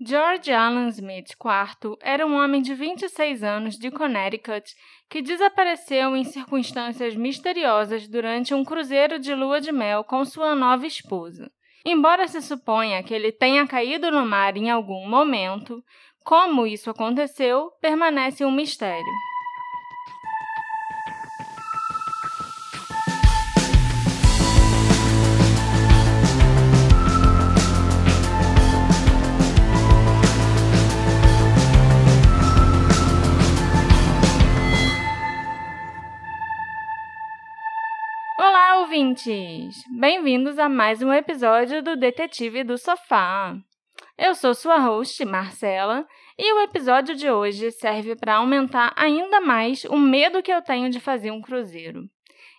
George 0.00 0.50
Allen 0.50 0.88
Smith 0.88 1.30
IV 1.30 1.96
era 2.00 2.26
um 2.26 2.34
homem 2.34 2.60
de 2.60 2.74
26 2.74 3.44
anos 3.44 3.78
de 3.78 3.92
Connecticut 3.92 4.74
que 5.08 5.22
desapareceu 5.22 6.16
em 6.16 6.24
circunstâncias 6.24 7.14
misteriosas 7.14 8.08
durante 8.08 8.52
um 8.52 8.64
cruzeiro 8.64 9.20
de 9.20 9.32
lua 9.34 9.60
de 9.60 9.70
mel 9.70 10.02
com 10.02 10.24
sua 10.24 10.54
nova 10.56 10.84
esposa. 10.84 11.48
Embora 11.86 12.26
se 12.26 12.42
suponha 12.42 13.04
que 13.04 13.14
ele 13.14 13.30
tenha 13.30 13.66
caído 13.68 14.10
no 14.10 14.26
mar 14.26 14.56
em 14.56 14.68
algum 14.68 15.08
momento, 15.08 15.80
como 16.24 16.66
isso 16.66 16.90
aconteceu 16.90 17.70
permanece 17.80 18.44
um 18.44 18.50
mistério. 18.50 19.12
Ouvintes! 39.04 39.84
Bem-vindos 40.00 40.58
a 40.58 40.66
mais 40.66 41.02
um 41.02 41.12
episódio 41.12 41.82
do 41.82 41.94
Detetive 41.94 42.64
do 42.64 42.78
Sofá. 42.78 43.54
Eu 44.16 44.34
sou 44.34 44.54
sua 44.54 44.78
host, 44.78 45.22
Marcela, 45.26 46.06
e 46.38 46.54
o 46.54 46.60
episódio 46.62 47.14
de 47.14 47.30
hoje 47.30 47.70
serve 47.70 48.16
para 48.16 48.36
aumentar 48.36 48.94
ainda 48.96 49.42
mais 49.42 49.84
o 49.84 49.98
medo 49.98 50.42
que 50.42 50.50
eu 50.50 50.62
tenho 50.62 50.88
de 50.88 51.00
fazer 51.00 51.30
um 51.30 51.42
cruzeiro. 51.42 52.04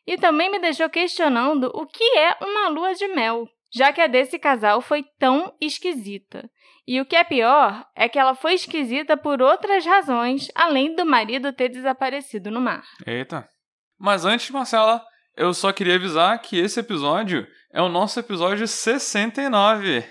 E 0.05 0.17
também 0.17 0.51
me 0.51 0.59
deixou 0.59 0.87
questionando 0.87 1.71
o 1.73 1.87
que 1.87 2.03
é 2.15 2.37
uma 2.39 2.69
lua 2.69 2.93
de 2.93 3.07
mel, 3.07 3.47
já 3.73 3.91
que 3.91 4.01
a 4.01 4.05
desse 4.05 4.37
casal 4.37 4.81
foi 4.81 5.03
tão 5.17 5.51
esquisita. 5.59 6.47
E 6.87 7.01
o 7.01 7.05
que 7.05 7.15
é 7.15 7.23
pior 7.23 7.83
é 7.95 8.07
que 8.07 8.19
ela 8.19 8.35
foi 8.35 8.53
esquisita 8.53 9.17
por 9.17 9.41
outras 9.41 9.83
razões, 9.83 10.47
além 10.53 10.95
do 10.95 11.07
marido 11.07 11.51
ter 11.51 11.69
desaparecido 11.69 12.51
no 12.51 12.61
mar. 12.61 12.83
Eita! 13.07 13.49
Mas 13.97 14.25
antes, 14.25 14.51
Marcela, 14.51 15.01
eu 15.35 15.53
só 15.53 15.71
queria 15.73 15.95
avisar 15.95 16.39
que 16.41 16.57
esse 16.57 16.79
episódio 16.79 17.45
é 17.73 17.81
o 17.81 17.89
nosso 17.89 18.19
episódio 18.19 18.67
69. 18.67 20.03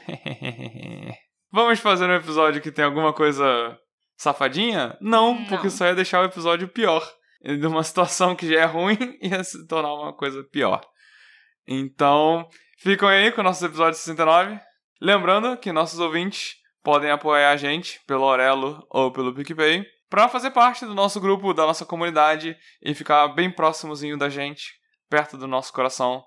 Vamos 1.50 1.78
fazer 1.78 2.06
um 2.06 2.14
episódio 2.14 2.60
que 2.60 2.70
tem 2.70 2.84
alguma 2.84 3.12
coisa 3.12 3.78
safadinha? 4.16 4.96
Não, 5.00 5.34
Não. 5.34 5.44
porque 5.46 5.68
isso 5.68 5.82
ia 5.84 5.94
deixar 5.94 6.20
o 6.20 6.24
episódio 6.24 6.68
pior. 6.68 7.02
De 7.42 7.66
uma 7.66 7.82
situação 7.84 8.36
que 8.36 8.46
já 8.48 8.60
é 8.60 8.64
ruim 8.64 8.98
ia 9.22 9.42
se 9.42 9.66
tornar 9.66 9.94
uma 9.94 10.12
coisa 10.12 10.44
pior. 10.44 10.80
Então, 11.66 12.46
ficam 12.78 13.08
aí 13.08 13.32
com 13.32 13.40
o 13.40 13.44
nosso 13.44 13.64
episódio 13.64 13.98
69. 13.98 14.60
Lembrando 15.00 15.56
que 15.56 15.72
nossos 15.72 15.98
ouvintes 15.98 16.56
podem 16.82 17.10
apoiar 17.10 17.50
a 17.50 17.56
gente 17.56 17.98
pelo 18.06 18.24
Orelo 18.24 18.86
ou 18.90 19.10
pelo 19.10 19.34
PicPay 19.34 19.86
para 20.10 20.28
fazer 20.28 20.50
parte 20.50 20.84
do 20.84 20.94
nosso 20.94 21.18
grupo, 21.18 21.54
da 21.54 21.64
nossa 21.64 21.86
comunidade 21.86 22.56
e 22.82 22.94
ficar 22.94 23.28
bem 23.28 23.50
próximozinho 23.50 24.18
da 24.18 24.28
gente 24.28 24.83
perto 25.08 25.36
do 25.36 25.46
nosso 25.46 25.72
coração. 25.72 26.24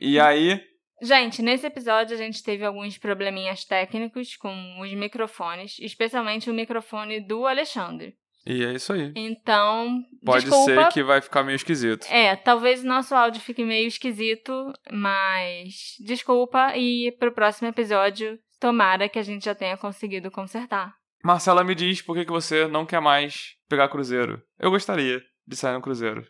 E 0.00 0.18
aí. 0.20 0.60
Gente, 1.02 1.42
nesse 1.42 1.66
episódio 1.66 2.14
a 2.14 2.18
gente 2.18 2.42
teve 2.42 2.64
alguns 2.64 2.96
probleminhas 2.96 3.64
técnicos 3.64 4.36
com 4.36 4.80
os 4.80 4.92
microfones, 4.94 5.76
especialmente 5.80 6.50
o 6.50 6.54
microfone 6.54 7.20
do 7.20 7.46
Alexandre. 7.46 8.14
E 8.46 8.62
é 8.64 8.74
isso 8.74 8.92
aí. 8.92 9.10
Então, 9.16 10.02
Pode 10.24 10.44
desculpa. 10.44 10.84
ser 10.84 10.88
que 10.92 11.02
vai 11.02 11.20
ficar 11.20 11.42
meio 11.42 11.56
esquisito. 11.56 12.06
É, 12.10 12.36
talvez 12.36 12.84
o 12.84 12.86
nosso 12.86 13.14
áudio 13.14 13.40
fique 13.40 13.64
meio 13.64 13.88
esquisito, 13.88 14.72
mas 14.92 15.96
desculpa 16.04 16.76
e 16.76 17.10
pro 17.18 17.32
próximo 17.32 17.68
episódio, 17.68 18.38
tomara 18.60 19.08
que 19.08 19.18
a 19.18 19.22
gente 19.22 19.46
já 19.46 19.54
tenha 19.54 19.76
conseguido 19.78 20.30
consertar. 20.30 20.94
Marcela, 21.24 21.64
me 21.64 21.74
diz 21.74 22.02
por 22.02 22.14
que 22.14 22.26
que 22.26 22.30
você 22.30 22.68
não 22.68 22.84
quer 22.84 23.00
mais 23.00 23.54
pegar 23.66 23.88
cruzeiro. 23.88 24.42
Eu 24.58 24.70
gostaria 24.70 25.22
de 25.46 25.56
sair 25.56 25.72
no 25.72 25.80
cruzeiro. 25.80 26.26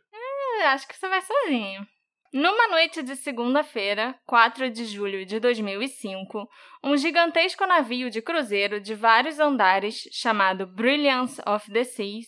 Acho 0.62 0.88
que 0.88 0.96
você 0.96 1.08
vai 1.08 1.20
sozinho. 1.20 1.86
Numa 2.32 2.66
noite 2.66 3.00
de 3.02 3.14
segunda-feira, 3.14 4.18
4 4.26 4.68
de 4.68 4.86
julho 4.86 5.24
de 5.24 5.38
2005, 5.38 6.48
um 6.82 6.96
gigantesco 6.96 7.64
navio 7.64 8.10
de 8.10 8.20
cruzeiro 8.20 8.80
de 8.80 8.92
vários 8.92 9.38
andares, 9.38 10.08
chamado 10.10 10.66
Brilliance 10.66 11.40
of 11.46 11.70
the 11.70 11.84
Seas, 11.84 12.26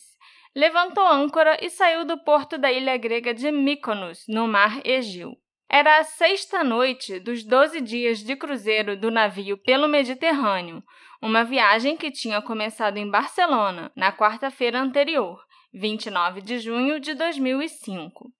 levantou 0.54 1.04
âncora 1.04 1.58
e 1.60 1.68
saiu 1.68 2.04
do 2.04 2.22
porto 2.22 2.56
da 2.56 2.70
ilha 2.70 2.96
grega 2.96 3.34
de 3.34 3.50
Mykonos, 3.50 4.24
no 4.28 4.46
mar 4.46 4.80
Egeu. 4.84 5.32
Era 5.68 5.98
a 5.98 6.04
sexta 6.04 6.62
noite 6.62 7.18
dos 7.18 7.42
12 7.42 7.80
dias 7.80 8.20
de 8.20 8.36
cruzeiro 8.36 8.96
do 8.96 9.10
navio 9.10 9.58
pelo 9.58 9.88
Mediterrâneo, 9.88 10.84
uma 11.20 11.42
viagem 11.42 11.96
que 11.96 12.12
tinha 12.12 12.40
começado 12.40 12.96
em 12.96 13.10
Barcelona, 13.10 13.90
na 13.96 14.12
quarta-feira 14.12 14.80
anterior, 14.80 15.44
29 15.76 16.40
de 16.40 16.58
junho 16.58 16.98
de 16.98 17.12
2005. 17.14 18.32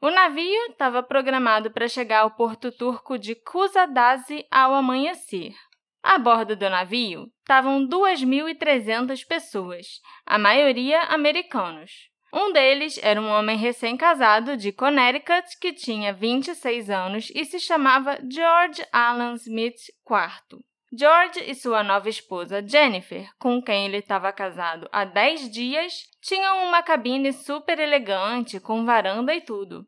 O 0.00 0.10
navio 0.10 0.70
estava 0.70 1.02
programado 1.02 1.70
para 1.72 1.88
chegar 1.88 2.20
ao 2.20 2.30
porto 2.30 2.70
turco 2.70 3.18
de 3.18 3.34
Kusadasi 3.34 4.46
ao 4.50 4.74
amanhecer. 4.74 5.54
A 6.02 6.18
bordo 6.18 6.54
do 6.54 6.70
navio 6.70 7.26
estavam 7.40 7.88
2.300 7.88 9.26
pessoas, 9.26 9.86
a 10.24 10.38
maioria 10.38 11.00
americanos. 11.04 11.90
Um 12.32 12.52
deles 12.52 12.98
era 13.02 13.20
um 13.20 13.28
homem 13.28 13.56
recém-casado 13.56 14.56
de 14.56 14.70
Connecticut 14.70 15.58
que 15.60 15.72
tinha 15.72 16.12
26 16.12 16.90
anos 16.90 17.30
e 17.34 17.44
se 17.44 17.58
chamava 17.58 18.18
George 18.30 18.84
Alan 18.92 19.34
Smith 19.34 19.80
IV. 20.08 20.60
George 20.96 21.40
e 21.40 21.54
sua 21.54 21.82
nova 21.82 22.08
esposa 22.08 22.66
Jennifer, 22.66 23.28
com 23.38 23.60
quem 23.60 23.86
ele 23.86 23.96
estava 23.96 24.32
casado 24.32 24.88
há 24.92 25.04
10 25.04 25.50
dias, 25.50 25.92
tinham 26.22 26.66
uma 26.66 26.82
cabine 26.82 27.32
super 27.32 27.78
elegante, 27.78 28.60
com 28.60 28.84
varanda 28.84 29.34
e 29.34 29.40
tudo. 29.40 29.86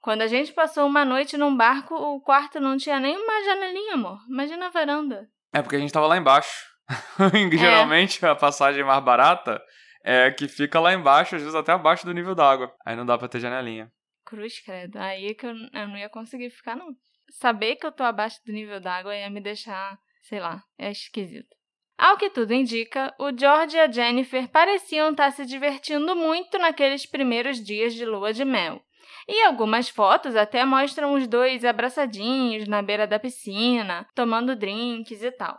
Quando 0.00 0.22
a 0.22 0.26
gente 0.26 0.52
passou 0.52 0.86
uma 0.86 1.04
noite 1.04 1.36
num 1.36 1.56
barco, 1.56 1.94
o 1.94 2.20
quarto 2.20 2.60
não 2.60 2.76
tinha 2.76 3.00
nem 3.00 3.16
uma 3.16 3.44
janelinha, 3.44 3.94
amor. 3.94 4.18
Imagina 4.28 4.66
a 4.66 4.70
varanda. 4.70 5.28
É 5.52 5.62
porque 5.62 5.76
a 5.76 5.78
gente 5.78 5.92
tava 5.92 6.06
lá 6.06 6.16
embaixo. 6.16 6.66
Geralmente 7.50 8.24
a 8.24 8.34
passagem 8.34 8.84
mais 8.84 9.02
barata 9.02 9.60
é 10.04 10.30
que 10.30 10.46
fica 10.46 10.78
lá 10.78 10.92
embaixo, 10.92 11.34
às 11.34 11.40
vezes 11.40 11.54
até 11.54 11.72
abaixo 11.72 12.04
do 12.04 12.12
nível 12.12 12.34
d'água. 12.34 12.72
Aí 12.84 12.94
não 12.94 13.06
dá 13.06 13.16
pra 13.16 13.28
ter 13.28 13.40
janelinha. 13.40 13.90
Cruz, 14.24 14.60
credo. 14.60 14.98
Aí 14.98 15.28
é 15.28 15.34
que 15.34 15.46
eu, 15.46 15.54
eu 15.72 15.88
não 15.88 15.96
ia 15.96 16.10
conseguir 16.10 16.50
ficar, 16.50 16.76
não. 16.76 16.94
Saber 17.30 17.76
que 17.76 17.86
eu 17.86 17.92
tô 17.92 18.02
abaixo 18.02 18.38
do 18.44 18.52
nível 18.52 18.78
d'água 18.80 19.16
ia 19.16 19.30
me 19.30 19.40
deixar, 19.40 19.98
sei 20.24 20.40
lá, 20.40 20.62
é 20.78 20.90
esquisito. 20.90 21.54
Ao 21.96 22.16
que 22.16 22.28
tudo 22.28 22.52
indica, 22.52 23.14
o 23.18 23.30
George 23.36 23.76
e 23.76 23.80
a 23.80 23.90
Jennifer 23.90 24.48
pareciam 24.48 25.10
estar 25.10 25.30
se 25.30 25.46
divertindo 25.46 26.16
muito 26.16 26.58
naqueles 26.58 27.06
primeiros 27.06 27.62
dias 27.62 27.94
de 27.94 28.04
lua 28.04 28.32
de 28.32 28.44
mel. 28.44 28.82
E 29.28 29.42
algumas 29.42 29.88
fotos 29.88 30.34
até 30.34 30.64
mostram 30.64 31.14
os 31.14 31.28
dois 31.28 31.64
abraçadinhos 31.64 32.66
na 32.66 32.82
beira 32.82 33.06
da 33.06 33.18
piscina, 33.18 34.06
tomando 34.14 34.56
drinks 34.56 35.22
e 35.22 35.30
tal. 35.30 35.58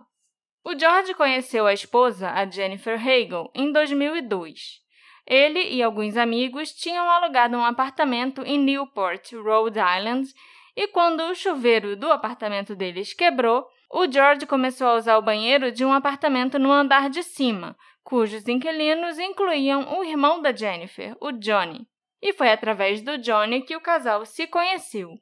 O 0.63 0.77
George 0.77 1.13
conheceu 1.13 1.65
a 1.65 1.73
esposa, 1.73 2.31
a 2.31 2.45
Jennifer 2.45 2.99
Hagel, 2.99 3.49
em 3.55 3.71
2002. 3.71 4.81
Ele 5.25 5.59
e 5.73 5.81
alguns 5.81 6.17
amigos 6.17 6.71
tinham 6.71 7.09
alugado 7.09 7.55
um 7.55 7.63
apartamento 7.63 8.41
em 8.41 8.59
Newport, 8.59 9.31
Rhode 9.33 9.79
Island, 9.79 10.27
e 10.75 10.87
quando 10.87 11.21
o 11.21 11.35
chuveiro 11.35 11.95
do 11.95 12.11
apartamento 12.11 12.75
deles 12.75 13.13
quebrou, 13.13 13.65
o 13.91 14.11
George 14.11 14.45
começou 14.45 14.87
a 14.87 14.95
usar 14.95 15.17
o 15.17 15.21
banheiro 15.21 15.71
de 15.71 15.85
um 15.85 15.93
apartamento 15.93 16.57
no 16.59 16.71
andar 16.71 17.09
de 17.09 17.23
cima, 17.23 17.75
cujos 18.03 18.47
inquilinos 18.47 19.17
incluíam 19.17 19.97
o 19.99 20.03
irmão 20.03 20.41
da 20.41 20.55
Jennifer, 20.55 21.15
o 21.19 21.31
Johnny. 21.31 21.87
E 22.21 22.33
foi 22.33 22.49
através 22.51 23.01
do 23.01 23.17
Johnny 23.17 23.61
que 23.61 23.75
o 23.75 23.81
casal 23.81 24.25
se 24.25 24.47
conheceu. 24.47 25.15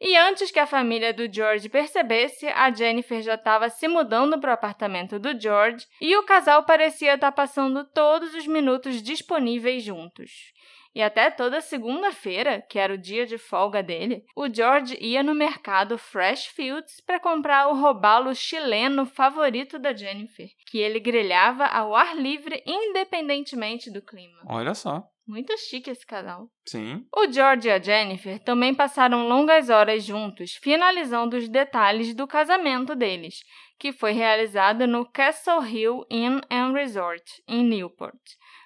E 0.00 0.16
antes 0.16 0.50
que 0.50 0.58
a 0.58 0.66
família 0.66 1.14
do 1.14 1.32
George 1.32 1.68
percebesse, 1.68 2.46
a 2.48 2.70
Jennifer 2.70 3.22
já 3.22 3.34
estava 3.34 3.68
se 3.70 3.88
mudando 3.88 4.38
para 4.40 4.50
o 4.50 4.54
apartamento 4.54 5.18
do 5.18 5.38
George 5.40 5.86
e 6.00 6.16
o 6.16 6.24
casal 6.24 6.64
parecia 6.64 7.14
estar 7.14 7.32
passando 7.32 7.84
todos 7.84 8.34
os 8.34 8.46
minutos 8.46 9.02
disponíveis 9.02 9.82
juntos. 9.82 10.52
E 10.94 11.02
até 11.02 11.28
toda 11.30 11.60
segunda-feira, 11.60 12.62
que 12.68 12.78
era 12.78 12.94
o 12.94 12.98
dia 12.98 13.26
de 13.26 13.36
folga 13.36 13.82
dele, 13.82 14.24
o 14.36 14.52
George 14.52 14.96
ia 15.00 15.22
no 15.24 15.34
mercado 15.34 15.98
Fresh 15.98 16.46
Fields 16.46 17.00
para 17.04 17.18
comprar 17.18 17.68
o 17.68 17.74
robalo 17.74 18.32
chileno 18.34 19.04
favorito 19.04 19.76
da 19.78 19.92
Jennifer, 19.92 20.48
que 20.66 20.78
ele 20.78 21.00
grelhava 21.00 21.66
ao 21.66 21.96
ar 21.96 22.16
livre 22.16 22.62
independentemente 22.64 23.90
do 23.90 24.00
clima. 24.00 24.38
Olha 24.48 24.74
só. 24.74 25.02
Muito 25.26 25.56
chique 25.56 25.90
esse 25.90 26.06
casal. 26.06 26.50
Sim. 26.68 27.06
O 27.16 27.32
George 27.32 27.66
e 27.66 27.70
a 27.70 27.80
Jennifer 27.80 28.38
também 28.40 28.74
passaram 28.74 29.26
longas 29.26 29.70
horas 29.70 30.04
juntos, 30.04 30.58
finalizando 30.62 31.36
os 31.36 31.48
detalhes 31.48 32.14
do 32.14 32.26
casamento 32.26 32.94
deles, 32.94 33.36
que 33.78 33.90
foi 33.90 34.12
realizado 34.12 34.86
no 34.86 35.10
Castle 35.10 35.66
Hill 35.66 36.04
Inn 36.10 36.40
and 36.50 36.72
Resort, 36.72 37.24
em 37.48 37.64
Newport, 37.64 38.20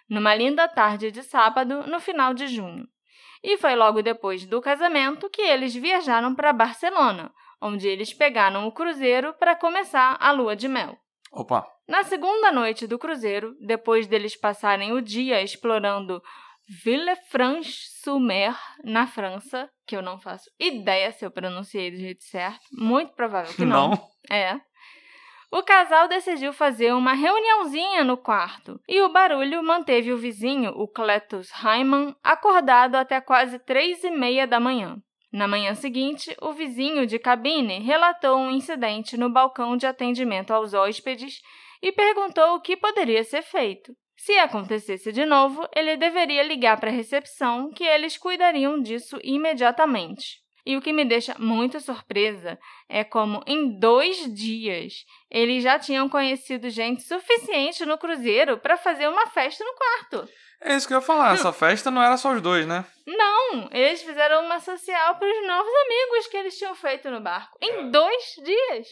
numa 0.09 0.35
linda 0.35 0.67
tarde 0.69 1.11
de 1.11 1.23
sábado, 1.23 1.87
no 1.87 2.01
final 2.01 2.35
de 2.35 2.47
junho. 2.47 2.87
E 3.43 3.57
foi 3.57 3.75
logo 3.77 4.03
depois 4.03 4.45
do 4.47 4.61
casamento 4.61 5.31
que 5.31 5.43
eles 5.43 5.75
viajaram 5.75 6.35
para 6.35 6.53
Barcelona, 6.53 7.33
onde 7.61 7.87
eles 7.87 8.13
pegaram 8.13 8.67
o 8.67 8.73
cruzeiro 8.73 9.35
para 9.35 9.55
começar 9.55 10.17
a 10.21 10.33
lua 10.33 10.57
de 10.57 10.69
mel. 10.69 10.97
Opa. 11.33 11.67
Na 11.87 12.03
segunda 12.05 12.51
noite 12.51 12.87
do 12.87 12.99
cruzeiro, 12.99 13.55
depois 13.61 14.07
deles 14.07 14.37
passarem 14.37 14.93
o 14.93 15.01
dia 15.01 15.43
explorando 15.43 16.23
Villefranche-sur-Mer, 16.69 18.55
na 18.85 19.07
França, 19.07 19.71
que 19.87 19.97
eu 19.97 20.03
não 20.03 20.21
faço 20.21 20.51
ideia 20.61 21.11
se 21.13 21.25
eu 21.25 21.31
pronunciei 21.31 21.91
do 21.91 21.97
jeito 21.97 22.23
certo, 22.25 22.61
muito 22.73 23.15
provável 23.15 23.55
que 23.55 23.65
não. 23.65 23.91
Não. 23.91 24.09
É. 24.31 24.61
O 25.51 25.63
casal 25.63 26.09
decidiu 26.09 26.53
fazer 26.53 26.93
uma 26.93 27.15
reuniãozinha 27.15 28.05
no 28.05 28.19
quarto 28.19 28.79
e 28.87 29.01
o 29.01 29.09
barulho 29.09 29.63
manteve 29.63 30.13
o 30.13 30.19
vizinho, 30.19 30.73
o 30.73 30.87
Cletus 30.87 31.51
Hyman, 31.51 32.15
acordado 32.23 32.97
até 32.97 33.19
quase 33.19 33.59
três 33.59 34.05
e 34.05 34.11
meia 34.11 34.47
da 34.47 34.61
manhã. 34.61 34.97
Na 35.33 35.49
manhã 35.49 35.75
seguinte, 35.75 36.35
o 36.41 36.53
vizinho 36.53 37.07
de 37.07 37.19
cabine 37.19 37.79
relatou 37.81 38.39
um 38.39 38.51
incidente 38.51 39.17
no 39.17 39.31
balcão 39.31 39.77
de 39.77 39.87
atendimento 39.87 40.53
aos 40.53 40.75
hóspedes 40.75 41.41
e 41.83 41.93
perguntou 41.93 42.55
o 42.55 42.61
que 42.61 42.77
poderia 42.77 43.25
ser 43.25 43.43
feito. 43.43 43.93
Se 44.17 44.33
acontecesse 44.39 45.13
de 45.13 45.25
novo, 45.25 45.67
ele 45.75 45.97
deveria 45.97 46.43
ligar 46.43 46.79
para 46.79 46.91
a 46.91 46.93
recepção, 46.93 47.71
que 47.71 47.85
eles 47.85 48.19
cuidariam 48.19 48.81
disso 48.81 49.19
imediatamente. 49.23 50.43
E 50.69 50.77
o 50.77 50.83
que 50.83 50.93
me 50.93 51.03
deixa 51.03 51.35
muito 51.39 51.81
surpresa 51.81 52.59
é 52.91 53.03
como, 53.03 53.43
em 53.47 53.79
dois 53.79 54.31
dias, 54.35 55.07
eles 55.31 55.63
já 55.63 55.79
tinham 55.79 56.11
conhecido 56.11 56.69
gente 56.69 57.03
suficiente 57.05 57.87
no 57.87 57.97
cruzeiro 57.97 58.59
para 58.59 58.77
fazer 58.77 59.09
uma 59.09 59.27
festa 59.29 59.65
no 59.65 59.73
quarto. 59.73 60.29
É 60.61 60.77
isso 60.77 60.87
que 60.87 60.93
eu 60.93 60.99
ia 60.99 61.03
falar. 61.03 61.33
Essa 61.33 61.55
festa 61.55 61.91
não 61.91 62.03
era 62.03 62.19
só 62.19 62.35
os 62.35 62.43
dois, 62.43 62.67
né? 62.67 62.85
Não, 63.07 63.71
eles 63.73 64.03
fizeram 64.03 64.45
uma 64.45 64.61
social 64.61 65.17
para 65.17 65.27
os 65.27 65.47
novos 65.47 65.73
amigos 65.87 66.27
que 66.27 66.37
eles 66.37 66.59
tinham 66.59 66.75
feito 66.75 67.09
no 67.11 67.23
barco. 67.23 67.57
Em 67.63 67.91
dois 67.91 68.35
dias. 68.45 68.89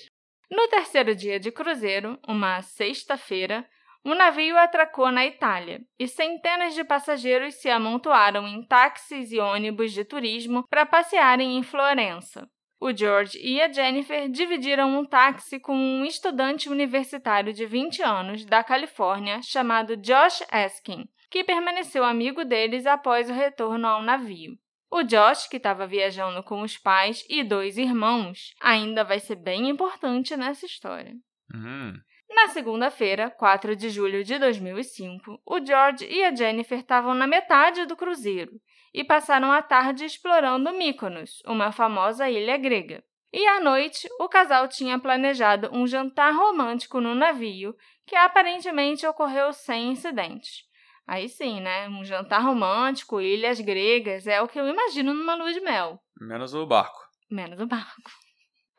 No 0.50 0.66
terceiro 0.68 1.14
dia 1.14 1.38
de 1.38 1.52
cruzeiro, 1.52 2.18
uma 2.26 2.62
sexta-feira, 2.62 3.68
o 4.06 4.14
navio 4.14 4.56
atracou 4.56 5.10
na 5.10 5.26
Itália 5.26 5.80
e 5.98 6.06
centenas 6.06 6.74
de 6.74 6.84
passageiros 6.84 7.56
se 7.56 7.68
amontoaram 7.68 8.46
em 8.46 8.62
táxis 8.62 9.32
e 9.32 9.40
ônibus 9.40 9.92
de 9.92 10.04
turismo 10.04 10.64
para 10.68 10.86
passearem 10.86 11.58
em 11.58 11.62
Florença. 11.64 12.48
O 12.78 12.96
George 12.96 13.36
e 13.42 13.60
a 13.60 13.72
Jennifer 13.72 14.28
dividiram 14.28 14.96
um 14.96 15.04
táxi 15.04 15.58
com 15.58 15.74
um 15.74 16.04
estudante 16.04 16.68
universitário 16.68 17.52
de 17.52 17.66
20 17.66 18.00
anos 18.02 18.44
da 18.44 18.62
Califórnia 18.62 19.40
chamado 19.42 19.96
Josh 19.96 20.44
Askin, 20.52 21.08
que 21.28 21.42
permaneceu 21.42 22.04
amigo 22.04 22.44
deles 22.44 22.86
após 22.86 23.28
o 23.28 23.32
retorno 23.32 23.88
ao 23.88 24.02
navio. 24.02 24.56
O 24.88 25.02
Josh, 25.02 25.48
que 25.48 25.56
estava 25.56 25.84
viajando 25.84 26.44
com 26.44 26.62
os 26.62 26.78
pais 26.78 27.24
e 27.28 27.42
dois 27.42 27.76
irmãos, 27.76 28.54
ainda 28.62 29.02
vai 29.02 29.18
ser 29.18 29.34
bem 29.34 29.68
importante 29.68 30.36
nessa 30.36 30.64
história. 30.64 31.12
Uhum. 31.52 31.94
Na 32.28 32.48
segunda-feira, 32.48 33.30
4 33.30 33.76
de 33.76 33.88
julho 33.88 34.24
de 34.24 34.38
2005, 34.38 35.40
o 35.46 35.64
George 35.64 36.06
e 36.06 36.24
a 36.24 36.34
Jennifer 36.34 36.78
estavam 36.78 37.14
na 37.14 37.26
metade 37.26 37.86
do 37.86 37.96
cruzeiro 37.96 38.60
e 38.92 39.04
passaram 39.04 39.52
a 39.52 39.62
tarde 39.62 40.04
explorando 40.04 40.72
Mykonos, 40.72 41.42
uma 41.46 41.70
famosa 41.70 42.28
ilha 42.28 42.56
grega. 42.56 43.04
E 43.32 43.46
à 43.46 43.60
noite, 43.60 44.08
o 44.18 44.28
casal 44.28 44.68
tinha 44.68 44.98
planejado 44.98 45.68
um 45.72 45.86
jantar 45.86 46.34
romântico 46.34 47.00
no 47.00 47.14
navio, 47.14 47.76
que 48.06 48.16
aparentemente 48.16 49.06
ocorreu 49.06 49.52
sem 49.52 49.90
incidentes. 49.90 50.64
Aí 51.06 51.28
sim, 51.28 51.60
né? 51.60 51.88
Um 51.88 52.04
jantar 52.04 52.42
romântico, 52.42 53.20
ilhas 53.20 53.60
gregas, 53.60 54.26
é 54.26 54.40
o 54.40 54.48
que 54.48 54.58
eu 54.58 54.66
imagino 54.66 55.14
numa 55.14 55.34
lua 55.34 55.52
de 55.52 55.60
mel. 55.60 56.00
Menos 56.20 56.54
o 56.54 56.66
barco. 56.66 56.98
Menos 57.30 57.60
o 57.60 57.66
barco. 57.66 58.10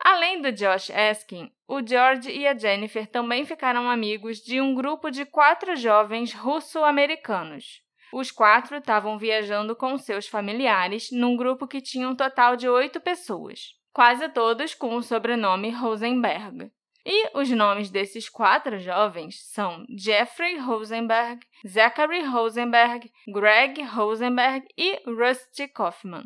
Além 0.00 0.40
do 0.40 0.52
Josh 0.52 0.90
Askin, 0.90 1.50
o 1.66 1.86
George 1.86 2.30
e 2.30 2.46
a 2.46 2.56
Jennifer 2.56 3.06
também 3.06 3.44
ficaram 3.44 3.90
amigos 3.90 4.38
de 4.38 4.60
um 4.60 4.74
grupo 4.74 5.10
de 5.10 5.26
quatro 5.26 5.76
jovens 5.76 6.32
russo-americanos. 6.32 7.82
Os 8.12 8.30
quatro 8.30 8.76
estavam 8.76 9.18
viajando 9.18 9.76
com 9.76 9.98
seus 9.98 10.26
familiares 10.26 11.10
num 11.10 11.36
grupo 11.36 11.66
que 11.66 11.80
tinha 11.80 12.08
um 12.08 12.14
total 12.14 12.56
de 12.56 12.68
oito 12.68 13.00
pessoas, 13.00 13.74
quase 13.92 14.28
todos 14.30 14.74
com 14.74 14.96
o 14.96 15.02
sobrenome 15.02 15.70
Rosenberg. 15.70 16.70
E 17.04 17.30
os 17.38 17.50
nomes 17.50 17.90
desses 17.90 18.28
quatro 18.28 18.78
jovens 18.78 19.42
são 19.50 19.84
Jeffrey 19.96 20.58
Rosenberg, 20.58 21.40
Zachary 21.66 22.22
Rosenberg, 22.22 23.10
Greg 23.26 23.82
Rosenberg 23.82 24.66
e 24.76 25.00
Rusty 25.06 25.68
Kaufman. 25.68 26.24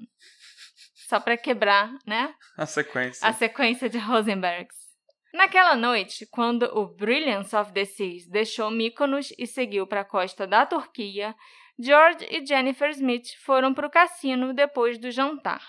Só 1.12 1.20
para 1.20 1.36
quebrar, 1.36 1.92
né? 2.06 2.34
A 2.56 2.64
sequência. 2.64 3.28
A 3.28 3.34
sequência 3.34 3.86
de 3.86 3.98
Rosenbergs. 3.98 4.74
Naquela 5.34 5.76
noite, 5.76 6.24
quando 6.24 6.62
o 6.74 6.86
Brilliance 6.86 7.54
of 7.54 7.70
the 7.74 7.84
Seas 7.84 8.26
deixou 8.26 8.70
Mykonos 8.70 9.30
e 9.38 9.46
seguiu 9.46 9.86
para 9.86 10.00
a 10.00 10.06
costa 10.06 10.46
da 10.46 10.64
Turquia, 10.64 11.36
George 11.78 12.26
e 12.30 12.46
Jennifer 12.46 12.88
Smith 12.88 13.26
foram 13.44 13.74
para 13.74 13.86
o 13.86 13.90
cassino 13.90 14.54
depois 14.54 14.96
do 14.96 15.10
jantar. 15.10 15.62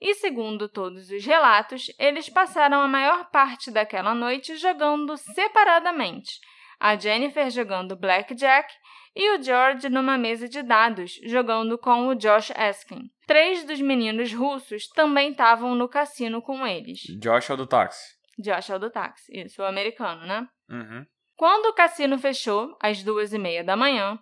E 0.00 0.14
segundo 0.14 0.68
todos 0.68 1.10
os 1.10 1.26
relatos, 1.26 1.92
eles 1.98 2.28
passaram 2.28 2.80
a 2.80 2.86
maior 2.86 3.28
parte 3.32 3.72
daquela 3.72 4.14
noite 4.14 4.56
jogando 4.56 5.16
separadamente, 5.16 6.38
a 6.78 6.94
Jennifer 6.94 7.50
jogando 7.50 7.96
blackjack 7.96 8.72
e 9.12 9.36
o 9.36 9.42
George 9.42 9.88
numa 9.88 10.16
mesa 10.16 10.48
de 10.48 10.62
dados, 10.62 11.18
jogando 11.24 11.76
com 11.76 12.06
o 12.06 12.14
Josh 12.14 12.52
Askin. 12.52 13.10
Três 13.26 13.64
dos 13.64 13.80
meninos 13.80 14.32
russos 14.32 14.88
também 14.88 15.30
estavam 15.30 15.74
no 15.74 15.88
cassino 15.88 16.42
com 16.42 16.66
eles. 16.66 17.00
Josh 17.20 17.50
é 17.50 17.54
o 17.54 17.56
do 17.56 17.66
táxi. 17.66 18.14
Josh 18.38 18.70
é 18.70 18.76
o 18.76 18.78
do 18.78 18.90
táxi, 18.90 19.32
isso, 19.32 19.62
o 19.62 19.64
americano, 19.64 20.26
né? 20.26 20.46
Uhum. 20.68 21.06
Quando 21.36 21.66
o 21.66 21.74
cassino 21.74 22.18
fechou, 22.18 22.76
às 22.80 23.02
duas 23.02 23.32
e 23.32 23.38
meia 23.38 23.64
da 23.64 23.76
manhã, 23.76 24.18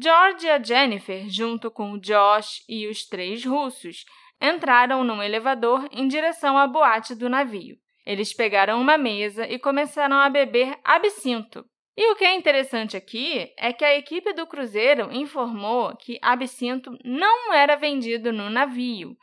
George 0.00 0.46
e 0.46 0.50
a 0.50 0.62
Jennifer, 0.62 1.28
junto 1.28 1.70
com 1.70 1.92
o 1.92 2.00
Josh 2.00 2.64
e 2.68 2.86
os 2.88 3.06
três 3.06 3.44
russos, 3.44 4.04
entraram 4.40 5.04
num 5.04 5.22
elevador 5.22 5.88
em 5.90 6.08
direção 6.08 6.58
à 6.58 6.66
boate 6.66 7.14
do 7.14 7.28
navio. 7.28 7.76
Eles 8.06 8.34
pegaram 8.34 8.80
uma 8.80 8.98
mesa 8.98 9.46
e 9.46 9.58
começaram 9.58 10.18
a 10.18 10.28
beber 10.28 10.78
absinto. 10.84 11.64
E 11.96 12.10
o 12.10 12.16
que 12.16 12.24
é 12.24 12.34
interessante 12.34 12.96
aqui 12.96 13.52
é 13.56 13.72
que 13.72 13.84
a 13.84 13.96
equipe 13.96 14.32
do 14.32 14.46
cruzeiro 14.46 15.12
informou 15.12 15.96
que 15.96 16.18
absinto 16.20 16.96
não 17.04 17.52
era 17.52 17.76
vendido 17.76 18.32
no 18.32 18.50
navio 18.50 19.16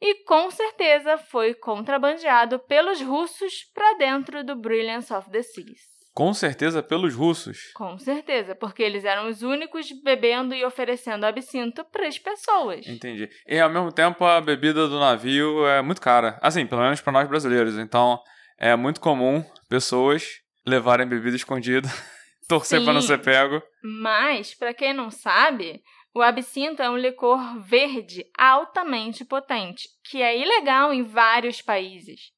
e 0.00 0.24
com 0.24 0.50
certeza 0.50 1.18
foi 1.18 1.54
contrabandeado 1.54 2.58
pelos 2.58 3.00
russos 3.00 3.64
para 3.74 3.94
dentro 3.94 4.44
do 4.44 4.54
Brilliance 4.54 5.12
of 5.12 5.30
the 5.30 5.42
Seas. 5.42 5.98
Com 6.14 6.34
certeza 6.34 6.82
pelos 6.82 7.14
russos. 7.14 7.70
Com 7.74 7.96
certeza, 7.96 8.54
porque 8.54 8.82
eles 8.82 9.04
eram 9.04 9.28
os 9.28 9.42
únicos 9.42 9.88
bebendo 10.02 10.52
e 10.52 10.64
oferecendo 10.64 11.24
absinto 11.24 11.84
para 11.84 12.08
as 12.08 12.18
pessoas. 12.18 12.86
Entendi. 12.88 13.28
E 13.46 13.58
ao 13.58 13.70
mesmo 13.70 13.92
tempo 13.92 14.24
a 14.24 14.40
bebida 14.40 14.88
do 14.88 14.98
navio 14.98 15.64
é 15.66 15.80
muito 15.80 16.00
cara. 16.00 16.36
Assim, 16.42 16.66
pelo 16.66 16.82
menos 16.82 17.00
para 17.00 17.12
nós 17.12 17.28
brasileiros. 17.28 17.78
Então 17.78 18.20
é 18.58 18.74
muito 18.74 19.00
comum 19.00 19.44
pessoas 19.68 20.40
levarem 20.66 21.06
bebida 21.06 21.36
escondida, 21.36 21.88
torcer 22.48 22.82
para 22.82 22.94
não 22.94 23.02
ser 23.02 23.22
pego. 23.22 23.62
Mas, 23.82 24.54
para 24.54 24.74
quem 24.74 24.94
não 24.94 25.10
sabe, 25.10 25.82
o 26.14 26.22
absinto 26.22 26.82
é 26.82 26.90
um 26.90 26.96
licor 26.96 27.60
verde 27.60 28.24
altamente 28.36 29.24
potente, 29.24 29.88
que 30.10 30.22
é 30.22 30.36
ilegal 30.36 30.92
em 30.92 31.02
vários 31.02 31.60
países. 31.62 32.32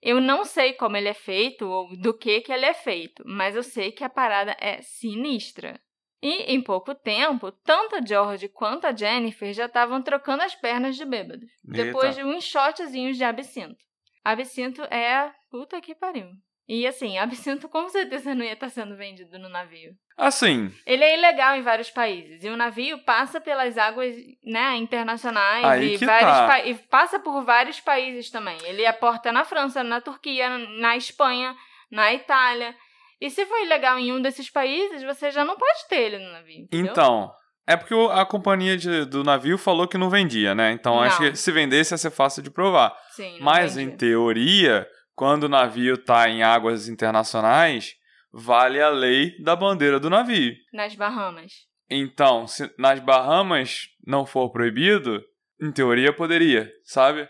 Eu 0.00 0.20
não 0.20 0.44
sei 0.44 0.72
como 0.72 0.96
ele 0.96 1.08
é 1.08 1.14
feito 1.14 1.66
ou 1.66 1.96
do 1.96 2.16
que, 2.16 2.40
que 2.40 2.52
ele 2.52 2.64
é 2.64 2.72
feito, 2.72 3.24
mas 3.26 3.56
eu 3.56 3.62
sei 3.62 3.90
que 3.90 4.04
a 4.04 4.08
parada 4.08 4.56
é 4.60 4.80
sinistra. 4.80 5.80
E, 6.22 6.54
em 6.54 6.62
pouco 6.62 6.94
tempo, 6.94 7.50
tanto 7.50 7.96
a 7.96 8.04
George 8.04 8.48
quanto 8.48 8.86
a 8.86 8.94
Jennifer 8.94 9.52
já 9.52 9.66
estavam 9.66 10.00
trocando 10.02 10.42
as 10.42 10.54
pernas 10.54 10.96
de 10.96 11.04
bêbados, 11.04 11.50
depois 11.62 12.14
de 12.14 12.24
uns 12.24 12.44
shotzinhos 12.44 13.16
de 13.16 13.24
absinto. 13.24 13.76
Absinto 14.24 14.82
é 14.84 15.32
puta 15.50 15.80
que 15.80 15.94
pariu. 15.94 16.28
E 16.68 16.86
assim, 16.86 17.16
absinto 17.18 17.68
com 17.68 17.88
certeza 17.88 18.34
não 18.34 18.44
ia 18.44 18.52
estar 18.54 18.68
sendo 18.68 18.96
vendido 18.96 19.38
no 19.38 19.48
navio. 19.48 19.92
Assim. 20.16 20.72
Ele 20.86 21.04
é 21.04 21.16
ilegal 21.16 21.56
em 21.56 21.62
vários 21.62 21.90
países. 21.90 22.42
E 22.42 22.48
o 22.48 22.56
navio 22.56 22.98
passa 23.04 23.40
pelas 23.40 23.76
águas 23.76 24.16
né, 24.44 24.74
internacionais 24.76 25.64
Aí 25.64 25.94
e, 25.94 25.98
tá. 25.98 26.60
e 26.64 26.74
passa 26.74 27.18
por 27.18 27.44
vários 27.44 27.80
países 27.80 28.30
também. 28.30 28.56
Ele 28.64 28.86
aporta 28.86 29.30
na 29.30 29.44
França, 29.44 29.84
na 29.84 30.00
Turquia, 30.00 30.48
na 30.58 30.96
Espanha, 30.96 31.54
na 31.90 32.12
Itália. 32.14 32.74
E 33.20 33.30
se 33.30 33.44
for 33.46 33.58
ilegal 33.62 33.98
em 33.98 34.12
um 34.12 34.20
desses 34.20 34.50
países, 34.50 35.02
você 35.02 35.30
já 35.30 35.44
não 35.44 35.56
pode 35.56 35.86
ter 35.88 35.96
ele 36.00 36.18
no 36.18 36.32
navio. 36.32 36.64
entendeu? 36.64 36.90
Então. 36.92 37.30
É 37.68 37.76
porque 37.76 37.94
a 38.12 38.24
companhia 38.24 38.76
de- 38.76 39.04
do 39.06 39.24
navio 39.24 39.58
falou 39.58 39.88
que 39.88 39.98
não 39.98 40.08
vendia, 40.08 40.54
né? 40.54 40.70
Então 40.70 41.00
acho 41.02 41.20
Não. 41.20 41.30
que 41.32 41.36
se 41.36 41.50
vendesse 41.50 41.92
ia 41.92 41.98
ser 41.98 42.12
fácil 42.12 42.40
de 42.40 42.48
provar. 42.48 42.96
Sim, 43.10 43.38
não 43.38 43.44
Mas, 43.44 43.74
vende. 43.74 43.92
em 43.92 43.96
teoria, 43.96 44.86
quando 45.16 45.44
o 45.44 45.48
navio 45.48 45.96
tá 45.98 46.28
em 46.28 46.42
águas 46.44 46.88
internacionais, 46.88 47.96
vale 48.32 48.80
a 48.80 48.88
lei 48.90 49.36
da 49.42 49.56
bandeira 49.56 49.98
do 49.98 50.08
navio. 50.10 50.54
nas 50.72 50.94
Bahamas. 50.94 51.52
Então, 51.90 52.46
se 52.46 52.72
nas 52.78 53.00
Bahamas 53.00 53.88
não 54.06 54.26
for 54.26 54.50
proibido, 54.50 55.24
em 55.60 55.72
teoria 55.72 56.12
poderia, 56.12 56.70
sabe? 56.84 57.28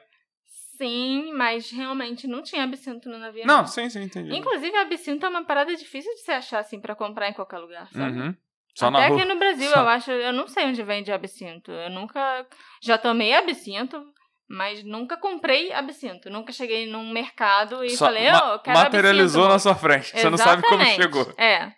sim, 0.79 1.33
mas 1.33 1.71
realmente 1.71 2.27
não 2.27 2.43
tinha 2.43 2.63
absinto 2.63 3.09
no 3.09 3.19
navio. 3.19 3.47
Não, 3.47 3.67
sim, 3.67 3.89
sim, 3.89 4.03
entendi. 4.03 4.35
Inclusive, 4.37 4.77
absinto 4.77 5.25
é 5.25 5.29
uma 5.31 5.43
parada 5.43 5.75
difícil 5.75 6.13
de 6.15 6.21
se 6.21 6.31
achar, 6.31 6.59
assim, 6.59 6.79
pra 6.79 6.95
comprar 6.95 7.31
em 7.31 7.33
qualquer 7.33 7.59
lugar, 7.59 7.89
sabe? 7.91 8.19
Uhum. 8.19 8.35
Só 8.75 8.89
Até 8.89 8.99
na 8.99 9.09
rua. 9.09 9.17
aqui 9.17 9.27
no 9.27 9.39
Brasil, 9.39 9.71
Só- 9.71 9.81
eu 9.81 9.89
acho, 9.89 10.11
eu 10.11 10.33
não 10.35 10.47
sei 10.47 10.67
onde 10.67 10.83
vende 10.83 11.11
absinto. 11.11 11.71
Eu 11.71 11.89
nunca. 11.89 12.47
Já 12.83 12.99
tomei 12.99 13.33
absinto, 13.33 14.05
mas 14.49 14.83
nunca 14.85 15.17
comprei 15.17 15.73
absinto. 15.73 16.31
Nunca 16.31 16.53
cheguei 16.53 16.87
num 16.87 17.13
mercado 17.13 17.85
e 17.85 17.91
Só 17.91 18.07
falei, 18.07 18.31
ma- 18.31 18.51
oh, 18.51 18.53
eu 18.55 18.59
quero 18.61 18.79
materializou 18.79 19.43
absinto. 19.45 19.53
na 19.55 19.59
sua 19.59 19.75
frente. 19.75 20.11
Você 20.11 20.31
não 20.31 20.39
sabe 20.39 20.63
como 20.63 20.83
Exatamente. 20.83 21.03
chegou. 21.03 21.35
É. 21.37 21.73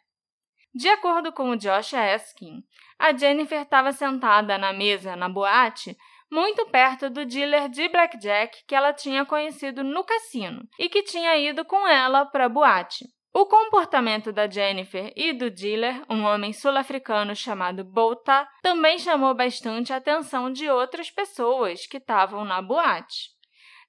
De 0.74 0.88
acordo 0.88 1.32
com 1.32 1.50
o 1.50 1.56
Josh 1.56 1.94
Askin, 1.94 2.62
a 2.98 3.16
Jennifer 3.16 3.62
estava 3.62 3.92
sentada 3.92 4.58
na 4.58 4.72
mesa 4.72 5.16
na 5.16 5.28
boate, 5.28 5.96
muito 6.30 6.66
perto 6.66 7.08
do 7.08 7.24
dealer 7.24 7.68
de 7.70 7.88
blackjack 7.88 8.64
que 8.66 8.74
ela 8.74 8.92
tinha 8.92 9.24
conhecido 9.24 9.82
no 9.82 10.04
cassino 10.04 10.62
e 10.78 10.88
que 10.88 11.02
tinha 11.02 11.36
ido 11.38 11.64
com 11.64 11.88
ela 11.88 12.26
para 12.26 12.44
a 12.44 12.48
boate. 12.48 13.06
O 13.38 13.46
comportamento 13.46 14.32
da 14.32 14.50
Jennifer 14.50 15.12
e 15.14 15.32
do 15.32 15.48
dealer, 15.48 16.02
um 16.10 16.24
homem 16.24 16.52
sul-africano 16.52 17.36
chamado 17.36 17.84
Bota, 17.84 18.48
também 18.60 18.98
chamou 18.98 19.32
bastante 19.32 19.92
a 19.92 19.98
atenção 19.98 20.52
de 20.52 20.68
outras 20.68 21.08
pessoas 21.08 21.86
que 21.86 21.98
estavam 21.98 22.44
na 22.44 22.60
boate. 22.60 23.28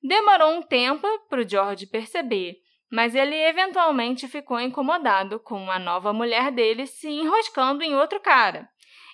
Demorou 0.03 0.51
um 0.51 0.61
tempo 0.61 1.07
para 1.27 1.41
o 1.41 1.49
George 1.49 1.87
perceber, 1.87 2.57
mas 2.91 3.15
ele 3.15 3.33
eventualmente 3.35 4.27
ficou 4.27 4.59
incomodado 4.59 5.39
com 5.39 5.71
a 5.71 5.79
nova 5.79 6.13
mulher 6.13 6.51
dele 6.51 6.85
se 6.85 7.09
enroscando 7.09 7.81
em 7.81 7.95
outro 7.95 8.19
cara. 8.19 8.69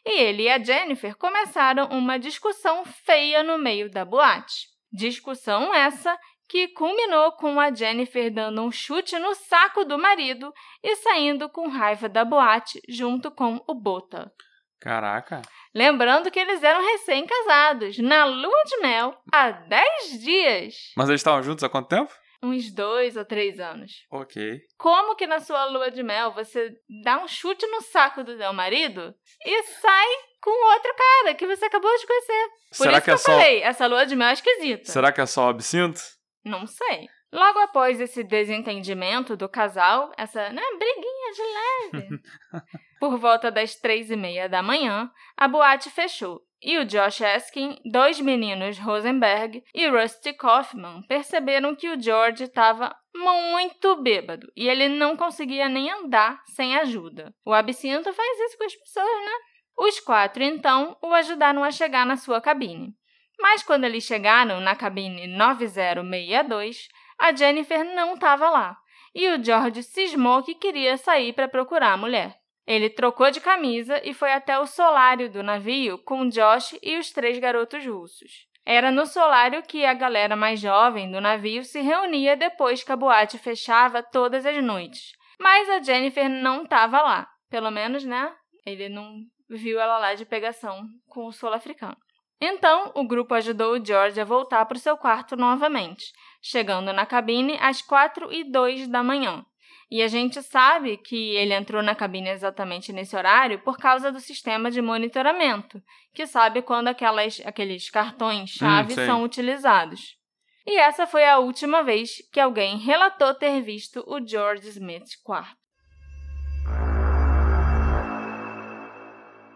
E 0.06 0.20
ele 0.20 0.44
e 0.44 0.50
a 0.50 0.62
Jennifer 0.62 1.15
começaram 1.15 1.88
uma 1.92 2.20
discussão 2.20 2.84
feia 2.84 3.42
no 3.42 3.58
meio 3.58 3.89
da 3.89 4.04
boate. 4.04 4.68
Discussão 4.92 5.74
essa 5.74 6.20
que 6.48 6.68
culminou 6.70 7.32
com 7.34 7.60
a 7.60 7.74
Jennifer 7.74 8.32
dando 8.34 8.62
um 8.62 8.72
chute 8.72 9.18
no 9.18 9.34
saco 9.36 9.84
do 9.86 9.98
marido 9.98 10.54
e 10.84 10.96
saindo 10.98 11.50
com 11.50 11.68
raiva 11.68 12.08
da 12.08 12.24
boate 12.24 12.82
junto 12.88 13.32
com 13.32 13.62
o 13.68 13.74
Bota. 13.74 14.32
Caraca. 14.80 15.42
Lembrando 15.74 16.30
que 16.30 16.40
eles 16.40 16.62
eram 16.62 16.82
recém-casados, 16.92 17.98
na 17.98 18.25
lua 18.25 18.64
de 18.66 18.78
mel, 18.78 19.18
há 19.34 19.50
10 19.52 20.22
dias. 20.22 20.75
Mas 20.96 21.10
eles 21.10 21.22
estavam 21.22 21.42
juntos 21.42 21.64
há 21.64 21.70
quanto 21.70 21.88
tempo? 21.90 22.14
Uns 22.44 22.72
dois 22.72 23.18
ou 23.18 23.25
três 23.25 23.60
anos. 23.60 23.92
Ok. 24.12 24.60
Como 24.78 25.16
que 25.16 25.25
na 25.25 25.40
sua 25.40 25.66
lua 25.66 25.90
de 25.90 26.04
mel 26.04 26.32
você 26.34 26.72
dá 27.04 27.18
um 27.18 27.28
chute 27.28 27.66
no 27.66 27.82
saco 27.82 28.24
do 28.24 28.38
seu 28.38 28.54
marido 28.54 29.16
e 29.44 29.64
sai 29.64 30.08
com 30.42 30.74
outro 30.74 30.94
cara 30.96 31.34
que 31.34 31.48
você 31.48 31.66
acabou 31.66 31.98
de 31.98 32.06
conhecer? 32.06 32.48
Por 32.70 32.84
Será 32.84 32.92
isso 32.92 33.02
que 33.02 33.06
que, 33.06 33.10
é 33.10 33.14
eu 33.14 33.18
só. 33.18 33.32
falei, 33.32 33.64
essa 33.64 33.88
lua 33.88 34.06
de 34.06 34.16
mel 34.16 34.28
é 34.28 34.34
esquisita. 34.34 34.92
Será 34.92 35.12
que 35.12 35.22
é 35.22 35.25
só 35.25 35.50
absinto? 35.50 36.00
Não 36.46 36.68
sei. 36.68 37.10
Logo 37.34 37.60
após 37.60 38.00
esse 38.00 38.24
desentendimento 38.24 39.36
do 39.36 39.50
casal, 39.50 40.12
essa 40.16 40.50
né, 40.50 40.62
briguinha 40.78 41.32
de 41.34 42.00
leve, 42.00 42.22
por 43.00 43.18
volta 43.18 43.52
das 43.52 43.75
três 43.75 44.10
e 44.10 44.16
meia 44.16 44.48
da 44.48 44.62
manhã, 44.62 45.12
a 45.36 45.48
boate 45.48 45.90
fechou. 45.90 46.42
E 46.62 46.78
o 46.78 46.86
Josh 46.86 47.22
Askin, 47.22 47.78
dois 47.84 48.20
meninos 48.22 48.80
Rosenberg 48.80 49.64
e 49.74 49.88
Rusty 49.88 50.34
Kaufman 50.34 51.04
perceberam 51.08 51.75
que 51.75 51.90
o 51.90 52.02
George 52.02 52.46
estava 52.46 52.96
muito 53.14 54.02
bêbado 54.02 54.52
e 54.56 54.68
ele 54.68 54.88
não 54.88 55.18
conseguia 55.18 55.68
nem 55.68 55.92
andar 55.92 56.42
sem 56.46 56.75
ajuda. 56.78 57.34
O 57.46 57.54
absinto 57.54 58.14
faz 58.14 58.40
isso 58.40 58.58
com 58.58 58.64
as 58.64 58.75
pessoas, 58.75 59.25
né? 59.25 59.34
Os 59.78 60.00
quatro, 60.00 60.42
então, 60.42 60.98
o 61.02 61.14
ajudaram 61.14 61.64
a 61.64 61.70
chegar 61.70 62.06
na 62.06 62.16
sua 62.16 62.40
cabine. 62.40 62.96
Mas 63.39 63.63
quando 63.63 63.84
eles 63.84 64.04
chegaram 64.04 64.60
na 64.60 64.75
cabine 64.75 65.27
9062, 65.27 66.88
a 67.18 67.34
Jennifer 67.34 67.84
não 67.84 68.13
estava 68.13 68.50
lá. 68.50 68.77
E 69.13 69.30
o 69.30 69.44
George 69.44 69.84
cismou 69.84 70.44
que 70.44 70.56
queria 70.56 70.98
sair 70.98 71.34
para 71.34 71.48
procurar 71.48 71.94
a 71.94 71.98
mulher. 71.98 72.36
Ele 72.68 72.89
trocou 72.89 73.30
de 73.30 73.39
camisa 73.39 74.01
e 74.04 74.13
foi 74.13 74.34
até 74.34 74.58
o 74.58 74.65
solário 74.65 75.30
do 75.30 75.44
navio 75.44 75.98
com 76.00 76.27
Josh 76.27 76.77
e 76.82 76.98
os 76.98 77.12
três 77.12 77.38
garotos 77.38 77.86
russos. 77.86 78.48
Era 78.65 78.92
no 78.92 79.06
solário 79.06 79.62
que 79.62 79.86
a 79.86 79.94
galera 79.94 80.36
mais 80.36 80.60
jovem 80.60 81.12
do 81.12 81.22
navio 81.22 81.63
se 81.63 81.80
reunia 81.82 82.36
depois 82.36 82.84
que 82.84 82.92
a 82.92 82.96
boate 82.96 83.38
fechava 83.38 84.01
todas 84.01 84.46
as 84.46 84.62
noites. 84.63 85.12
Mas 85.39 85.70
a 85.70 85.82
Jennifer 85.82 86.27
não 86.27 86.63
estava 86.63 87.01
lá. 87.01 87.30
Pelo 87.50 87.70
menos, 87.70 88.04
né? 88.04 88.34
Ele 88.65 88.89
não 88.89 89.20
viu 89.48 89.80
ela 89.80 90.00
lá 90.00 90.15
de 90.15 90.25
pegação 90.25 90.82
com 91.08 91.27
o 91.27 91.32
sul-africano. 91.32 91.98
Então, 92.39 92.92
o 92.94 93.08
grupo 93.08 93.34
ajudou 93.34 93.74
o 93.74 93.86
George 93.86 94.20
a 94.20 94.25
voltar 94.25 94.65
para 94.65 94.77
o 94.77 94.80
seu 94.80 94.98
quarto 94.98 95.36
novamente, 95.36 96.12
chegando 96.42 96.92
na 96.92 97.06
cabine 97.06 97.58
às 97.62 97.82
4 97.82 98.32
e 98.32 98.44
2 98.44 98.88
da 98.88 99.01
manhã. 99.01 99.46
E 99.89 100.01
a 100.01 100.08
gente 100.08 100.42
sabe 100.42 100.98
que 100.98 101.36
ele 101.36 101.54
entrou 101.54 101.82
na 101.82 101.96
cabine 101.96 102.30
exatamente 102.30 102.92
nesse 102.92 103.15
horário 103.15 103.60
por 103.60 103.77
causa 103.77 104.12
do 104.12 104.20
sistema 104.20 104.72
de 104.72 104.82
monitoramento, 104.82 105.82
que 106.13 106.25
sabe 106.25 106.62
quando 106.62 106.88
aquelas, 106.88 107.42
aqueles 107.46 107.89
cartões-chave 107.89 108.94
Hum, 108.94 109.06
são 109.06 109.24
utilizados. 109.24 110.18
E 110.65 110.77
essa 110.80 111.06
foi 111.06 111.24
a 111.25 111.38
última 111.38 111.84
vez 111.84 112.18
que 112.32 112.39
alguém 112.39 112.77
relatou 112.77 113.34
ter 113.36 113.62
visto 113.62 114.04
o 114.08 114.25
George 114.25 114.68
Smith 114.70 115.22
quarto. 115.24 115.64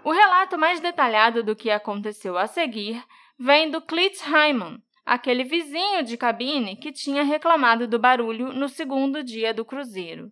O 0.10 0.12
relato 0.12 0.58
mais 0.58 0.80
detalhado 0.80 1.44
do 1.44 1.56
que 1.56 1.70
aconteceu 1.70 2.36
a 2.36 2.48
seguir 2.48 3.00
vem 3.38 3.70
do 3.70 3.80
Clit 3.80 4.20
Hyman, 4.24 4.82
aquele 5.06 5.44
vizinho 5.44 6.02
de 6.02 6.18
cabine 6.18 6.76
que 6.76 6.92
tinha 6.92 7.22
reclamado 7.22 7.88
do 7.88 8.00
barulho 8.00 8.52
no 8.52 8.68
segundo 8.68 9.24
dia 9.24 9.54
do 9.54 9.64
cruzeiro. 9.64 10.32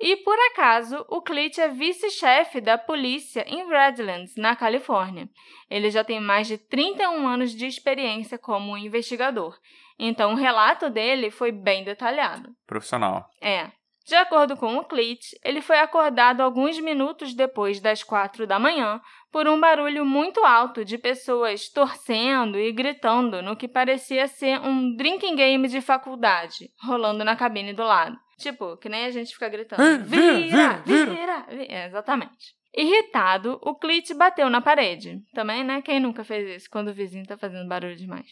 E, 0.00 0.16
por 0.16 0.38
acaso, 0.50 1.04
o 1.06 1.20
Clit 1.20 1.60
é 1.60 1.68
vice-chefe 1.68 2.62
da 2.62 2.78
polícia 2.78 3.44
em 3.46 3.68
Redlands, 3.68 4.36
na 4.36 4.56
Califórnia. 4.56 5.28
Ele 5.68 5.90
já 5.90 6.02
tem 6.02 6.18
mais 6.18 6.46
de 6.46 6.56
31 6.56 7.28
anos 7.28 7.54
de 7.54 7.66
experiência 7.66 8.38
como 8.38 8.78
investigador, 8.78 9.54
então 9.98 10.32
o 10.32 10.36
relato 10.36 10.88
dele 10.88 11.30
foi 11.30 11.52
bem 11.52 11.84
detalhado. 11.84 12.56
Profissional. 12.66 13.28
É. 13.38 13.70
De 14.06 14.14
acordo 14.14 14.56
com 14.56 14.76
o 14.76 14.84
Clit, 14.84 15.38
ele 15.44 15.60
foi 15.60 15.78
acordado 15.78 16.40
alguns 16.40 16.78
minutos 16.80 17.34
depois 17.34 17.80
das 17.80 18.02
quatro 18.02 18.46
da 18.46 18.58
manhã 18.58 19.00
por 19.30 19.46
um 19.46 19.60
barulho 19.60 20.04
muito 20.04 20.44
alto 20.44 20.84
de 20.84 20.98
pessoas 20.98 21.68
torcendo 21.68 22.58
e 22.58 22.72
gritando 22.72 23.40
no 23.42 23.56
que 23.56 23.68
parecia 23.68 24.26
ser 24.26 24.60
um 24.60 24.96
drinking 24.96 25.36
game 25.36 25.68
de 25.68 25.80
faculdade, 25.80 26.70
rolando 26.82 27.24
na 27.24 27.36
cabine 27.36 27.72
do 27.72 27.84
lado. 27.84 28.18
Tipo, 28.38 28.76
que 28.78 28.88
nem 28.88 29.04
a 29.04 29.10
gente 29.10 29.32
fica 29.32 29.48
gritando. 29.48 29.82
Ei, 29.82 29.98
vira, 29.98 30.32
vira, 30.38 30.82
vira. 30.84 31.10
vira, 31.10 31.46
vira. 31.48 31.72
É, 31.72 31.86
exatamente. 31.86 32.54
Irritado, 32.74 33.58
o 33.62 33.74
Clit 33.74 34.14
bateu 34.14 34.48
na 34.48 34.60
parede. 34.60 35.20
Também, 35.34 35.62
né? 35.62 35.82
Quem 35.82 36.00
nunca 36.00 36.24
fez 36.24 36.62
isso 36.62 36.70
quando 36.70 36.88
o 36.88 36.94
vizinho 36.94 37.26
tá 37.26 37.36
fazendo 37.36 37.68
barulho 37.68 37.96
demais? 37.96 38.26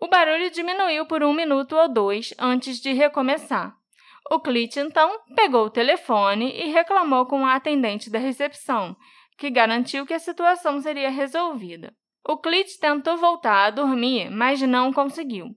O 0.00 0.08
barulho 0.08 0.50
diminuiu 0.50 1.06
por 1.06 1.22
um 1.22 1.32
minuto 1.32 1.74
ou 1.76 1.88
dois 1.88 2.34
antes 2.38 2.80
de 2.80 2.92
recomeçar. 2.92 3.74
O 4.30 4.40
Clit, 4.40 4.78
então, 4.78 5.20
pegou 5.36 5.66
o 5.66 5.70
telefone 5.70 6.50
e 6.52 6.70
reclamou 6.70 7.26
com 7.26 7.46
a 7.46 7.54
atendente 7.54 8.10
da 8.10 8.18
recepção, 8.18 8.96
que 9.36 9.50
garantiu 9.50 10.06
que 10.06 10.14
a 10.14 10.18
situação 10.18 10.80
seria 10.80 11.10
resolvida. 11.10 11.94
O 12.26 12.38
Clit 12.38 12.78
tentou 12.80 13.18
voltar 13.18 13.66
a 13.66 13.70
dormir, 13.70 14.30
mas 14.30 14.62
não 14.62 14.92
conseguiu. 14.92 15.48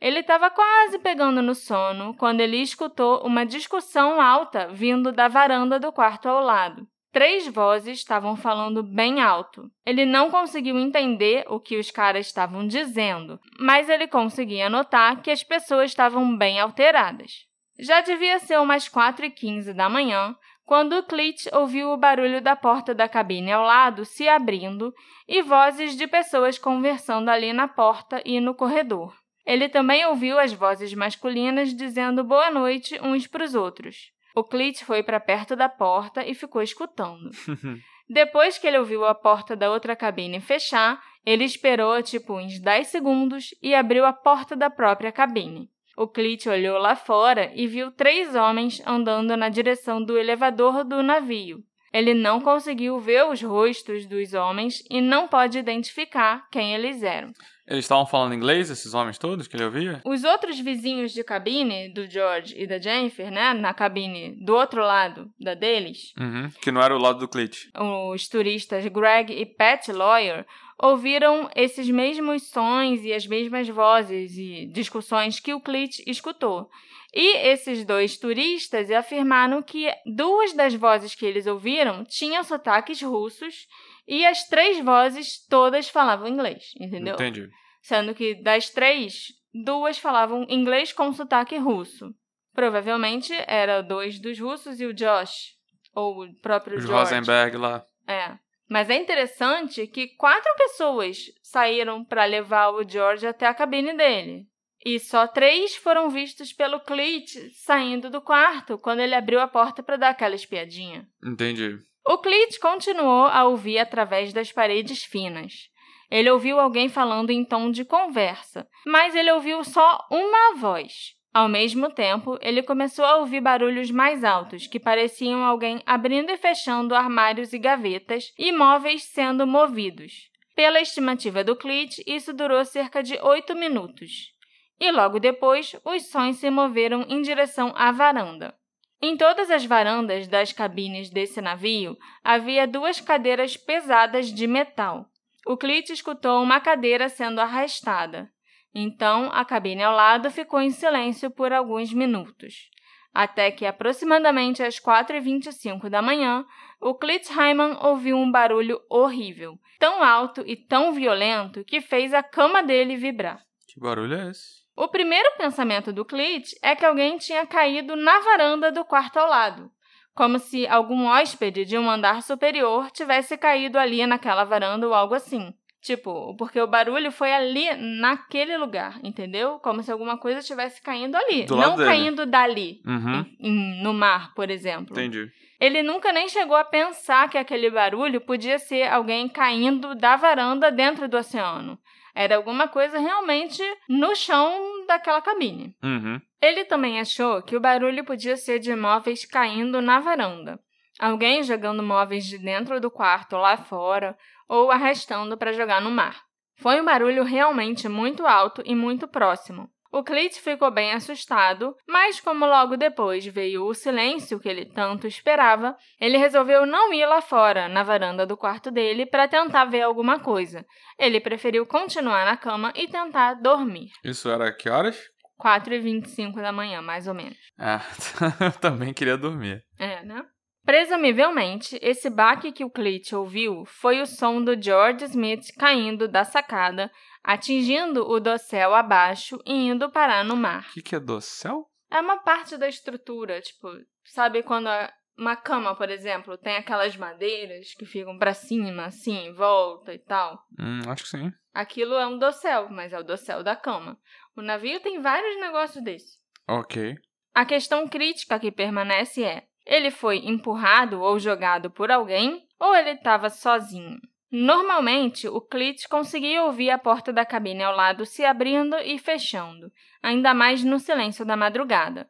Ele 0.00 0.20
estava 0.20 0.50
quase 0.50 0.98
pegando 0.98 1.42
no 1.42 1.54
sono 1.54 2.14
quando 2.16 2.40
ele 2.40 2.56
escutou 2.58 3.24
uma 3.24 3.44
discussão 3.44 4.20
alta 4.20 4.68
vindo 4.68 5.12
da 5.12 5.28
varanda 5.28 5.78
do 5.78 5.92
quarto 5.92 6.28
ao 6.28 6.42
lado. 6.42 6.86
Três 7.12 7.48
vozes 7.48 7.98
estavam 7.98 8.36
falando 8.36 8.82
bem 8.82 9.20
alto. 9.20 9.70
Ele 9.84 10.04
não 10.04 10.30
conseguiu 10.30 10.78
entender 10.78 11.44
o 11.48 11.58
que 11.58 11.76
os 11.76 11.90
caras 11.90 12.26
estavam 12.26 12.66
dizendo, 12.66 13.40
mas 13.58 13.88
ele 13.88 14.06
conseguia 14.06 14.68
notar 14.68 15.22
que 15.22 15.30
as 15.30 15.42
pessoas 15.42 15.90
estavam 15.90 16.36
bem 16.36 16.60
alteradas. 16.60 17.47
Já 17.78 18.00
devia 18.00 18.38
ser 18.38 18.58
umas 18.58 18.88
4 18.88 19.26
e 19.26 19.30
15 19.30 19.72
da 19.72 19.88
manhã 19.88 20.34
quando 20.66 20.98
o 20.98 21.02
Clit 21.02 21.48
ouviu 21.54 21.90
o 21.90 21.96
barulho 21.96 22.42
da 22.42 22.54
porta 22.54 22.94
da 22.94 23.08
cabine 23.08 23.50
ao 23.50 23.64
lado 23.64 24.04
se 24.04 24.28
abrindo 24.28 24.92
e 25.26 25.40
vozes 25.40 25.96
de 25.96 26.06
pessoas 26.06 26.58
conversando 26.58 27.30
ali 27.30 27.54
na 27.54 27.66
porta 27.66 28.20
e 28.24 28.38
no 28.38 28.54
corredor. 28.54 29.16
Ele 29.46 29.68
também 29.68 30.04
ouviu 30.04 30.38
as 30.38 30.52
vozes 30.52 30.92
masculinas 30.92 31.74
dizendo 31.74 32.22
boa 32.22 32.50
noite 32.50 33.00
uns 33.00 33.26
para 33.26 33.44
os 33.44 33.54
outros. 33.54 34.12
O 34.34 34.44
Clit 34.44 34.84
foi 34.84 35.02
para 35.02 35.18
perto 35.18 35.56
da 35.56 35.70
porta 35.70 36.22
e 36.22 36.34
ficou 36.34 36.60
escutando. 36.60 37.30
Depois 38.06 38.58
que 38.58 38.66
ele 38.66 38.78
ouviu 38.78 39.06
a 39.06 39.14
porta 39.14 39.56
da 39.56 39.70
outra 39.70 39.96
cabine 39.96 40.40
fechar, 40.40 41.02
ele 41.24 41.44
esperou 41.44 42.02
tipo 42.02 42.34
uns 42.34 42.58
10 42.58 42.88
segundos 42.88 43.54
e 43.62 43.74
abriu 43.74 44.04
a 44.04 44.12
porta 44.12 44.54
da 44.54 44.68
própria 44.68 45.10
cabine. 45.10 45.70
O 46.00 46.06
Clit 46.06 46.48
olhou 46.48 46.78
lá 46.78 46.94
fora 46.94 47.50
e 47.54 47.66
viu 47.66 47.90
três 47.90 48.34
homens 48.36 48.80
andando 48.86 49.36
na 49.36 49.48
direção 49.48 50.02
do 50.02 50.16
elevador 50.16 50.84
do 50.84 51.02
navio. 51.02 51.62
ele 51.92 52.12
não 52.14 52.38
conseguiu 52.40 53.00
ver 53.00 53.24
os 53.26 53.42
rostos 53.42 54.06
dos 54.06 54.34
homens 54.34 54.84
e 54.90 55.00
não 55.00 55.26
pode 55.26 55.58
identificar 55.58 56.46
quem 56.52 56.74
eles 56.74 57.02
eram. 57.02 57.32
Eles 57.66 57.84
estavam 57.84 58.06
falando 58.06 58.34
inglês, 58.34 58.70
esses 58.70 58.92
homens 58.94 59.18
todos 59.18 59.48
que 59.48 59.56
ele 59.56 59.64
ouvia? 59.64 60.00
Os 60.04 60.22
outros 60.22 60.58
vizinhos 60.60 61.12
de 61.12 61.24
cabine 61.24 61.88
do 61.92 62.06
George 62.08 62.54
e 62.56 62.66
da 62.66 62.78
Jennifer, 62.78 63.30
né, 63.30 63.52
na 63.54 63.72
cabine 63.74 64.36
do 64.44 64.54
outro 64.54 64.80
lado 64.82 65.30
da 65.40 65.54
deles, 65.54 66.12
Uhum, 66.18 66.50
que 66.62 66.70
não 66.70 66.80
era 66.82 66.94
o 66.94 66.98
lado 67.00 67.18
do 67.20 67.28
Clit. 67.28 67.70
os 68.12 68.28
turistas 68.28 68.86
Greg 68.86 69.32
e 69.32 69.44
Pat 69.46 69.88
Lawyer 69.88 70.46
ouviram 70.80 71.50
esses 71.54 71.88
mesmos 71.90 72.48
sons 72.48 73.02
e 73.02 73.12
as 73.12 73.26
mesmas 73.26 73.68
vozes 73.68 74.36
e 74.36 74.66
discussões 74.66 75.40
que 75.40 75.52
o 75.52 75.60
Clit 75.60 76.02
escutou. 76.06 76.70
E 77.12 77.36
esses 77.38 77.84
dois 77.84 78.18
turistas 78.18 78.90
afirmaram 78.90 79.62
que 79.62 79.90
duas 80.06 80.52
das 80.52 80.74
vozes 80.74 81.14
que 81.14 81.24
eles 81.24 81.46
ouviram 81.46 82.04
tinham 82.04 82.44
sotaques 82.44 83.00
russos 83.02 83.66
e 84.06 84.24
as 84.26 84.46
três 84.46 84.78
vozes 84.84 85.44
todas 85.48 85.88
falavam 85.88 86.28
inglês, 86.28 86.72
entendeu? 86.78 87.14
Entendi. 87.14 87.48
Sendo 87.80 88.14
que 88.14 88.34
das 88.34 88.68
três, 88.70 89.28
duas 89.52 89.98
falavam 89.98 90.46
inglês 90.48 90.92
com 90.92 91.12
sotaque 91.12 91.56
russo. 91.56 92.14
Provavelmente 92.54 93.32
era 93.46 93.82
dois 93.82 94.18
dos 94.18 94.38
russos 94.38 94.80
e 94.80 94.84
o 94.84 94.92
Josh, 94.92 95.54
ou 95.94 96.24
o 96.24 96.34
próprio 96.40 96.76
Os 96.76 96.84
George. 96.84 97.14
Rosenberg 97.14 97.56
lá. 97.56 97.84
É. 98.06 98.38
Mas 98.68 98.90
é 98.90 98.96
interessante 98.96 99.86
que 99.86 100.08
quatro 100.08 100.52
pessoas 100.56 101.32
saíram 101.42 102.04
para 102.04 102.24
levar 102.24 102.70
o 102.70 102.88
George 102.88 103.26
até 103.26 103.46
a 103.46 103.54
cabine 103.54 103.96
dele. 103.96 104.46
E 104.84 105.00
só 105.00 105.26
três 105.26 105.74
foram 105.74 106.08
vistos 106.08 106.52
pelo 106.52 106.80
Cleet 106.80 107.50
saindo 107.52 108.10
do 108.10 108.20
quarto 108.20 108.78
quando 108.78 109.00
ele 109.00 109.14
abriu 109.14 109.40
a 109.40 109.48
porta 109.48 109.82
para 109.82 109.96
dar 109.96 110.10
aquela 110.10 110.34
espiadinha. 110.34 111.08
Entendi. 111.24 111.78
O 112.06 112.18
Cleet 112.18 112.58
continuou 112.60 113.26
a 113.26 113.44
ouvir 113.44 113.78
através 113.78 114.32
das 114.32 114.52
paredes 114.52 115.04
finas. 115.04 115.68
Ele 116.10 116.30
ouviu 116.30 116.58
alguém 116.58 116.88
falando 116.88 117.30
em 117.30 117.44
tom 117.44 117.70
de 117.70 117.84
conversa, 117.84 118.66
mas 118.86 119.14
ele 119.14 119.30
ouviu 119.30 119.62
só 119.62 120.06
uma 120.10 120.54
voz. 120.56 121.17
Ao 121.38 121.48
mesmo 121.48 121.88
tempo, 121.88 122.36
ele 122.42 122.64
começou 122.64 123.04
a 123.04 123.18
ouvir 123.18 123.40
barulhos 123.40 123.92
mais 123.92 124.24
altos, 124.24 124.66
que 124.66 124.80
pareciam 124.80 125.44
alguém 125.44 125.80
abrindo 125.86 126.30
e 126.30 126.36
fechando 126.36 126.96
armários 126.96 127.52
e 127.52 127.60
gavetas 127.60 128.32
e 128.36 128.50
móveis 128.50 129.04
sendo 129.04 129.46
movidos. 129.46 130.28
Pela 130.56 130.80
estimativa 130.80 131.44
do 131.44 131.54
Cleet, 131.54 132.02
isso 132.04 132.32
durou 132.32 132.64
cerca 132.64 133.04
de 133.04 133.16
oito 133.22 133.54
minutos. 133.54 134.32
E 134.80 134.90
logo 134.90 135.20
depois, 135.20 135.76
os 135.84 136.10
sons 136.10 136.38
se 136.38 136.50
moveram 136.50 137.06
em 137.08 137.22
direção 137.22 137.72
à 137.76 137.92
varanda. 137.92 138.52
Em 139.00 139.16
todas 139.16 139.48
as 139.48 139.64
varandas 139.64 140.26
das 140.26 140.52
cabines 140.52 141.08
desse 141.08 141.40
navio 141.40 141.96
havia 142.24 142.66
duas 142.66 143.00
cadeiras 143.00 143.56
pesadas 143.56 144.26
de 144.26 144.48
metal. 144.48 145.06
O 145.46 145.56
Clit 145.56 145.92
escutou 145.92 146.42
uma 146.42 146.58
cadeira 146.58 147.08
sendo 147.08 147.40
arrastada. 147.40 148.28
Então, 148.74 149.30
a 149.32 149.44
cabine 149.44 149.82
ao 149.82 149.94
lado 149.94 150.30
ficou 150.30 150.60
em 150.60 150.70
silêncio 150.70 151.30
por 151.30 151.52
alguns 151.52 151.92
minutos. 151.92 152.68
Até 153.12 153.50
que, 153.50 153.66
aproximadamente 153.66 154.62
às 154.62 154.78
4h25 154.78 155.88
da 155.88 156.02
manhã, 156.02 156.44
o 156.80 156.94
Clit 156.94 157.32
Hyman 157.32 157.78
ouviu 157.82 158.16
um 158.16 158.30
barulho 158.30 158.80
horrível, 158.88 159.58
tão 159.78 160.02
alto 160.02 160.44
e 160.46 160.56
tão 160.56 160.92
violento 160.92 161.64
que 161.64 161.80
fez 161.80 162.12
a 162.14 162.22
cama 162.22 162.62
dele 162.62 162.96
vibrar. 162.96 163.42
Que 163.66 163.80
barulho 163.80 164.14
é 164.14 164.30
esse? 164.30 164.66
O 164.76 164.86
primeiro 164.86 165.28
pensamento 165.36 165.92
do 165.92 166.04
Clit 166.04 166.54
é 166.62 166.76
que 166.76 166.84
alguém 166.84 167.18
tinha 167.18 167.44
caído 167.44 167.96
na 167.96 168.20
varanda 168.20 168.70
do 168.70 168.84
quarto 168.84 169.16
ao 169.18 169.28
lado, 169.28 169.68
como 170.14 170.38
se 170.38 170.68
algum 170.68 171.06
hóspede 171.06 171.64
de 171.64 171.76
um 171.76 171.90
andar 171.90 172.22
superior 172.22 172.90
tivesse 172.92 173.36
caído 173.36 173.76
ali 173.78 174.06
naquela 174.06 174.44
varanda 174.44 174.86
ou 174.86 174.94
algo 174.94 175.14
assim. 175.14 175.52
Tipo, 175.88 176.34
porque 176.36 176.60
o 176.60 176.66
barulho 176.66 177.10
foi 177.10 177.32
ali 177.32 177.64
naquele 177.98 178.58
lugar, 178.58 178.98
entendeu? 179.02 179.58
Como 179.58 179.82
se 179.82 179.90
alguma 179.90 180.18
coisa 180.18 180.40
estivesse 180.40 180.82
caindo 180.82 181.16
ali, 181.16 181.46
Do 181.46 181.56
não 181.56 181.76
caindo 181.76 182.26
dali, 182.26 182.82
Uhum. 182.86 183.24
em- 183.40 183.82
no 183.82 183.94
mar, 183.94 184.34
por 184.34 184.50
exemplo. 184.50 184.92
Entendi. 184.92 185.30
Ele 185.58 185.82
nunca 185.82 186.12
nem 186.12 186.28
chegou 186.28 186.54
a 186.56 186.62
pensar 186.62 187.30
que 187.30 187.38
aquele 187.38 187.70
barulho 187.70 188.20
podia 188.20 188.58
ser 188.58 188.82
alguém 188.92 189.30
caindo 189.30 189.94
da 189.94 190.14
varanda 190.14 190.70
dentro 190.70 191.08
do 191.08 191.16
oceano. 191.16 191.78
Era 192.14 192.36
alguma 192.36 192.68
coisa 192.68 192.98
realmente 192.98 193.62
no 193.88 194.14
chão 194.14 194.84
daquela 194.86 195.22
cabine. 195.22 195.74
Uhum. 195.82 196.20
Ele 196.42 196.66
também 196.66 197.00
achou 197.00 197.40
que 197.40 197.56
o 197.56 197.60
barulho 197.60 198.04
podia 198.04 198.36
ser 198.36 198.58
de 198.58 198.76
móveis 198.76 199.24
caindo 199.24 199.80
na 199.80 200.00
varanda. 200.00 200.60
Alguém 201.00 201.42
jogando 201.44 201.82
móveis 201.82 202.26
de 202.26 202.36
dentro 202.38 202.78
do 202.78 202.90
quarto 202.90 203.36
lá 203.36 203.56
fora 203.56 204.14
ou 204.48 204.70
arrastando 204.70 205.36
para 205.36 205.52
jogar 205.52 205.80
no 205.80 205.90
mar. 205.90 206.22
Foi 206.56 206.80
um 206.80 206.84
barulho 206.84 207.22
realmente 207.22 207.88
muito 207.88 208.26
alto 208.26 208.62
e 208.64 208.74
muito 208.74 209.06
próximo. 209.06 209.68
O 209.90 210.02
Clit 210.02 210.38
ficou 210.40 210.70
bem 210.70 210.92
assustado, 210.92 211.74
mas 211.88 212.20
como 212.20 212.44
logo 212.44 212.76
depois 212.76 213.24
veio 213.24 213.64
o 213.64 213.72
silêncio 213.72 214.38
que 214.38 214.48
ele 214.48 214.66
tanto 214.66 215.06
esperava, 215.06 215.74
ele 215.98 216.18
resolveu 216.18 216.66
não 216.66 216.92
ir 216.92 217.06
lá 217.06 217.22
fora, 217.22 217.68
na 217.68 217.82
varanda 217.82 218.26
do 218.26 218.36
quarto 218.36 218.70
dele, 218.70 219.06
para 219.06 219.26
tentar 219.26 219.64
ver 219.64 219.82
alguma 219.82 220.20
coisa. 220.20 220.66
Ele 220.98 221.20
preferiu 221.20 221.64
continuar 221.64 222.26
na 222.26 222.36
cama 222.36 222.70
e 222.76 222.86
tentar 222.86 223.34
dormir. 223.34 223.90
Isso 224.04 224.28
era 224.28 224.52
que 224.52 224.68
horas? 224.68 225.00
4h25 225.40 226.34
da 226.34 226.52
manhã, 226.52 226.82
mais 226.82 227.06
ou 227.06 227.14
menos. 227.14 227.38
Ah, 227.58 227.80
eu 228.44 228.52
também 228.60 228.92
queria 228.92 229.16
dormir. 229.16 229.64
É, 229.78 230.02
né? 230.04 230.22
Presumivelmente, 230.68 231.78
esse 231.80 232.10
baque 232.10 232.52
que 232.52 232.62
o 232.62 232.68
Clit 232.68 233.14
ouviu 233.14 233.64
foi 233.64 234.02
o 234.02 234.06
som 234.06 234.44
do 234.44 234.52
George 234.62 235.02
Smith 235.06 235.46
caindo 235.58 236.06
da 236.06 236.24
sacada, 236.24 236.92
atingindo 237.24 238.06
o 238.06 238.20
dossel 238.20 238.74
abaixo 238.74 239.38
e 239.46 239.68
indo 239.68 239.90
parar 239.90 240.22
no 240.22 240.36
mar. 240.36 240.66
O 240.68 240.74
que, 240.74 240.82
que 240.82 240.94
é 240.94 241.00
dossel? 241.00 241.64
É 241.90 241.98
uma 241.98 242.18
parte 242.18 242.58
da 242.58 242.68
estrutura, 242.68 243.40
tipo, 243.40 243.66
sabe 244.04 244.42
quando 244.42 244.68
uma 245.16 245.36
cama, 245.36 245.74
por 245.74 245.88
exemplo, 245.88 246.36
tem 246.36 246.56
aquelas 246.56 246.94
madeiras 246.98 247.72
que 247.72 247.86
ficam 247.86 248.18
pra 248.18 248.34
cima, 248.34 248.84
assim, 248.84 249.16
em 249.28 249.32
volta 249.32 249.94
e 249.94 249.98
tal? 249.98 250.38
Hum, 250.60 250.80
acho 250.86 251.04
que 251.04 251.08
sim. 251.08 251.32
Aquilo 251.54 251.94
é 251.94 252.06
um 252.06 252.18
dossel, 252.18 252.68
mas 252.68 252.92
é 252.92 252.98
o 252.98 253.02
dossel 253.02 253.42
da 253.42 253.56
cama. 253.56 253.98
O 254.36 254.42
navio 254.42 254.80
tem 254.80 255.00
vários 255.00 255.40
negócios 255.40 255.82
desses. 255.82 256.18
Ok. 256.46 256.94
A 257.34 257.46
questão 257.46 257.88
crítica 257.88 258.38
que 258.38 258.52
permanece 258.52 259.24
é: 259.24 259.47
ele 259.68 259.90
foi 259.90 260.16
empurrado 260.24 261.02
ou 261.02 261.18
jogado 261.18 261.70
por 261.70 261.90
alguém 261.90 262.42
ou 262.58 262.74
ele 262.74 262.92
estava 262.92 263.28
sozinho? 263.28 263.98
Normalmente, 264.30 265.28
o 265.28 265.40
Clit 265.40 265.86
conseguia 265.88 266.44
ouvir 266.44 266.70
a 266.70 266.78
porta 266.78 267.12
da 267.12 267.24
cabine 267.24 267.62
ao 267.62 267.76
lado 267.76 268.06
se 268.06 268.24
abrindo 268.24 268.76
e 268.78 268.98
fechando, 268.98 269.70
ainda 270.02 270.32
mais 270.32 270.64
no 270.64 270.78
silêncio 270.78 271.24
da 271.24 271.36
madrugada. 271.36 272.08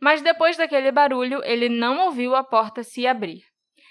Mas 0.00 0.22
depois 0.22 0.56
daquele 0.56 0.90
barulho, 0.90 1.42
ele 1.44 1.68
não 1.68 2.06
ouviu 2.06 2.34
a 2.34 2.42
porta 2.44 2.82
se 2.82 3.06
abrir. 3.06 3.42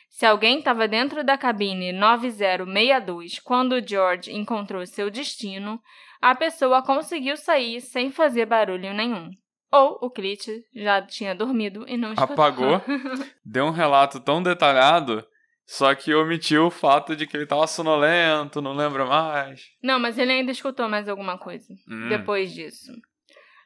Se 0.09 0.25
alguém 0.25 0.59
estava 0.59 0.87
dentro 0.87 1.23
da 1.23 1.37
cabine 1.37 1.91
9062 1.91 3.39
quando 3.39 3.85
George 3.85 4.33
encontrou 4.33 4.85
seu 4.85 5.09
destino, 5.09 5.79
a 6.21 6.33
pessoa 6.33 6.81
conseguiu 6.81 7.37
sair 7.37 7.79
sem 7.79 8.11
fazer 8.11 8.45
barulho 8.45 8.93
nenhum. 8.93 9.29
Ou 9.71 9.99
o 10.01 10.09
Clit 10.09 10.63
já 10.73 11.01
tinha 11.01 11.35
dormido 11.35 11.85
e 11.87 11.95
não 11.97 12.13
escutou. 12.13 12.33
Apagou. 12.33 12.81
Deu 13.45 13.65
um 13.65 13.71
relato 13.71 14.19
tão 14.19 14.41
detalhado, 14.41 15.23
só 15.65 15.93
que 15.93 16.13
omitiu 16.13 16.65
o 16.67 16.71
fato 16.71 17.15
de 17.15 17.27
que 17.27 17.37
ele 17.37 17.45
tava 17.45 17.67
sonolento, 17.67 18.61
não 18.61 18.73
lembra 18.73 19.05
mais. 19.05 19.61
Não, 19.83 19.99
mas 19.99 20.17
ele 20.17 20.31
ainda 20.31 20.51
escutou 20.51 20.89
mais 20.89 21.07
alguma 21.07 21.37
coisa 21.37 21.67
Hum. 21.87 22.09
depois 22.09 22.51
disso. 22.51 22.91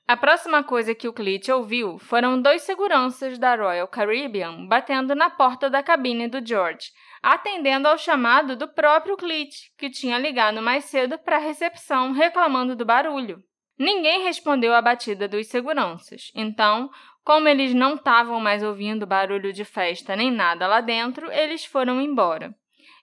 A 0.06 0.18
próxima 0.18 0.62
coisa 0.62 0.94
que 0.94 1.08
o 1.08 1.13
Clit 1.13 1.50
ouviu 1.50 1.98
foram 1.98 2.42
dois 2.42 2.63
seguranças 2.63 3.39
da 3.39 3.56
Royal 3.56 3.88
Caribbean 3.88 4.68
batendo 4.68 5.16
na 5.16 5.30
porta 5.30 5.70
da 5.70 5.82
cabine 5.82 6.28
do 6.28 6.46
George, 6.46 6.88
atendendo 7.22 7.88
ao 7.88 7.98
chamado 7.98 8.58
do 8.58 8.68
próprio 8.68 9.16
Clit, 9.16 9.56
que 9.78 9.89
tinha 9.89 10.20
ligado 10.20 10.62
mais 10.62 10.84
cedo 10.84 11.18
para 11.18 11.38
a 11.38 11.39
recepção 11.39 12.12
reclamando 12.12 12.76
do 12.76 12.84
barulho. 12.84 13.42
Ninguém 13.78 14.24
respondeu 14.24 14.74
à 14.74 14.82
batida 14.82 15.28
dos 15.28 15.48
seguranças, 15.48 16.32
então, 16.36 16.90
como 17.24 17.48
eles 17.48 17.74
não 17.74 17.96
estavam 17.96 18.40
mais 18.40 18.62
ouvindo 18.62 19.08
barulho 19.08 19.54
de 19.54 19.64
festa 19.64 20.16
nem 20.16 20.30
nada 20.30 20.68
lá 20.68 20.82
dentro, 20.82 21.32
eles 21.32 21.66
foram 21.66 22.02
embora. 22.02 22.54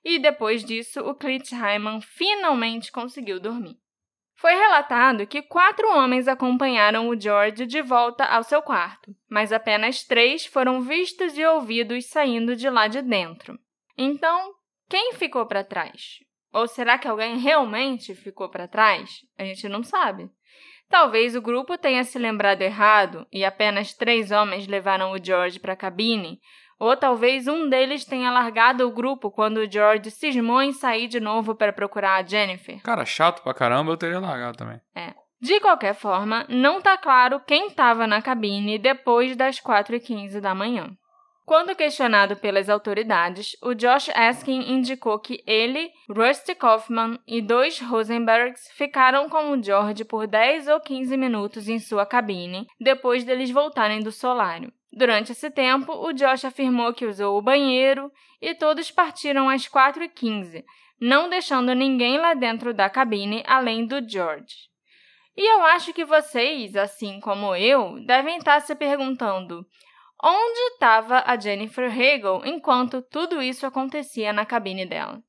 E 0.04 0.18
depois 0.18 0.64
disso, 0.64 1.00
o 1.00 1.14
Clit 1.14 1.54
Hyman 1.54 2.00
finalmente 2.00 2.92
conseguiu 2.92 3.40
dormir. 3.40 3.76
Foi 4.36 4.54
relatado 4.54 5.26
que 5.26 5.42
quatro 5.42 5.86
homens 5.92 6.26
acompanharam 6.26 7.08
o 7.08 7.20
George 7.20 7.66
de 7.66 7.82
volta 7.82 8.24
ao 8.24 8.42
seu 8.42 8.62
quarto, 8.62 9.14
mas 9.28 9.52
apenas 9.52 10.02
três 10.02 10.46
foram 10.46 10.80
vistos 10.80 11.36
e 11.36 11.44
ouvidos 11.44 12.06
saindo 12.06 12.56
de 12.56 12.70
lá 12.70 12.88
de 12.88 13.02
dentro. 13.02 13.58
Então, 13.98 14.54
quem 14.88 15.12
ficou 15.12 15.44
para 15.44 15.62
trás? 15.62 16.20
Ou 16.52 16.66
será 16.66 16.98
que 16.98 17.06
alguém 17.06 17.36
realmente 17.36 18.14
ficou 18.14 18.48
para 18.48 18.66
trás? 18.66 19.20
A 19.36 19.44
gente 19.44 19.68
não 19.68 19.82
sabe. 19.82 20.30
Talvez 20.90 21.36
o 21.36 21.40
grupo 21.40 21.78
tenha 21.78 22.02
se 22.02 22.18
lembrado 22.18 22.62
errado 22.62 23.24
e 23.32 23.44
apenas 23.44 23.94
três 23.94 24.32
homens 24.32 24.66
levaram 24.66 25.12
o 25.12 25.24
George 25.24 25.60
para 25.60 25.74
a 25.74 25.76
cabine, 25.76 26.40
Ou 26.80 26.96
talvez 26.96 27.46
um 27.46 27.68
deles 27.68 28.06
tenha 28.06 28.30
largado 28.30 28.88
o 28.88 28.90
grupo 28.90 29.30
quando 29.30 29.58
o 29.58 29.70
George 29.70 30.10
cismou 30.10 30.62
em 30.62 30.72
sair 30.72 31.08
de 31.08 31.20
novo 31.20 31.54
para 31.54 31.74
procurar 31.74 32.16
a 32.16 32.26
Jennifer. 32.26 32.80
Cara, 32.82 33.04
chato 33.04 33.42
pra 33.42 33.52
caramba, 33.52 33.92
eu 33.92 33.98
teria 33.98 34.18
largado 34.18 34.56
também. 34.56 34.80
É. 34.96 35.12
De 35.42 35.60
qualquer 35.60 35.94
forma, 35.94 36.44
não 36.48 36.80
tá 36.80 36.98
claro 36.98 37.40
quem 37.40 37.68
estava 37.68 38.06
na 38.06 38.20
cabine 38.20 38.78
depois 38.78 39.36
das 39.36 39.60
4h15 39.60 40.40
da 40.40 40.54
manhã. 40.54 40.90
Quando 41.50 41.74
questionado 41.74 42.36
pelas 42.36 42.68
autoridades, 42.68 43.56
o 43.60 43.74
Josh 43.74 44.08
Askin 44.14 44.70
indicou 44.70 45.18
que 45.18 45.42
ele, 45.44 45.90
Rusty 46.08 46.54
Kaufman 46.54 47.18
e 47.26 47.42
dois 47.42 47.80
Rosenbergs 47.80 48.70
ficaram 48.74 49.28
com 49.28 49.50
o 49.50 49.60
George 49.60 50.04
por 50.04 50.28
10 50.28 50.68
ou 50.68 50.78
15 50.78 51.16
minutos 51.16 51.68
em 51.68 51.80
sua 51.80 52.06
cabine, 52.06 52.68
depois 52.80 53.24
deles 53.24 53.50
voltarem 53.50 53.98
do 53.98 54.12
solário. 54.12 54.72
Durante 54.92 55.32
esse 55.32 55.50
tempo, 55.50 55.92
o 55.92 56.12
Josh 56.12 56.44
afirmou 56.44 56.94
que 56.94 57.04
usou 57.04 57.36
o 57.36 57.42
banheiro 57.42 58.12
e 58.40 58.54
todos 58.54 58.92
partiram 58.92 59.48
às 59.48 59.66
4h15, 59.66 60.62
não 61.00 61.28
deixando 61.28 61.74
ninguém 61.74 62.16
lá 62.16 62.32
dentro 62.32 62.72
da 62.72 62.88
cabine 62.88 63.42
além 63.44 63.84
do 63.84 64.08
George. 64.08 64.70
E 65.36 65.52
eu 65.52 65.64
acho 65.64 65.92
que 65.92 66.04
vocês, 66.04 66.76
assim 66.76 67.18
como 67.18 67.56
eu, 67.56 67.98
devem 68.06 68.36
estar 68.36 68.60
se 68.60 68.76
perguntando 68.76 69.66
onde 70.22 70.60
estava 70.72 71.22
a 71.26 71.38
Jennifer 71.38 71.90
Hagel 71.90 72.42
enquanto 72.44 73.02
tudo 73.02 73.42
isso 73.42 73.66
acontecia 73.66 74.32
na 74.32 74.44
cabine 74.44 74.86
dela. 74.86 75.20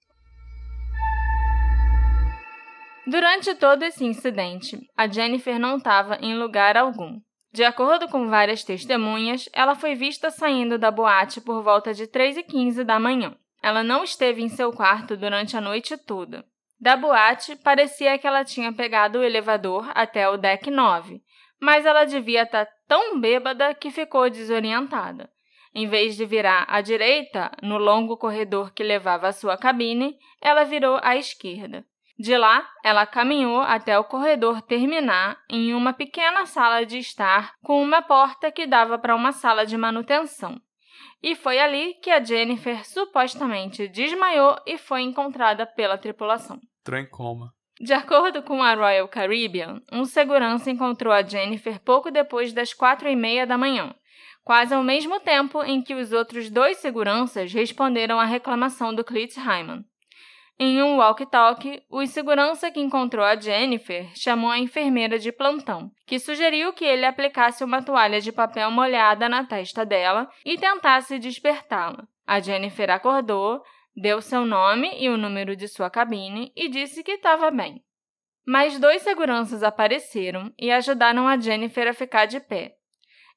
Durante 3.08 3.56
todo 3.56 3.84
esse 3.84 4.06
incidente, 4.06 4.80
a 4.96 5.08
Jennifer 5.08 5.60
não 5.60 5.78
estava 5.78 6.18
em 6.22 6.38
lugar 6.38 6.78
algum. 6.78 7.20
De 7.52 7.64
acordo 7.64 8.08
com 8.08 8.30
várias 8.30 8.64
testemunhas, 8.64 9.50
ela 9.54 9.76
foi 9.76 9.96
vista 9.96 10.30
saindo 10.30 10.78
da 10.78 10.90
boate 10.90 11.42
por 11.42 11.62
volta 11.62 11.94
de 11.94 12.08
3h15 12.08 12.84
da 12.84 13.00
manhã. 13.00 13.36
Ela 13.62 13.84
não 13.84 14.04
esteve 14.04 14.42
em 14.42 14.50
seu 14.50 14.72
quarto 14.72 15.18
durante 15.18 15.58
a 15.58 15.62
noite 15.62 15.98
toda. 15.98 16.46
Da 16.80 16.96
boate, 16.96 17.56
parecia 17.58 18.18
que 18.18 18.26
ela 18.26 18.46
tinha 18.46 18.72
pegado 18.72 19.20
o 19.20 19.24
elevador 19.24 19.92
até 19.94 20.28
o 20.30 20.38
deck 20.38 20.72
9, 20.72 21.22
mas 21.62 21.86
ela 21.86 22.06
devia 22.06 22.44
estar 22.44 22.66
tá 22.66 22.72
tão 22.88 23.20
bêbada 23.20 23.74
que 23.74 23.92
ficou 23.92 24.30
desorientada. 24.30 25.30
Em 25.74 25.88
vez 25.88 26.18
de 26.18 26.26
virar 26.26 26.66
à 26.68 26.82
direita, 26.82 27.52
no 27.62 27.78
longo 27.78 28.18
corredor 28.18 28.74
que 28.74 28.84
levava 28.84 29.28
à 29.28 29.32
sua 29.32 29.58
cabine, 29.58 30.18
ela 30.42 30.66
virou 30.66 31.00
à 31.02 31.16
esquerda. 31.16 31.86
De 32.20 32.38
lá, 32.38 32.68
ela 32.84 33.06
caminhou 33.06 33.62
até 33.62 33.98
o 33.98 34.04
corredor 34.04 34.62
terminar 34.62 35.40
em 35.50 35.74
uma 35.74 35.94
pequena 35.94 36.46
sala 36.46 36.86
de 36.86 36.98
estar 36.98 37.54
com 37.64 37.82
uma 37.82 38.02
porta 38.02 38.52
que 38.52 38.68
dava 38.68 39.00
para 39.00 39.16
uma 39.16 39.32
sala 39.32 39.66
de 39.66 39.78
manutenção. 39.78 40.60
E 41.24 41.36
foi 41.36 41.60
ali 41.60 41.94
que 41.96 42.10
a 42.10 42.22
Jennifer 42.22 42.86
supostamente 42.86 43.88
desmaiou 43.88 44.56
e 44.66 44.78
foi 44.78 45.02
encontrada 45.02 45.66
pela 45.66 45.98
tripulação. 45.98 46.60
Trem 46.84 47.08
coma. 47.08 47.54
De 47.84 47.94
acordo 47.94 48.44
com 48.44 48.62
a 48.62 48.76
Royal 48.76 49.08
Caribbean, 49.08 49.82
um 49.92 50.06
segurança 50.06 50.70
encontrou 50.70 51.12
a 51.12 51.24
Jennifer 51.24 51.80
pouco 51.80 52.12
depois 52.12 52.54
das 52.54 52.76
quatro 52.76 53.10
e 53.10 53.16
meia 53.16 53.48
da 53.48 53.58
manhã, 53.58 53.96
quase 54.44 54.72
ao 54.72 54.84
mesmo 54.84 55.20
tempo 55.20 55.64
em 55.64 55.82
que 55.82 55.96
os 55.96 56.12
outros 56.12 56.52
dois 56.52 56.78
seguranças 56.78 57.52
responderam 57.52 58.20
à 58.20 58.24
reclamação 58.24 58.94
do 58.94 59.04
Cleet 59.04 59.36
Hyman. 59.36 59.84
Em 60.60 60.80
um 60.84 60.98
walkie-talkie, 60.98 61.82
o 61.90 62.06
segurança 62.06 62.70
que 62.70 62.80
encontrou 62.80 63.26
a 63.26 63.36
Jennifer 63.36 64.08
chamou 64.14 64.52
a 64.52 64.60
enfermeira 64.60 65.18
de 65.18 65.32
plantão, 65.32 65.90
que 66.06 66.20
sugeriu 66.20 66.72
que 66.74 66.86
ele 66.86 67.04
aplicasse 67.04 67.64
uma 67.64 67.82
toalha 67.82 68.22
de 68.22 68.32
papel 68.32 68.70
molhada 68.70 69.28
na 69.28 69.44
testa 69.44 69.84
dela 69.84 70.30
e 70.46 70.56
tentasse 70.56 71.18
despertá-la. 71.18 72.08
A 72.28 72.40
Jennifer 72.40 72.92
acordou, 72.92 73.64
deu 73.96 74.22
seu 74.22 74.46
nome 74.46 74.92
e 75.00 75.10
o 75.10 75.18
número 75.18 75.56
de 75.56 75.68
sua 75.68 75.90
cabine 75.90 76.52
e 76.56 76.70
disse 76.70 77.04
que 77.04 77.14
estava 77.14 77.52
bem. 77.52 77.84
Mais 78.46 78.80
dois 78.80 79.02
seguranças 79.02 79.64
apareceram 79.64 80.52
e 80.58 80.72
ajudaram 80.72 81.28
a 81.28 81.38
Jennifer 81.38 81.88
a 81.88 81.94
ficar 81.94 82.26
de 82.26 82.40
pé. 82.40 82.76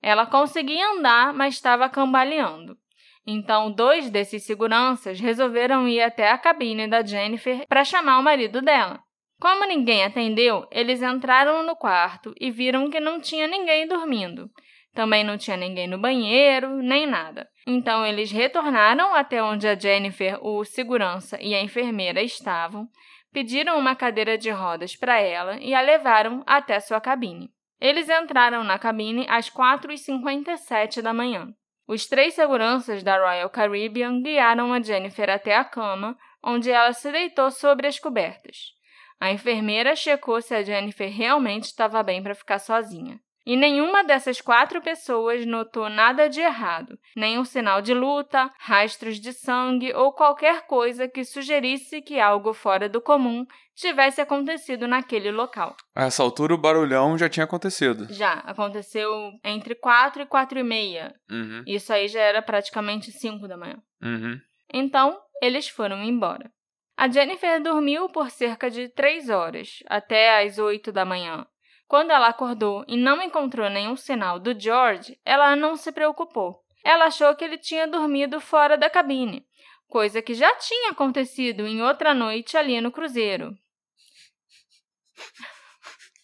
Ela 0.02 0.26
conseguia 0.26 0.92
andar, 0.92 1.32
mas 1.32 1.54
estava 1.54 1.88
cambaleando. 1.88 2.76
Então, 3.26 3.72
dois 3.72 4.10
desses 4.10 4.44
seguranças 4.44 5.18
resolveram 5.18 5.88
ir 5.88 6.02
até 6.02 6.30
a 6.30 6.38
cabine 6.38 6.86
da 6.86 7.02
Jennifer 7.02 7.66
para 7.66 7.84
chamar 7.84 8.18
o 8.18 8.22
marido 8.22 8.60
dela. 8.60 9.00
Como 9.40 9.66
ninguém 9.66 10.04
atendeu, 10.04 10.66
eles 10.70 11.02
entraram 11.02 11.62
no 11.62 11.74
quarto 11.74 12.34
e 12.38 12.50
viram 12.50 12.90
que 12.90 13.00
não 13.00 13.20
tinha 13.20 13.46
ninguém 13.46 13.86
dormindo. 13.86 14.50
Também 14.94 15.24
não 15.24 15.36
tinha 15.36 15.56
ninguém 15.56 15.86
no 15.88 15.98
banheiro, 15.98 16.76
nem 16.82 17.06
nada. 17.06 17.48
Então 17.66 18.04
eles 18.04 18.30
retornaram 18.30 19.14
até 19.14 19.42
onde 19.42 19.66
a 19.66 19.74
Jennifer, 19.74 20.38
o 20.44 20.64
segurança 20.64 21.40
e 21.40 21.54
a 21.54 21.62
enfermeira 21.62 22.22
estavam, 22.22 22.88
pediram 23.32 23.78
uma 23.78 23.96
cadeira 23.96 24.36
de 24.36 24.50
rodas 24.50 24.94
para 24.94 25.18
ela 25.18 25.58
e 25.58 25.74
a 25.74 25.80
levaram 25.80 26.42
até 26.46 26.78
sua 26.78 27.00
cabine. 27.00 27.50
Eles 27.80 28.08
entraram 28.08 28.62
na 28.62 28.78
cabine 28.78 29.26
às 29.28 29.50
4h57 29.50 31.02
da 31.02 31.12
manhã. 31.12 31.54
Os 31.86 32.06
três 32.06 32.34
seguranças 32.34 33.02
da 33.02 33.18
Royal 33.18 33.50
Caribbean 33.50 34.22
guiaram 34.22 34.72
a 34.72 34.80
Jennifer 34.80 35.28
até 35.28 35.56
a 35.56 35.64
cama, 35.64 36.16
onde 36.42 36.70
ela 36.70 36.92
se 36.92 37.10
deitou 37.10 37.50
sobre 37.50 37.86
as 37.86 37.98
cobertas. 37.98 38.72
A 39.20 39.30
enfermeira 39.30 39.94
checou 39.94 40.40
se 40.40 40.54
a 40.54 40.62
Jennifer 40.62 41.10
realmente 41.10 41.64
estava 41.64 42.02
bem 42.02 42.22
para 42.22 42.34
ficar 42.34 42.58
sozinha. 42.58 43.20
E 43.46 43.56
nenhuma 43.56 44.02
dessas 44.02 44.40
quatro 44.40 44.80
pessoas 44.80 45.44
notou 45.44 45.90
nada 45.90 46.28
de 46.28 46.40
errado, 46.40 46.98
nenhum 47.14 47.44
sinal 47.44 47.82
de 47.82 47.92
luta, 47.92 48.50
rastros 48.58 49.20
de 49.20 49.32
sangue 49.32 49.92
ou 49.92 50.12
qualquer 50.12 50.66
coisa 50.66 51.06
que 51.06 51.24
sugerisse 51.24 52.00
que 52.00 52.18
algo 52.18 52.54
fora 52.54 52.88
do 52.88 53.02
comum 53.02 53.44
tivesse 53.74 54.20
acontecido 54.20 54.88
naquele 54.88 55.30
local. 55.30 55.76
A 55.94 56.04
essa 56.04 56.22
altura 56.22 56.54
o 56.54 56.58
barulhão 56.58 57.18
já 57.18 57.28
tinha 57.28 57.44
acontecido. 57.44 58.06
Já, 58.10 58.34
aconteceu 58.44 59.10
entre 59.44 59.74
quatro 59.74 60.22
e 60.22 60.26
quatro 60.26 60.58
e 60.58 60.62
meia. 60.62 61.14
Uhum. 61.30 61.62
Isso 61.66 61.92
aí 61.92 62.08
já 62.08 62.20
era 62.20 62.40
praticamente 62.40 63.12
cinco 63.12 63.46
da 63.46 63.56
manhã. 63.56 63.76
Uhum. 64.02 64.40
Então, 64.72 65.20
eles 65.42 65.68
foram 65.68 66.02
embora. 66.02 66.50
A 66.96 67.08
Jennifer 67.08 67.60
dormiu 67.60 68.08
por 68.08 68.30
cerca 68.30 68.70
de 68.70 68.88
três 68.88 69.28
horas, 69.28 69.80
até 69.88 70.44
às 70.44 70.58
oito 70.58 70.92
da 70.92 71.04
manhã, 71.04 71.44
quando 71.86 72.10
ela 72.10 72.28
acordou 72.28 72.84
e 72.88 72.96
não 72.96 73.22
encontrou 73.22 73.68
nenhum 73.68 73.96
sinal 73.96 74.38
do 74.38 74.58
George, 74.58 75.18
ela 75.24 75.54
não 75.54 75.76
se 75.76 75.92
preocupou. 75.92 76.62
Ela 76.84 77.06
achou 77.06 77.34
que 77.34 77.44
ele 77.44 77.58
tinha 77.58 77.86
dormido 77.86 78.40
fora 78.40 78.76
da 78.76 78.90
cabine, 78.90 79.46
coisa 79.88 80.20
que 80.20 80.34
já 80.34 80.54
tinha 80.56 80.90
acontecido 80.90 81.66
em 81.66 81.82
outra 81.82 82.12
noite 82.12 82.56
ali 82.56 82.80
no 82.80 82.92
cruzeiro. 82.92 83.56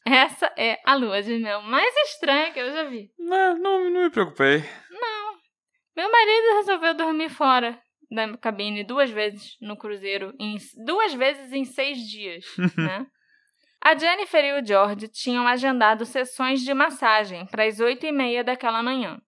Essa 0.07 0.53
é 0.57 0.81
a 0.85 0.94
lua 0.94 1.23
de 1.23 1.38
mel 1.38 1.62
mais 1.62 1.94
estranha 2.09 2.53
que 2.53 2.59
eu 2.59 2.73
já 2.73 2.85
vi. 2.85 3.12
Não, 3.18 3.57
não, 3.59 3.90
não 3.90 4.03
me 4.03 4.11
preocupei. 4.11 4.64
Não. 4.90 5.38
Meu 5.96 6.11
marido 6.11 6.57
resolveu 6.57 6.94
dormir 6.94 7.29
fora 7.29 7.81
da 8.11 8.37
cabine 8.37 8.83
duas 8.83 9.11
vezes 9.11 9.57
no 9.61 9.77
cruzeiro, 9.77 10.35
em, 10.40 10.57
duas 10.85 11.14
vezes 11.14 11.53
em 11.53 11.64
seis 11.64 11.99
dias, 11.99 12.44
né? 12.77 13.07
A 13.83 13.97
Jennifer 13.97 14.45
e 14.45 14.61
o 14.61 14.66
George 14.66 15.09
tinham 15.09 15.49
agendado 15.49 16.05
sessões 16.05 16.61
de 16.61 16.75
massagem 16.75 17.47
para 17.47 17.64
as 17.64 17.81
oito 17.81 18.05
e 18.05 18.12
meia 18.12 18.45
daquela 18.45 18.83
manhã. 18.83 19.19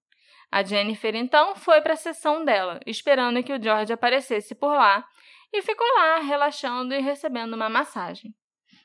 A 0.50 0.62
Jennifer 0.62 1.14
então 1.16 1.56
foi 1.56 1.80
para 1.80 1.94
a 1.94 1.96
sessão 1.96 2.44
dela, 2.44 2.78
esperando 2.86 3.42
que 3.42 3.52
o 3.52 3.62
George 3.62 3.94
aparecesse 3.94 4.54
por 4.54 4.74
lá, 4.74 5.02
e 5.50 5.62
ficou 5.62 5.86
lá 5.96 6.18
relaxando 6.18 6.94
e 6.94 7.00
recebendo 7.00 7.54
uma 7.54 7.70
massagem. 7.70 8.34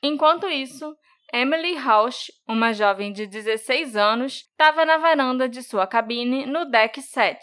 Enquanto 0.02 0.48
isso, 0.48 0.96
Emily 1.32 1.74
Rausch, 1.74 2.32
uma 2.48 2.72
jovem 2.72 3.12
de 3.12 3.26
16 3.26 3.94
anos, 3.94 4.48
estava 4.50 4.86
na 4.86 4.96
varanda 4.96 5.46
de 5.46 5.62
sua 5.62 5.86
cabine 5.86 6.46
no 6.46 6.64
deck 6.64 7.02
7, 7.02 7.38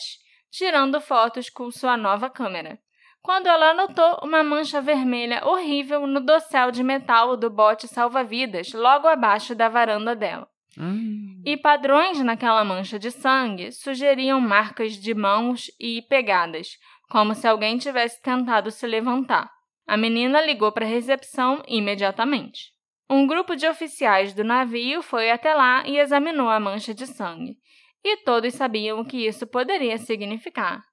tirando 0.52 1.00
fotos 1.00 1.48
com 1.50 1.70
sua 1.70 1.96
nova 1.96 2.28
câmera 2.28 2.80
quando 3.26 3.48
ela 3.48 3.74
notou 3.74 4.20
uma 4.22 4.44
mancha 4.44 4.80
vermelha 4.80 5.44
horrível 5.44 6.06
no 6.06 6.20
dossel 6.20 6.70
de 6.70 6.84
metal 6.84 7.36
do 7.36 7.50
bote 7.50 7.88
salva-vidas 7.88 8.72
logo 8.72 9.08
abaixo 9.08 9.56
da 9.56 9.68
varanda 9.68 10.16
dela. 10.16 10.48
Hum. 10.78 11.42
E 11.44 11.58
padrões 11.58 12.22
naquela 12.22 12.64
mancha 12.64 13.00
de 13.00 13.10
sangue 13.10 13.72
sugeriam 13.72 14.40
marcas 14.40 14.94
de 14.94 15.16
mãos 15.16 15.72
e 15.80 16.04
pegadas, 16.04 16.78
como 17.10 17.34
se 17.34 17.48
alguém 17.48 17.80
tivesse 17.80 18.22
tentado 18.22 18.70
se 18.70 18.86
levantar. 18.86 19.50
A 19.88 19.98
menina 19.98 20.40
ligou 20.46 20.72
para 20.72 20.86
a 20.86 20.90
recepção 20.90 21.64
imediatamente. 21.68 22.74
Um 23.10 23.26
grupo 23.26 23.56
de 23.56 23.68
oficiais 23.68 24.36
do 24.36 24.44
navio 24.44 25.02
foi 25.02 25.32
até 25.32 25.56
lá 25.56 25.84
e 25.88 25.98
examinou 25.98 26.48
a 26.48 26.60
mancha 26.60 26.94
de 26.94 27.08
sangue, 27.08 27.58
e 28.04 28.18
todos 28.18 28.54
sabiam 28.54 29.00
o 29.00 29.06
que 29.06 29.26
isso 29.26 29.48
poderia 29.48 29.98
significar: 29.98 30.84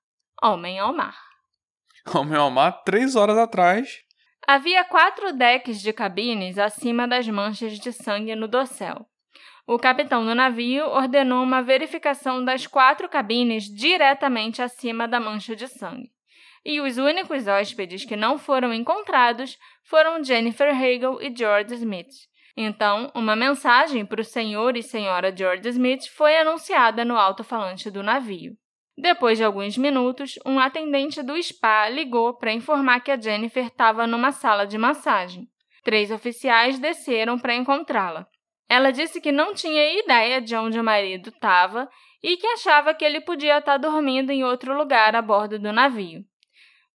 homem 0.42 0.78
ao 0.78 0.94
mar. 0.94 1.31
Ao 2.12 2.24
meu 2.24 2.42
amar, 2.42 2.82
três 2.84 3.14
horas 3.14 3.38
atrás. 3.38 4.00
Havia 4.46 4.84
quatro 4.84 5.32
decks 5.32 5.80
de 5.80 5.92
cabines 5.92 6.58
acima 6.58 7.06
das 7.06 7.28
manchas 7.28 7.78
de 7.78 7.92
sangue 7.92 8.34
no 8.34 8.48
dossel. 8.48 9.06
o 9.64 9.78
capitão 9.78 10.24
do 10.24 10.34
navio 10.34 10.84
ordenou 10.86 11.42
uma 11.44 11.62
verificação 11.62 12.44
das 12.44 12.66
quatro 12.66 13.08
cabines 13.08 13.64
diretamente 13.64 14.60
acima 14.60 15.06
da 15.06 15.20
mancha 15.20 15.54
de 15.54 15.68
sangue. 15.68 16.10
E 16.64 16.80
os 16.80 16.98
únicos 16.98 17.46
hóspedes 17.46 18.04
que 18.04 18.16
não 18.16 18.36
foram 18.36 18.74
encontrados 18.74 19.56
foram 19.84 20.22
Jennifer 20.22 20.68
Hagel 20.68 21.22
e 21.22 21.34
George 21.34 21.74
Smith. 21.74 22.12
Então, 22.56 23.10
uma 23.14 23.34
mensagem 23.34 24.04
para 24.04 24.20
o 24.20 24.24
senhor 24.24 24.76
e 24.76 24.82
senhora 24.82 25.34
George 25.34 25.68
Smith 25.68 26.06
foi 26.08 26.36
anunciada 26.36 27.04
no 27.04 27.16
alto-falante 27.16 27.90
do 27.90 28.02
navio. 28.02 28.56
Depois 28.96 29.38
de 29.38 29.44
alguns 29.44 29.78
minutos, 29.78 30.38
um 30.44 30.58
atendente 30.58 31.22
do 31.22 31.40
spa 31.42 31.88
ligou 31.88 32.34
para 32.34 32.52
informar 32.52 33.00
que 33.00 33.10
a 33.10 33.20
Jennifer 33.20 33.66
estava 33.66 34.06
numa 34.06 34.32
sala 34.32 34.66
de 34.66 34.76
massagem. 34.76 35.48
Três 35.82 36.10
oficiais 36.10 36.78
desceram 36.78 37.38
para 37.38 37.54
encontrá-la. 37.54 38.26
Ela 38.68 38.90
disse 38.90 39.20
que 39.20 39.32
não 39.32 39.54
tinha 39.54 39.98
ideia 39.98 40.40
de 40.40 40.54
onde 40.54 40.78
o 40.78 40.84
marido 40.84 41.30
estava 41.30 41.88
e 42.22 42.36
que 42.36 42.46
achava 42.46 42.94
que 42.94 43.04
ele 43.04 43.20
podia 43.20 43.58
estar 43.58 43.72
tá 43.72 43.76
dormindo 43.78 44.30
em 44.30 44.44
outro 44.44 44.76
lugar 44.76 45.16
a 45.16 45.22
bordo 45.22 45.58
do 45.58 45.72
navio. 45.72 46.24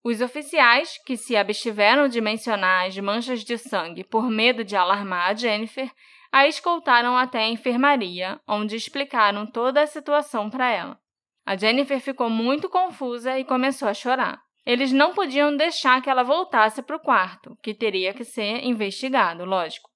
Os 0.03 0.21
oficiais, 0.21 0.97
que 1.05 1.17
se 1.17 1.35
abstiveram 1.35 2.07
de 2.07 2.21
mencionar 2.21 2.85
as 2.85 2.97
manchas 2.97 3.43
de 3.43 3.57
sangue 3.57 4.03
por 4.03 4.29
medo 4.29 4.63
de 4.63 4.75
alarmar 4.75 5.31
a 5.31 5.33
Jennifer, 5.33 5.91
a 6.31 6.47
escoltaram 6.47 7.17
até 7.17 7.39
a 7.39 7.49
enfermaria, 7.49 8.39
onde 8.47 8.75
explicaram 8.75 9.45
toda 9.45 9.81
a 9.81 9.87
situação 9.87 10.49
para 10.49 10.71
ela. 10.71 10.99
A 11.47 11.55
Jennifer 11.55 12.01
ficou 12.01 12.29
muito 12.29 12.67
confusa 12.67 13.39
e 13.39 13.45
começou 13.45 13.87
a 13.87 13.93
chorar. 13.93 14.37
Eles 14.65 14.91
não 14.91 15.13
podiam 15.13 15.55
deixar 15.55 16.01
que 16.01 16.09
ela 16.09 16.21
voltasse 16.21 16.83
para 16.83 16.97
o 16.97 16.99
quarto, 16.99 17.57
que 17.63 17.73
teria 17.73 18.13
que 18.13 18.25
ser 18.25 18.65
investigado, 18.65 19.45
lógico. 19.45 19.89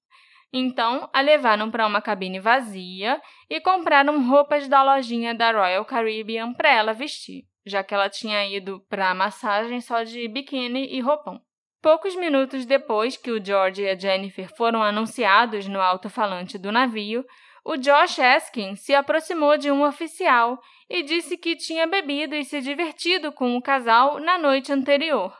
Então, 0.50 1.10
a 1.12 1.20
levaram 1.20 1.70
para 1.70 1.86
uma 1.86 2.00
cabine 2.00 2.40
vazia 2.40 3.20
e 3.50 3.60
compraram 3.60 4.26
roupas 4.26 4.66
da 4.66 4.82
lojinha 4.82 5.34
da 5.34 5.52
Royal 5.52 5.84
Caribbean 5.84 6.54
para 6.54 6.72
ela 6.72 6.94
vestir, 6.94 7.44
já 7.66 7.84
que 7.84 7.92
ela 7.92 8.08
tinha 8.08 8.46
ido 8.46 8.80
para 8.88 9.10
a 9.10 9.14
massagem 9.14 9.82
só 9.82 10.04
de 10.04 10.26
biquíni 10.28 10.86
e 10.86 11.00
roupão. 11.00 11.38
Poucos 11.82 12.16
minutos 12.16 12.64
depois 12.64 13.18
que 13.18 13.30
o 13.30 13.44
George 13.44 13.82
e 13.82 13.90
a 13.90 13.98
Jennifer 13.98 14.48
foram 14.56 14.82
anunciados 14.82 15.68
no 15.68 15.82
alto-falante 15.82 16.56
do 16.56 16.72
navio, 16.72 17.26
o 17.64 17.76
Josh 17.76 18.18
Eskin 18.18 18.74
se 18.74 18.94
aproximou 18.94 19.56
de 19.56 19.70
um 19.70 19.84
oficial 19.86 20.58
e 20.88 21.02
disse 21.02 21.36
que 21.36 21.56
tinha 21.56 21.86
bebido 21.86 22.34
e 22.34 22.44
se 22.44 22.60
divertido 22.60 23.32
com 23.32 23.56
o 23.56 23.62
casal 23.62 24.20
na 24.20 24.38
noite 24.38 24.72
anterior. 24.72 25.36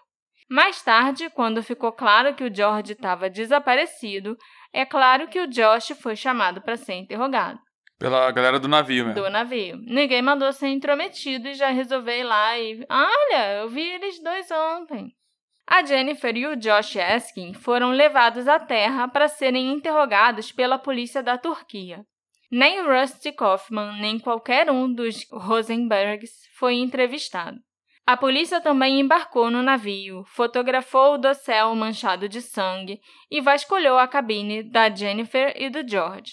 Mais 0.51 0.83
tarde, 0.83 1.31
quando 1.31 1.63
ficou 1.63 1.93
claro 1.93 2.35
que 2.35 2.45
o 2.45 2.55
George 2.55 2.93
estava 2.93 3.31
desaparecido, 3.31 4.37
é 4.73 4.85
claro 4.85 5.29
que 5.29 5.41
o 5.41 5.47
Josh 5.47 5.93
foi 6.01 6.17
chamado 6.17 6.61
para 6.61 6.77
ser 6.77 6.95
interrogado. 6.95 7.59
Pela 7.99 8.31
galera 8.33 8.59
do 8.59 8.69
navio 8.69 9.07
mesmo. 9.07 9.23
Do 9.23 9.31
navio. 9.31 9.79
Ninguém 9.87 10.21
mandou 10.21 10.53
ser 10.53 10.69
intrometido 10.69 11.49
e 11.49 11.55
já 11.55 11.69
resolveu 11.71 12.17
ir 12.17 12.25
lá 12.25 12.59
e. 12.59 12.85
Olha, 12.91 13.61
eu 13.61 13.69
vi 13.69 13.81
eles 13.81 14.23
dois 14.23 14.51
ontem. 14.51 15.15
A 15.67 15.85
Jennifer 15.85 16.37
e 16.37 16.47
o 16.47 16.57
Josh 16.57 16.97
Eskin 16.97 17.55
foram 17.55 17.91
levados 17.91 18.49
à 18.49 18.59
terra 18.59 19.07
para 19.07 19.29
serem 19.29 19.73
interrogados 19.73 20.51
pela 20.51 20.79
polícia 20.79 21.23
da 21.23 21.39
Turquia. 21.39 22.05
Nem 22.55 22.83
Rusty 22.83 23.33
Kaufman, 23.33 23.99
nem 23.99 24.19
qualquer 24.19 24.71
um 24.71 24.93
dos 24.93 25.27
Rosenbergs 25.33 26.47
foi 26.53 26.75
entrevistado. 26.75 27.59
A 28.07 28.15
polícia 28.15 28.61
também 28.61 29.01
embarcou 29.01 29.51
no 29.51 29.63
navio, 29.63 30.23
fotografou 30.27 31.15
o 31.15 31.17
dossel 31.19 31.75
manchado 31.75 32.29
de 32.29 32.43
sangue 32.43 33.01
e 33.31 33.41
vasculhou 33.41 33.97
a 33.97 34.07
cabine 34.07 34.63
da 34.63 34.95
Jennifer 34.95 35.55
e 35.57 35.71
do 35.71 35.89
George. 35.89 36.33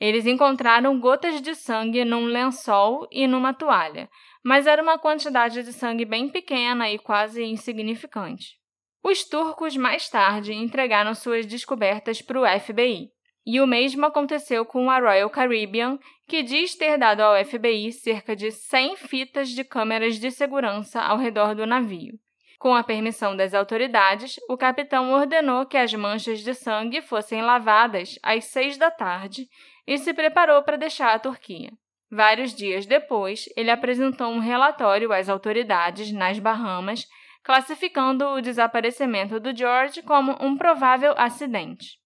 Eles 0.00 0.24
encontraram 0.24 0.98
gotas 0.98 1.42
de 1.42 1.54
sangue 1.54 2.02
num 2.02 2.24
lençol 2.24 3.06
e 3.12 3.26
numa 3.26 3.52
toalha, 3.52 4.08
mas 4.42 4.66
era 4.66 4.82
uma 4.82 4.98
quantidade 4.98 5.62
de 5.62 5.72
sangue 5.74 6.06
bem 6.06 6.30
pequena 6.30 6.90
e 6.90 6.98
quase 6.98 7.44
insignificante. 7.44 8.56
Os 9.04 9.22
turcos 9.22 9.76
mais 9.76 10.08
tarde 10.08 10.54
entregaram 10.54 11.14
suas 11.14 11.44
descobertas 11.44 12.22
para 12.22 12.40
o 12.40 12.58
FBI. 12.58 13.10
E 13.50 13.62
o 13.62 13.66
mesmo 13.66 14.04
aconteceu 14.04 14.62
com 14.66 14.90
a 14.90 14.98
Royal 14.98 15.30
Caribbean, 15.30 15.98
que 16.26 16.42
diz 16.42 16.74
ter 16.74 16.98
dado 16.98 17.22
ao 17.22 17.42
FBI 17.42 17.90
cerca 17.92 18.36
de 18.36 18.50
100 18.50 18.96
fitas 18.96 19.48
de 19.48 19.64
câmeras 19.64 20.16
de 20.16 20.30
segurança 20.30 21.00
ao 21.00 21.16
redor 21.16 21.54
do 21.54 21.66
navio. 21.66 22.12
Com 22.58 22.74
a 22.74 22.84
permissão 22.84 23.34
das 23.34 23.54
autoridades, 23.54 24.38
o 24.50 24.56
capitão 24.58 25.14
ordenou 25.14 25.64
que 25.64 25.78
as 25.78 25.94
manchas 25.94 26.40
de 26.40 26.52
sangue 26.52 27.00
fossem 27.00 27.40
lavadas 27.40 28.18
às 28.22 28.44
seis 28.44 28.76
da 28.76 28.90
tarde 28.90 29.48
e 29.86 29.96
se 29.96 30.12
preparou 30.12 30.62
para 30.62 30.76
deixar 30.76 31.14
a 31.14 31.18
Turquia. 31.18 31.70
Vários 32.10 32.54
dias 32.54 32.84
depois, 32.84 33.48
ele 33.56 33.70
apresentou 33.70 34.28
um 34.28 34.40
relatório 34.40 35.10
às 35.10 35.30
autoridades 35.30 36.12
nas 36.12 36.38
Bahamas, 36.38 37.06
classificando 37.42 38.26
o 38.26 38.42
desaparecimento 38.42 39.40
do 39.40 39.56
George 39.56 40.02
como 40.02 40.36
um 40.38 40.54
provável 40.54 41.14
acidente. 41.16 41.97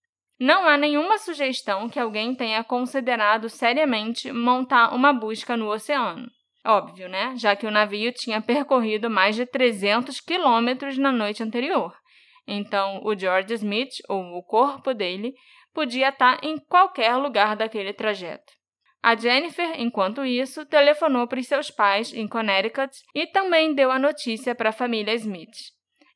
Não 0.42 0.66
há 0.66 0.76
nenhuma 0.76 1.18
sugestão 1.18 1.88
que 1.88 2.00
alguém 2.00 2.34
tenha 2.34 2.64
considerado 2.64 3.48
seriamente 3.48 4.32
montar 4.32 4.92
uma 4.92 5.12
busca 5.12 5.56
no 5.56 5.70
oceano. 5.70 6.28
Óbvio, 6.66 7.08
né? 7.08 7.34
Já 7.36 7.54
que 7.54 7.64
o 7.64 7.70
navio 7.70 8.12
tinha 8.12 8.42
percorrido 8.42 9.08
mais 9.08 9.36
de 9.36 9.46
300 9.46 10.18
quilômetros 10.18 10.98
na 10.98 11.12
noite 11.12 11.44
anterior. 11.44 11.96
Então, 12.44 13.00
o 13.04 13.16
George 13.16 13.54
Smith, 13.54 13.92
ou 14.08 14.36
o 14.36 14.42
corpo 14.42 14.92
dele, 14.92 15.32
podia 15.72 16.08
estar 16.08 16.40
em 16.42 16.58
qualquer 16.58 17.14
lugar 17.14 17.54
daquele 17.54 17.92
trajeto. 17.92 18.52
A 19.00 19.14
Jennifer, 19.14 19.80
enquanto 19.80 20.24
isso, 20.24 20.66
telefonou 20.66 21.28
para 21.28 21.38
os 21.38 21.46
seus 21.46 21.70
pais 21.70 22.12
em 22.12 22.26
Connecticut 22.26 22.90
e 23.14 23.28
também 23.28 23.76
deu 23.76 23.92
a 23.92 23.98
notícia 23.98 24.56
para 24.56 24.70
a 24.70 24.72
família 24.72 25.14
Smith. 25.14 25.70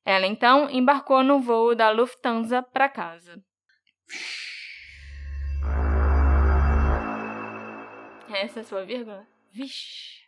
Ela 0.05 0.27
então 0.27 0.69
embarcou 0.69 1.23
no 1.23 1.39
voo 1.39 1.77
da 1.77 1.91
Lufthansa 1.91 2.61
para 2.61 2.89
casa. 2.89 3.41
Essa 8.29 8.61
é 8.61 8.62
a 8.62 8.64
sua 8.64 8.85
vírgula? 8.85 9.27
Vixe. 9.53 10.27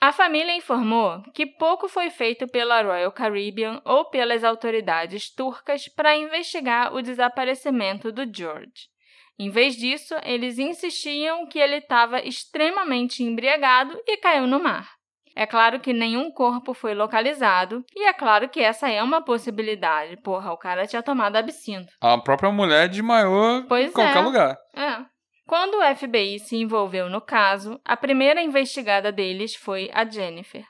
A 0.00 0.12
família 0.12 0.54
informou 0.54 1.22
que 1.32 1.46
pouco 1.46 1.88
foi 1.88 2.10
feito 2.10 2.46
pela 2.46 2.82
Royal 2.82 3.10
Caribbean 3.10 3.80
ou 3.86 4.04
pelas 4.04 4.44
autoridades 4.44 5.30
turcas 5.30 5.88
para 5.88 6.14
investigar 6.14 6.94
o 6.94 7.00
desaparecimento 7.00 8.12
do 8.12 8.30
George. 8.30 8.90
Em 9.38 9.48
vez 9.48 9.76
disso, 9.76 10.14
eles 10.22 10.58
insistiam 10.58 11.46
que 11.46 11.58
ele 11.58 11.76
estava 11.76 12.20
extremamente 12.20 13.22
embriagado 13.22 13.98
e 14.06 14.18
caiu 14.18 14.46
no 14.46 14.62
mar. 14.62 14.92
É 15.36 15.46
claro 15.46 15.80
que 15.80 15.92
nenhum 15.92 16.30
corpo 16.30 16.72
foi 16.72 16.94
localizado, 16.94 17.84
e 17.94 18.06
é 18.06 18.12
claro 18.12 18.48
que 18.48 18.60
essa 18.60 18.88
é 18.88 19.02
uma 19.02 19.20
possibilidade. 19.24 20.16
Porra, 20.22 20.52
o 20.52 20.56
cara 20.56 20.86
tinha 20.86 21.02
tomado 21.02 21.36
absinto. 21.36 21.92
A 22.00 22.16
própria 22.18 22.52
mulher 22.52 22.88
desmaiou 22.88 23.64
pois 23.68 23.90
em 23.90 23.92
qualquer 23.92 24.18
é. 24.18 24.22
lugar. 24.22 24.56
É. 24.76 25.04
Quando 25.46 25.74
o 25.74 25.96
FBI 25.96 26.38
se 26.38 26.56
envolveu 26.56 27.10
no 27.10 27.20
caso, 27.20 27.80
a 27.84 27.96
primeira 27.96 28.40
investigada 28.40 29.10
deles 29.10 29.54
foi 29.56 29.90
a 29.92 30.08
Jennifer. 30.08 30.64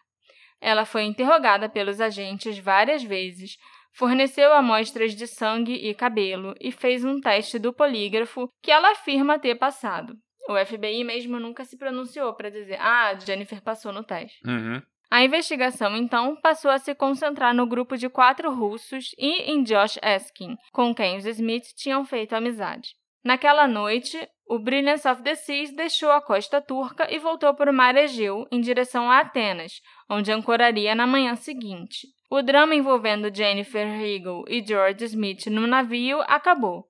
Ela 0.60 0.86
foi 0.86 1.02
interrogada 1.02 1.68
pelos 1.68 2.00
agentes 2.00 2.58
várias 2.58 3.02
vezes, 3.02 3.56
forneceu 3.92 4.52
amostras 4.52 5.14
de 5.14 5.26
sangue 5.26 5.74
e 5.74 5.94
cabelo 5.94 6.54
e 6.58 6.72
fez 6.72 7.04
um 7.04 7.20
teste 7.20 7.58
do 7.58 7.72
polígrafo 7.72 8.48
que 8.62 8.70
ela 8.70 8.90
afirma 8.92 9.38
ter 9.38 9.56
passado. 9.56 10.14
O 10.48 10.66
FBI 10.66 11.04
mesmo 11.04 11.40
nunca 11.40 11.64
se 11.64 11.76
pronunciou 11.76 12.34
para 12.34 12.50
dizer, 12.50 12.78
ah, 12.80 13.14
Jennifer 13.14 13.62
passou 13.62 13.92
no 13.92 14.04
teste. 14.04 14.40
Uhum. 14.46 14.82
A 15.10 15.22
investigação, 15.22 15.96
então, 15.96 16.36
passou 16.36 16.70
a 16.70 16.78
se 16.78 16.94
concentrar 16.94 17.54
no 17.54 17.66
grupo 17.66 17.96
de 17.96 18.08
quatro 18.08 18.52
russos 18.52 19.14
e 19.16 19.50
em 19.50 19.62
Josh 19.62 19.98
Eskin, 20.02 20.56
com 20.72 20.94
quem 20.94 21.16
os 21.16 21.24
Smith 21.24 21.72
tinham 21.76 22.04
feito 22.04 22.34
amizade. 22.34 22.96
Naquela 23.24 23.66
noite, 23.66 24.28
o 24.46 24.58
Brilliance 24.58 25.08
of 25.08 25.22
the 25.22 25.34
Seas 25.34 25.70
deixou 25.70 26.10
a 26.10 26.20
costa 26.20 26.60
turca 26.60 27.06
e 27.10 27.18
voltou 27.18 27.54
para 27.54 27.70
o 27.70 27.74
mar 27.74 27.96
Egeu 27.96 28.46
em 28.50 28.60
direção 28.60 29.10
a 29.10 29.20
Atenas, 29.20 29.80
onde 30.10 30.30
ancoraria 30.30 30.94
na 30.94 31.06
manhã 31.06 31.34
seguinte. 31.34 32.08
O 32.30 32.42
drama 32.42 32.74
envolvendo 32.74 33.34
Jennifer 33.34 33.86
Hegel 33.86 34.44
e 34.48 34.62
George 34.66 35.04
Smith 35.04 35.46
no 35.46 35.66
navio 35.66 36.20
acabou, 36.22 36.86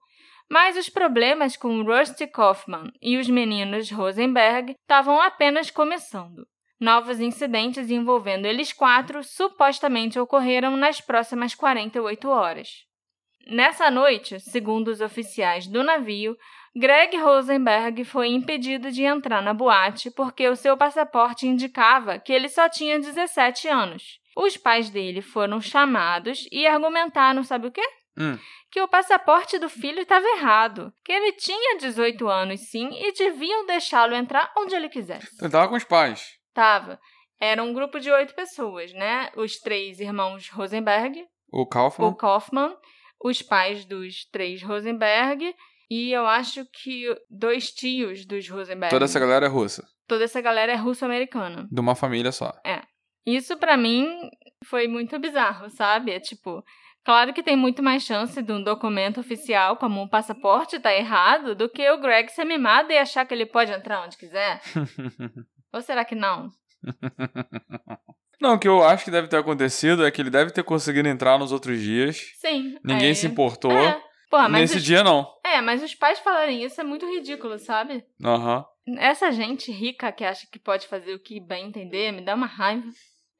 mas 0.54 0.76
os 0.76 0.88
problemas 0.88 1.56
com 1.56 1.82
Rusty 1.82 2.28
Kaufman 2.28 2.92
e 3.02 3.18
os 3.18 3.28
meninos 3.28 3.90
Rosenberg 3.90 4.76
estavam 4.80 5.20
apenas 5.20 5.68
começando. 5.68 6.46
Novos 6.78 7.18
incidentes 7.18 7.90
envolvendo 7.90 8.46
eles 8.46 8.72
quatro 8.72 9.24
supostamente 9.24 10.16
ocorreram 10.16 10.76
nas 10.76 11.00
próximas 11.00 11.56
48 11.56 12.28
horas. 12.28 12.68
Nessa 13.48 13.90
noite, 13.90 14.38
segundo 14.38 14.92
os 14.92 15.00
oficiais 15.00 15.66
do 15.66 15.82
navio, 15.82 16.36
Greg 16.76 17.16
Rosenberg 17.16 18.04
foi 18.04 18.28
impedido 18.28 18.92
de 18.92 19.02
entrar 19.02 19.42
na 19.42 19.52
boate 19.52 20.08
porque 20.08 20.48
o 20.48 20.54
seu 20.54 20.76
passaporte 20.76 21.48
indicava 21.48 22.20
que 22.20 22.32
ele 22.32 22.48
só 22.48 22.68
tinha 22.68 23.00
17 23.00 23.66
anos. 23.66 24.20
Os 24.36 24.56
pais 24.56 24.88
dele 24.88 25.20
foram 25.20 25.60
chamados 25.60 26.46
e 26.52 26.64
argumentaram, 26.64 27.42
sabe 27.42 27.66
o 27.66 27.72
quê? 27.72 27.82
Hum. 28.16 28.38
que 28.70 28.80
o 28.80 28.86
passaporte 28.88 29.58
do 29.58 29.68
filho 29.68 30.00
estava 30.00 30.24
errado, 30.36 30.92
que 31.04 31.10
ele 31.12 31.32
tinha 31.32 31.78
18 31.78 32.28
anos 32.28 32.60
sim 32.70 32.88
e 32.92 33.12
deviam 33.12 33.66
deixá-lo 33.66 34.14
entrar 34.14 34.52
onde 34.56 34.74
ele 34.74 34.88
quisesse. 34.88 35.28
Então, 35.34 35.50
tava 35.50 35.68
com 35.68 35.74
os 35.74 35.84
pais. 35.84 36.38
Tava. 36.52 37.00
Era 37.40 37.62
um 37.62 37.72
grupo 37.72 37.98
de 37.98 38.10
oito 38.10 38.34
pessoas, 38.34 38.92
né? 38.92 39.30
Os 39.36 39.58
três 39.58 39.98
irmãos 40.00 40.48
Rosenberg, 40.48 41.24
O 41.52 41.66
Kaufman. 41.66 42.06
o 42.08 42.14
Kaufman, 42.14 42.76
os 43.22 43.42
pais 43.42 43.84
dos 43.84 44.24
três 44.30 44.62
Rosenberg 44.62 45.54
e 45.90 46.12
eu 46.12 46.26
acho 46.26 46.64
que 46.66 47.06
dois 47.28 47.70
tios 47.70 48.24
dos 48.24 48.48
Rosenberg. 48.48 48.90
Toda 48.94 49.04
essa 49.04 49.18
galera 49.20 49.46
é 49.46 49.48
russa. 49.48 49.84
Toda 50.06 50.24
essa 50.24 50.40
galera 50.40 50.72
é 50.72 50.76
russo-americana. 50.76 51.66
De 51.70 51.80
uma 51.80 51.94
família 51.94 52.30
só. 52.30 52.52
Isso 53.26 53.56
pra 53.56 53.76
mim 53.76 54.06
foi 54.66 54.86
muito 54.86 55.18
bizarro, 55.18 55.70
sabe? 55.70 56.12
É 56.12 56.20
tipo, 56.20 56.62
claro 57.04 57.32
que 57.32 57.42
tem 57.42 57.56
muito 57.56 57.82
mais 57.82 58.02
chance 58.02 58.40
de 58.42 58.52
um 58.52 58.62
documento 58.62 59.20
oficial 59.20 59.76
como 59.76 60.00
um 60.02 60.08
passaporte 60.08 60.80
tá 60.80 60.92
errado 60.94 61.54
do 61.54 61.68
que 61.68 61.88
o 61.90 62.00
Greg 62.00 62.30
ser 62.30 62.44
mimado 62.44 62.90
e 62.92 62.98
achar 62.98 63.24
que 63.26 63.34
ele 63.34 63.46
pode 63.46 63.70
entrar 63.72 64.04
onde 64.04 64.16
quiser. 64.16 64.60
Ou 65.72 65.80
será 65.82 66.04
que 66.04 66.14
não? 66.14 66.50
Não, 68.40 68.54
o 68.54 68.58
que 68.58 68.68
eu 68.68 68.82
acho 68.82 69.04
que 69.04 69.10
deve 69.10 69.28
ter 69.28 69.38
acontecido 69.38 70.04
é 70.04 70.10
que 70.10 70.20
ele 70.20 70.28
deve 70.28 70.50
ter 70.50 70.62
conseguido 70.62 71.08
entrar 71.08 71.38
nos 71.38 71.50
outros 71.50 71.80
dias. 71.80 72.20
Sim. 72.40 72.76
Ninguém 72.84 73.08
aí- 73.08 73.14
se 73.14 73.26
importou. 73.26 73.72
É. 73.72 73.98
Porra, 74.28 74.48
Nesse 74.48 74.78
os... 74.78 74.84
dia, 74.84 75.02
não. 75.04 75.26
É, 75.44 75.60
mas 75.60 75.82
os 75.82 75.94
pais 75.94 76.18
falarem 76.18 76.64
isso 76.64 76.80
é 76.80 76.84
muito 76.84 77.06
ridículo, 77.06 77.58
sabe? 77.58 78.04
Aham. 78.22 78.64
Essa 78.98 79.30
gente 79.30 79.70
rica 79.72 80.10
que 80.12 80.24
acha 80.24 80.46
que 80.50 80.58
pode 80.58 80.86
fazer 80.88 81.14
o 81.14 81.18
que 81.18 81.40
bem 81.40 81.68
entender 81.68 82.12
me 82.12 82.20
dá 82.20 82.34
uma 82.34 82.46
raiva. 82.46 82.84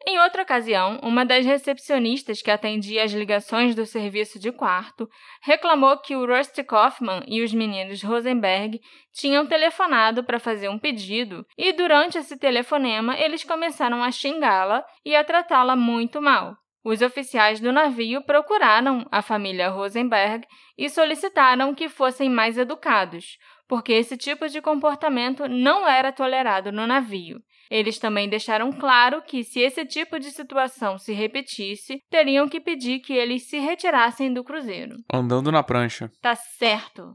Em 0.06 0.18
outra 0.18 0.42
ocasião, 0.42 0.98
uma 1.02 1.24
das 1.24 1.46
recepcionistas 1.46 2.42
que 2.42 2.50
atendia 2.50 3.04
as 3.04 3.12
ligações 3.12 3.74
do 3.74 3.86
serviço 3.86 4.38
de 4.38 4.52
quarto 4.52 5.08
reclamou 5.40 5.96
que 5.96 6.14
o 6.14 6.26
Rusty 6.26 6.62
Kaufman 6.62 7.22
e 7.26 7.42
os 7.42 7.54
meninos 7.54 8.02
Rosenberg 8.02 8.78
tinham 9.14 9.46
telefonado 9.46 10.22
para 10.22 10.38
fazer 10.38 10.68
um 10.68 10.78
pedido 10.78 11.46
e, 11.56 11.72
durante 11.72 12.18
esse 12.18 12.36
telefonema, 12.36 13.18
eles 13.18 13.44
começaram 13.44 14.04
a 14.04 14.10
xingá-la 14.10 14.84
e 15.06 15.16
a 15.16 15.24
tratá-la 15.24 15.74
muito 15.74 16.20
mal. 16.20 16.54
Os 16.84 17.00
oficiais 17.00 17.58
do 17.58 17.72
navio 17.72 18.22
procuraram 18.26 19.06
a 19.10 19.22
família 19.22 19.70
Rosenberg 19.70 20.46
e 20.76 20.90
solicitaram 20.90 21.74
que 21.74 21.88
fossem 21.88 22.28
mais 22.28 22.58
educados, 22.58 23.38
porque 23.66 23.94
esse 23.94 24.18
tipo 24.18 24.46
de 24.50 24.60
comportamento 24.60 25.48
não 25.48 25.88
era 25.88 26.12
tolerado 26.12 26.70
no 26.70 26.86
navio. 26.86 27.40
Eles 27.70 27.98
também 27.98 28.29
deixaram 28.29 28.72
claro 28.72 29.22
que, 29.22 29.42
se 29.42 29.61
esse 29.61 29.85
tipo 29.85 30.18
de 30.18 30.31
situação 30.31 30.98
se 30.98 31.12
repetisse, 31.12 32.00
teriam 32.11 32.48
que 32.48 32.61
pedir 32.61 33.00
que 33.00 33.12
eles 33.12 33.48
se 33.48 33.59
retirassem 33.59 34.33
do 34.33 34.44
cruzeiro. 34.44 34.96
Andando 35.12 35.50
na 35.50 35.62
prancha. 35.62 36.11
Tá 36.20 36.35
certo! 36.35 37.14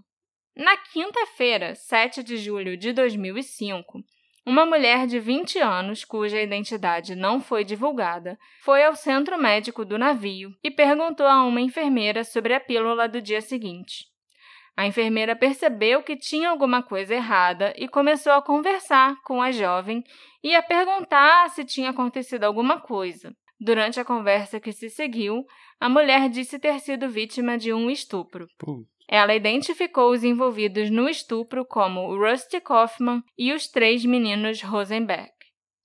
Na 0.56 0.76
quinta-feira, 0.76 1.74
7 1.76 2.22
de 2.22 2.38
julho 2.38 2.76
de 2.76 2.92
2005, 2.92 4.04
uma 4.46 4.66
mulher 4.66 5.06
de 5.06 5.20
20 5.20 5.60
anos, 5.60 6.04
cuja 6.04 6.42
identidade 6.42 7.16
não 7.16 7.40
foi 7.40 7.64
divulgada, 7.64 8.38
foi 8.62 8.84
ao 8.84 8.96
centro 8.96 9.38
médico 9.38 9.86
do 9.86 9.98
navio 9.98 10.52
e 10.64 10.72
perguntou 10.72 11.28
a 11.28 11.44
uma 11.44 11.62
enfermeira 11.62 12.24
sobre 12.24 12.54
a 12.54 12.60
pílula 12.60 13.08
do 13.08 13.22
dia 13.22 13.42
seguinte. 13.42 14.06
A 14.80 14.88
enfermeira 14.88 15.36
percebeu 15.36 16.02
que 16.02 16.15
tinha 16.15 16.50
alguma 16.50 16.82
coisa 16.82 17.13
errada 17.13 17.74
e 17.76 17.86
começou 17.86 18.32
a 18.32 18.42
conversar 18.42 19.22
com 19.26 19.42
a 19.42 19.52
jovem 19.52 20.02
e 20.42 20.56
a 20.56 20.63
perguntar 20.63 21.50
se 21.50 21.65
tinha 21.65 21.89
acontecido 21.89 22.46
alguma 22.46 22.80
coisa. 22.80 23.36
Durante 23.60 24.00
a 24.00 24.06
conversa 24.06 24.58
que 24.58 24.72
se 24.72 24.89
seguiu, 24.89 25.44
a 25.82 25.89
mulher 25.89 26.30
disse 26.30 26.58
ter 26.58 26.80
sido 26.80 27.10
vítima 27.10 27.58
de 27.58 27.74
um 27.74 27.89
estupro. 27.89 28.48
Pô. 28.58 28.86
Ela 29.06 29.36
identificou 29.36 30.12
os 30.12 30.24
envolvidos 30.24 30.89
no 30.89 31.10
estupro 31.10 31.65
como 31.65 32.08
o 32.08 32.18
Rusty 32.18 32.62
Kaufman 32.62 33.22
e 33.38 33.52
os 33.52 33.68
três 33.68 34.06
meninos 34.06 34.62
Rosenberg. 34.62 35.30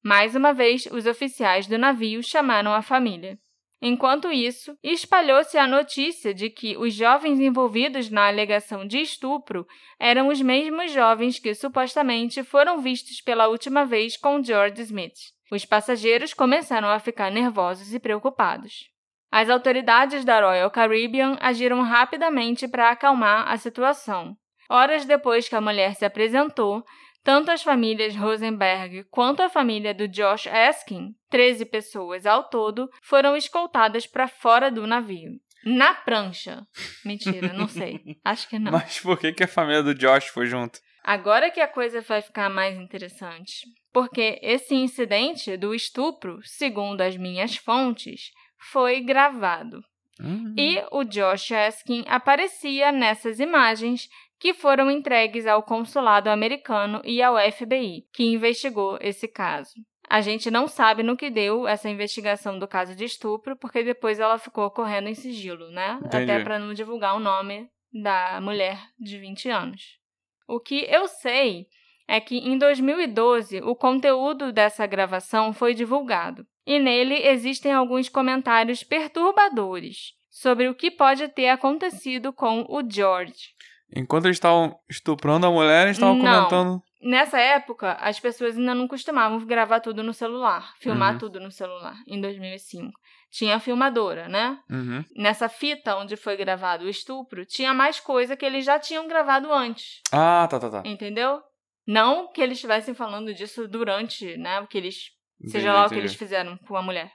Mais 0.05 0.37
uma 0.37 0.53
vez, 0.53 0.87
os 0.87 1.05
oficiais 1.05 1.67
do 1.67 1.77
navio 1.77 2.23
chamaram 2.23 2.73
a 2.73 2.81
família. 2.81 3.41
Enquanto 3.87 4.33
isso, 4.33 4.75
espalhou-se 4.83 5.59
a 5.59 5.67
notícia 5.67 6.33
de 6.33 6.49
que 6.49 6.75
os 6.75 6.95
jovens 6.95 7.39
envolvidos 7.39 8.09
na 8.09 8.29
alegação 8.29 8.87
de 8.87 8.99
estupro 8.99 9.67
eram 10.01 10.29
os 10.29 10.41
mesmos 10.41 10.91
jovens 10.91 11.39
que 11.39 11.55
supostamente 11.55 12.43
foram 12.43 12.81
vistos 12.81 13.21
pela 13.21 13.47
última 13.47 13.85
vez 13.85 14.17
com 14.17 14.43
George 14.43 14.81
Smith. 14.81 15.19
Os 15.53 15.67
passageiros 15.67 16.33
começaram 16.33 16.89
a 16.89 16.99
ficar 16.99 17.31
nervosos 17.31 17.93
e 17.93 18.01
preocupados. 18.01 18.89
As 19.31 19.51
autoridades 19.51 20.25
da 20.25 20.41
Royal 20.41 20.71
Caribbean 20.71 21.37
agiram 21.39 21.83
rapidamente 21.83 22.67
para 22.67 22.89
acalmar 22.89 23.53
a 23.53 23.59
situação. 23.59 24.35
Horas 24.67 25.05
depois 25.05 25.47
que 25.47 25.57
a 25.57 25.61
mulher 25.61 25.95
se 25.95 26.07
apresentou, 26.07 26.83
tanto 27.25 27.51
as 27.51 27.63
famílias 27.63 28.15
Rosenberg 28.15 29.05
quanto 29.11 29.43
a 29.43 29.49
família 29.49 29.95
do 29.95 30.07
Josh 30.07 30.47
Askin, 30.47 31.15
13 31.31 31.65
pessoas 31.65 32.27
ao 32.27 32.45
todo, 32.45 32.89
foram 33.03 33.35
escoltadas 33.35 34.07
para 34.07 34.29
fora 34.29 34.71
do 34.71 34.87
navio. 34.87 35.41
Na 35.65 35.95
prancha. 35.95 36.67
Mentira, 37.03 37.55
não 37.55 37.67
sei. 37.67 37.99
Acho 38.23 38.47
que 38.47 38.59
não. 38.59 38.71
Mas 38.71 39.01
por 39.01 39.19
que, 39.19 39.33
que 39.33 39.43
a 39.43 39.49
família 39.49 39.83
do 39.83 39.95
Josh 39.95 40.27
foi 40.27 40.45
junto? 40.45 40.79
Agora 41.03 41.51
que 41.51 41.61
a 41.61 41.67
coisa 41.67 42.03
vai 42.03 42.21
ficar 42.21 42.51
mais 42.51 42.77
interessante. 42.77 43.67
Porque 43.91 44.39
esse 44.43 44.75
incidente 44.75 45.57
do 45.57 45.75
estupro, 45.75 46.41
segundo 46.45 47.01
as 47.01 47.17
minhas 47.17 47.57
fontes, 47.57 48.31
foi 48.59 49.01
gravado. 49.01 49.83
Hum. 50.21 50.55
E 50.59 50.83
o 50.93 51.05
Josh 51.05 51.53
Askin 51.53 52.05
aparecia 52.07 52.93
nessas 52.93 53.41
imagens 53.41 54.09
que 54.45 54.53
foram 54.53 54.91
entregues 54.91 55.47
ao 55.47 55.63
consulado 55.63 56.29
americano 56.29 57.01
e 57.03 57.23
ao 57.23 57.37
FBI, 57.51 58.07
que 58.13 58.25
investigou 58.25 58.99
esse 59.01 59.27
caso. 59.27 59.73
A 60.07 60.21
gente 60.21 60.51
não 60.51 60.69
sabe 60.69 61.03
no 61.03 61.17
que 61.17 61.31
deu 61.31 61.67
essa 61.67 61.89
investigação 61.89 62.59
do 62.59 62.69
caso 62.69 62.95
de 62.95 63.07
estupro, 63.07 63.57
porque 63.57 63.83
depois 63.83 64.21
ela 64.21 64.37
ficou 64.39 64.71
correndo 64.71 65.09
em 65.09 65.15
sigilo, 65.15 65.71
né? 65.71 65.99
Entendi. 66.05 66.31
Até 66.31 66.45
para 66.45 66.59
não 66.59 66.75
divulgar 66.75 67.17
o 67.17 67.21
nome 67.21 67.71
da 67.91 68.39
mulher 68.43 68.79
de 68.99 69.19
20 69.19 69.49
anos. 69.49 69.99
O 70.47 70.61
que 70.61 70.85
eu 70.91 71.09
sei 71.09 71.67
é 72.07 72.21
que 72.21 72.37
em 72.37 72.59
2012 72.59 73.63
o 73.63 73.75
conteúdo 73.75 74.53
dessa 74.53 74.87
gravação 74.87 75.55
foi 75.55 75.73
divulgado, 75.73 76.47
e 76.67 76.79
nele 76.79 77.15
existem 77.15 77.73
alguns 77.73 78.11
comentários 78.11 78.83
perturbadores 78.83 80.13
sobre 80.31 80.69
o 80.69 80.75
que 80.75 80.91
pode 80.91 81.29
ter 81.29 81.49
acontecido 81.49 82.31
com 82.31 82.67
o 82.69 82.83
George. 82.87 83.55
Enquanto 83.95 84.25
eles 84.27 84.37
estavam 84.37 84.77
estuprando 84.89 85.47
a 85.47 85.51
mulher, 85.51 85.85
eles 85.87 85.97
estavam 85.97 86.19
comentando. 86.19 86.83
Nessa 87.01 87.39
época, 87.39 87.93
as 88.01 88.19
pessoas 88.19 88.57
ainda 88.57 88.75
não 88.75 88.89
costumavam 88.89 89.45
gravar 89.45 89.81
tudo 89.81 90.03
no 90.03 90.13
celular, 90.15 90.73
filmar 90.81 91.13
Uhum. 91.13 91.19
tudo 91.19 91.39
no 91.39 91.51
celular, 91.51 91.95
em 92.09 92.21
2005. 92.21 92.91
Tinha 93.31 93.57
a 93.57 93.61
filmadora, 93.61 94.29
né? 94.29 94.59
Uhum. 94.71 95.05
Nessa 95.15 95.49
fita 95.49 95.97
onde 95.97 96.17
foi 96.17 96.37
gravado 96.37 96.85
o 96.85 96.89
estupro, 96.89 97.45
tinha 97.45 97.75
mais 97.75 98.01
coisa 98.01 98.37
que 98.37 98.45
eles 98.45 98.65
já 98.65 98.79
tinham 98.79 99.07
gravado 99.07 99.53
antes. 99.53 100.01
Ah, 100.11 100.47
tá, 100.49 100.59
tá, 100.59 100.71
tá. 100.71 100.83
Entendeu? 100.85 101.41
Não 101.87 102.33
que 102.33 102.41
eles 102.41 102.57
estivessem 102.57 102.95
falando 102.95 103.35
disso 103.35 103.69
durante, 103.69 104.37
né? 104.39 104.61
O 104.61 104.67
que 104.67 104.79
eles. 104.79 105.11
Seja 105.47 105.59
Entendi, 105.59 105.67
lá 105.69 105.87
o 105.87 105.89
que 105.91 105.97
eles 105.97 106.15
fizeram 106.15 106.57
com 106.67 106.77
a 106.77 106.83
mulher. 106.83 107.11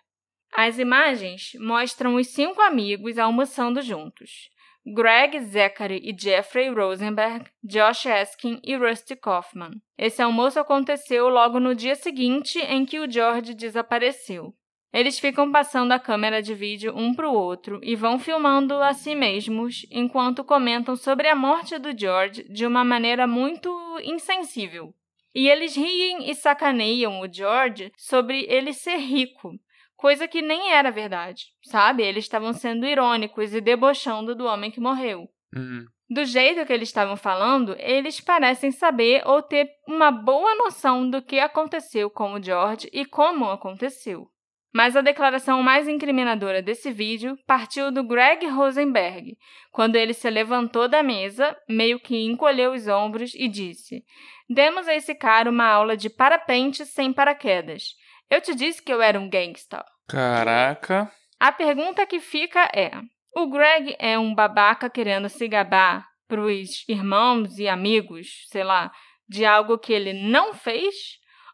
As 0.56 0.78
imagens 0.78 1.52
mostram 1.60 2.16
os 2.16 2.28
cinco 2.28 2.62
amigos 2.62 3.18
almoçando 3.18 3.82
juntos. 3.82 4.50
Greg, 4.92 5.40
Zachary 5.42 6.02
e 6.04 6.16
Jeffrey 6.20 6.70
Rosenberg, 6.70 7.46
Josh 7.64 8.08
Askin 8.08 8.60
e 8.64 8.76
Rusty 8.76 9.16
Kaufman. 9.16 9.80
Esse 9.98 10.22
almoço 10.22 10.60
aconteceu 10.60 11.30
logo 11.30 11.60
no 11.60 11.76
dia 11.76 11.96
seguinte 11.96 12.58
em 12.60 12.86
que 12.86 13.00
o 13.00 13.10
George 13.10 13.54
desapareceu. 13.54 14.54
Eles 14.92 15.20
ficam 15.20 15.52
passando 15.52 15.92
a 15.92 16.00
câmera 16.00 16.42
de 16.42 16.56
vídeo 16.56 16.92
um 16.98 17.14
para 17.14 17.30
o 17.30 17.34
outro 17.34 17.80
e 17.84 17.96
vão 17.96 18.18
filmando 18.18 18.74
a 18.74 18.92
si 18.94 19.14
mesmos 19.14 19.86
enquanto 19.92 20.44
comentam 20.44 20.96
sobre 20.96 21.28
a 21.28 21.36
morte 21.36 21.78
do 21.78 21.96
George 21.96 22.44
de 22.50 22.66
uma 22.66 22.84
maneira 22.84 23.28
muito 23.28 23.70
insensível. 24.04 24.92
E 25.36 25.48
eles 25.48 25.76
riem 25.76 26.32
e 26.32 26.34
sacaneiam 26.34 27.22
o 27.22 27.32
George 27.32 27.92
sobre 27.96 28.48
ele 28.50 28.74
ser 28.74 28.98
rico, 28.98 29.52
coisa 30.00 30.28
que 30.28 30.42
nem 30.42 30.72
era 30.72 30.90
verdade, 30.90 31.48
sabe? 31.64 32.04
Eles 32.04 32.24
estavam 32.24 32.54
sendo 32.54 32.86
irônicos 32.86 33.54
e 33.54 33.60
debochando 33.60 34.34
do 34.34 34.46
homem 34.46 34.72
que 34.72 34.80
morreu. 34.80 35.28
Uhum. 35.54 35.86
Do 36.10 36.24
jeito 36.26 36.66
que 36.66 36.74
eles 36.74 36.88
estavam 36.88 37.18
falando, 37.18 37.76
eles 37.78 38.20
parecem 38.22 38.72
saber 38.72 39.22
ou 39.28 39.44
ter 39.44 39.70
uma 39.88 40.10
boa 40.10 40.56
noção 40.56 41.08
do 41.08 41.22
que 41.22 41.40
aconteceu 41.40 42.10
com 42.10 42.34
o 42.34 42.42
George 42.42 42.90
e 42.94 43.06
como 43.06 43.46
aconteceu. 43.46 44.28
Mas 44.74 44.96
a 44.96 45.02
declaração 45.02 45.62
mais 45.62 45.88
incriminadora 45.88 46.62
desse 46.62 46.92
vídeo 46.92 47.38
partiu 47.46 47.92
do 47.92 48.04
Greg 48.04 48.48
Rosenberg, 48.48 49.36
quando 49.72 49.98
ele 49.98 50.14
se 50.14 50.30
levantou 50.30 50.88
da 50.88 51.04
mesa, 51.04 51.56
meio 51.68 52.00
que 52.00 52.24
encolheu 52.24 52.72
os 52.72 52.88
ombros 52.88 53.34
e 53.36 53.48
disse: 53.48 54.04
Demos 54.48 54.88
a 54.88 54.96
esse 54.96 55.14
cara 55.14 55.50
uma 55.50 55.66
aula 55.66 55.98
de 55.98 56.10
parapente 56.10 56.86
sem 56.86 57.12
paraquedas. 57.12 57.96
Eu 58.30 58.40
te 58.42 58.54
disse 58.54 58.82
que 58.82 58.94
eu 58.94 59.02
era 59.02 59.20
um 59.20 59.28
gangsta. 59.28 59.84
Caraca. 60.10 61.12
A 61.40 61.52
pergunta 61.52 62.06
que 62.06 62.20
fica 62.20 62.70
é: 62.74 62.92
O 63.36 63.48
Greg 63.50 63.96
é 64.00 64.18
um 64.18 64.34
babaca 64.34 64.90
querendo 64.90 65.30
se 65.30 65.48
gabar 65.48 66.06
pros 66.28 66.84
irmãos 66.88 67.58
e 67.58 67.68
amigos, 67.68 68.46
sei 68.50 68.64
lá, 68.64 68.92
de 69.28 69.46
algo 69.46 69.78
que 69.78 69.94
ele 69.94 70.14
não 70.14 70.54
fez? 70.54 70.96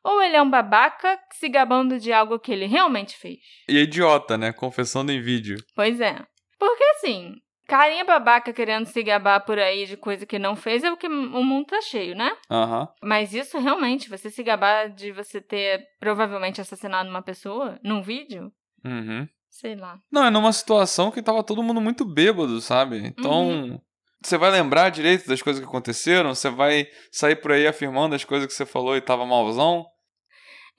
Ou 0.03 0.21
ele 0.21 0.35
é 0.35 0.41
um 0.41 0.49
babaca 0.49 1.19
se 1.33 1.49
gabando 1.49 1.99
de 1.99 2.13
algo 2.13 2.39
que 2.39 2.51
ele 2.51 2.65
realmente 2.65 3.17
fez? 3.17 3.39
E 3.67 3.79
idiota, 3.79 4.37
né? 4.37 4.53
Confessando 4.53 5.11
em 5.11 5.19
vídeo. 5.19 5.57
Pois 5.75 5.99
é. 5.99 6.15
Porque 6.59 6.83
assim, 6.95 7.33
carinha 7.67 8.05
babaca 8.05 8.53
querendo 8.53 8.85
se 8.85 9.03
gabar 9.03 9.39
por 9.41 9.59
aí 9.59 9.85
de 9.85 9.97
coisa 9.97 10.25
que 10.25 10.39
não 10.39 10.55
fez 10.55 10.83
é 10.83 10.91
o 10.91 10.97
que 10.97 11.07
o 11.07 11.43
mundo 11.43 11.67
tá 11.67 11.81
cheio, 11.81 12.15
né? 12.15 12.35
Aham. 12.49 12.81
Uhum. 12.81 12.87
Mas 13.03 13.33
isso 13.33 13.57
realmente, 13.59 14.09
você 14.09 14.29
se 14.29 14.43
gabar 14.43 14.89
de 14.89 15.11
você 15.11 15.41
ter 15.41 15.83
provavelmente 15.99 16.61
assassinado 16.61 17.09
uma 17.09 17.21
pessoa 17.21 17.79
num 17.83 18.01
vídeo? 18.01 18.51
Uhum. 18.83 19.27
Sei 19.49 19.75
lá. 19.75 19.99
Não, 20.11 20.25
é 20.25 20.29
numa 20.29 20.51
situação 20.51 21.11
que 21.11 21.21
tava 21.21 21.43
todo 21.43 21.63
mundo 21.63 21.79
muito 21.79 22.05
bêbado, 22.05 22.59
sabe? 22.61 22.97
Então. 23.07 23.49
Uhum. 23.49 23.79
Você 24.23 24.39
vai 24.39 24.49
lembrar 24.49 24.89
direito 24.89 25.27
das 25.27 25.39
coisas 25.39 25.61
que 25.61 25.69
aconteceram? 25.69 26.33
Você 26.33 26.49
vai 26.49 26.87
sair 27.11 27.35
por 27.35 27.51
aí 27.51 27.67
afirmando 27.67 28.15
as 28.15 28.25
coisas 28.25 28.47
que 28.47 28.53
você 28.53 28.65
falou 28.65 28.97
e 28.97 29.01
tava 29.01 29.23
malzão? 29.23 29.85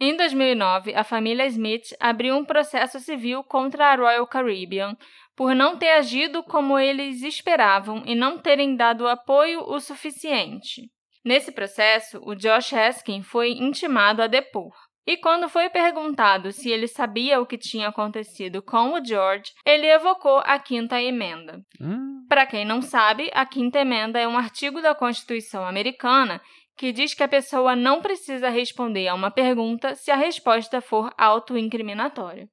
Em 0.01 0.17
2009, 0.17 0.95
a 0.95 1.05
família 1.05 1.47
Smith 1.47 1.95
abriu 2.01 2.37
um 2.37 2.45
processo 2.45 2.99
civil 2.99 3.45
contra 3.45 3.93
a 3.93 3.95
Royal 3.95 4.27
Caribbean 4.27 4.97
por 5.37 5.55
não 5.55 5.77
ter 5.77 5.91
agido 5.91 6.43
como 6.43 6.79
eles 6.79 7.23
esperavam 7.23 8.03
e 8.07 8.15
não 8.15 8.39
terem 8.39 8.75
dado 8.75 9.07
apoio 9.07 9.63
o 9.69 9.79
suficiente. 9.79 10.91
Nesse 11.25 11.53
processo, 11.53 12.21
o 12.25 12.35
Josh 12.35 12.73
Haskin 12.73 13.23
foi 13.23 13.51
intimado 13.51 14.23
a 14.23 14.27
depor. 14.27 14.73
E 15.07 15.17
quando 15.17 15.49
foi 15.49 15.69
perguntado 15.69 16.51
se 16.51 16.69
ele 16.69 16.89
sabia 16.89 17.41
o 17.41 17.47
que 17.47 17.57
tinha 17.57 17.89
acontecido 17.89 18.61
com 18.61 18.95
o 18.95 19.05
George, 19.05 19.53
ele 19.65 19.87
evocou 19.87 20.39
a 20.45 20.59
Quinta 20.59 21.01
Emenda. 21.01 21.61
Hum. 21.81 22.25
Para 22.29 22.45
quem 22.45 22.65
não 22.65 22.83
sabe, 22.83 23.31
a 23.33 23.47
Quinta 23.47 23.79
Emenda 23.79 24.19
é 24.19 24.27
um 24.27 24.37
artigo 24.37 24.83
da 24.83 24.97
Constituição 24.97 25.65
americana 25.65 26.41
que 26.77 26.93
diz 26.93 27.15
que 27.15 27.23
a 27.23 27.29
pessoa 27.29 27.77
não 27.77 28.03
precisa 28.03 28.49
responder 28.49 29.07
a 29.09 29.15
uma 29.15 29.31
pergunta 29.31 29.95
se 29.95 30.11
a 30.11 30.17
resposta 30.17 30.81
for 30.81 31.13
autoincriminatória. 31.17 32.49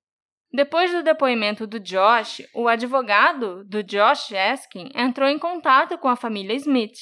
Depois 0.53 0.91
do 0.91 1.01
depoimento 1.01 1.65
do 1.65 1.79
Josh, 1.79 2.43
o 2.53 2.67
advogado 2.67 3.63
do 3.65 3.81
Josh 3.81 4.31
Eskin 4.31 4.91
entrou 4.93 5.27
em 5.27 5.39
contato 5.39 5.97
com 5.97 6.07
a 6.07 6.15
família 6.15 6.53
Smith 6.53 6.99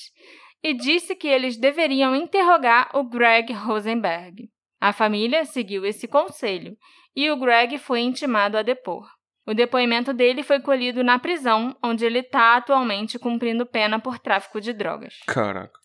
e 0.63 0.73
disse 0.73 1.15
que 1.15 1.27
eles 1.27 1.57
deveriam 1.57 2.15
interrogar 2.15 2.89
o 2.93 3.03
Greg 3.03 3.51
Rosenberg. 3.51 4.49
A 4.79 4.93
família 4.93 5.43
seguiu 5.43 5.85
esse 5.85 6.07
conselho 6.07 6.77
e 7.13 7.29
o 7.29 7.37
Greg 7.37 7.77
foi 7.77 7.99
intimado 7.99 8.57
a 8.57 8.61
depor. 8.61 9.05
O 9.45 9.53
depoimento 9.53 10.13
dele 10.13 10.43
foi 10.43 10.61
colhido 10.61 11.03
na 11.03 11.19
prisão, 11.19 11.75
onde 11.83 12.05
ele 12.05 12.19
está 12.19 12.55
atualmente 12.55 13.19
cumprindo 13.19 13.65
pena 13.65 13.99
por 13.99 14.17
tráfico 14.17 14.61
de 14.61 14.71
drogas. 14.71 15.19
Caraca. 15.27 15.80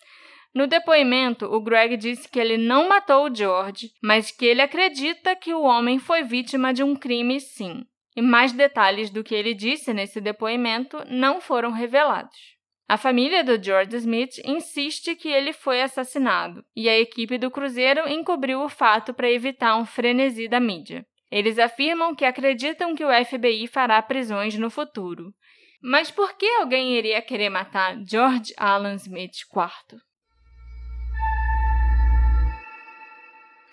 No 0.57 0.67
depoimento, 0.67 1.45
o 1.45 1.61
Greg 1.61 1.99
disse 1.99 2.27
que 2.31 2.41
ele 2.41 2.57
não 2.57 2.89
matou 2.89 3.27
o 3.27 3.35
George, 3.35 3.91
mas 4.03 4.31
que 4.31 4.47
ele 4.47 4.63
acredita 4.63 5.37
que 5.37 5.53
o 5.53 5.61
homem 5.61 5.99
foi 5.99 6.23
vítima 6.23 6.73
de 6.73 6.83
um 6.83 6.97
crime 6.97 7.39
sim. 7.43 7.85
E 8.17 8.23
mais 8.23 8.55
detalhes 8.55 9.11
do 9.11 9.23
que 9.23 9.35
ele 9.35 9.53
disse 9.53 9.93
nesse 9.93 10.19
depoimento 10.19 10.97
não 11.11 11.43
foram 11.43 11.73
revelados. 11.73 12.57
A 12.89 12.97
família 12.97 13.45
do 13.45 13.63
George 13.63 13.95
Smith 13.97 14.39
insiste 14.47 15.15
que 15.15 15.29
ele 15.29 15.53
foi 15.53 15.83
assassinado, 15.83 16.65
e 16.75 16.89
a 16.89 16.99
equipe 16.99 17.37
do 17.37 17.51
Cruzeiro 17.51 18.09
encobriu 18.09 18.63
o 18.63 18.69
fato 18.71 19.13
para 19.13 19.31
evitar 19.31 19.77
um 19.77 19.85
frenesi 19.85 20.49
da 20.49 20.59
mídia. 20.59 21.05
Eles 21.31 21.59
afirmam 21.59 22.15
que 22.15 22.25
acreditam 22.25 22.95
que 22.95 23.05
o 23.05 23.25
FBI 23.27 23.67
fará 23.67 24.01
prisões 24.01 24.57
no 24.57 24.71
futuro. 24.71 25.35
Mas 25.83 26.11
por 26.11 26.33
que 26.33 26.47
alguém 26.47 26.95
iria 26.95 27.21
querer 27.21 27.51
matar 27.51 27.95
George 28.09 28.55
Alan 28.57 28.95
Smith 28.95 29.35
IV? 29.55 30.01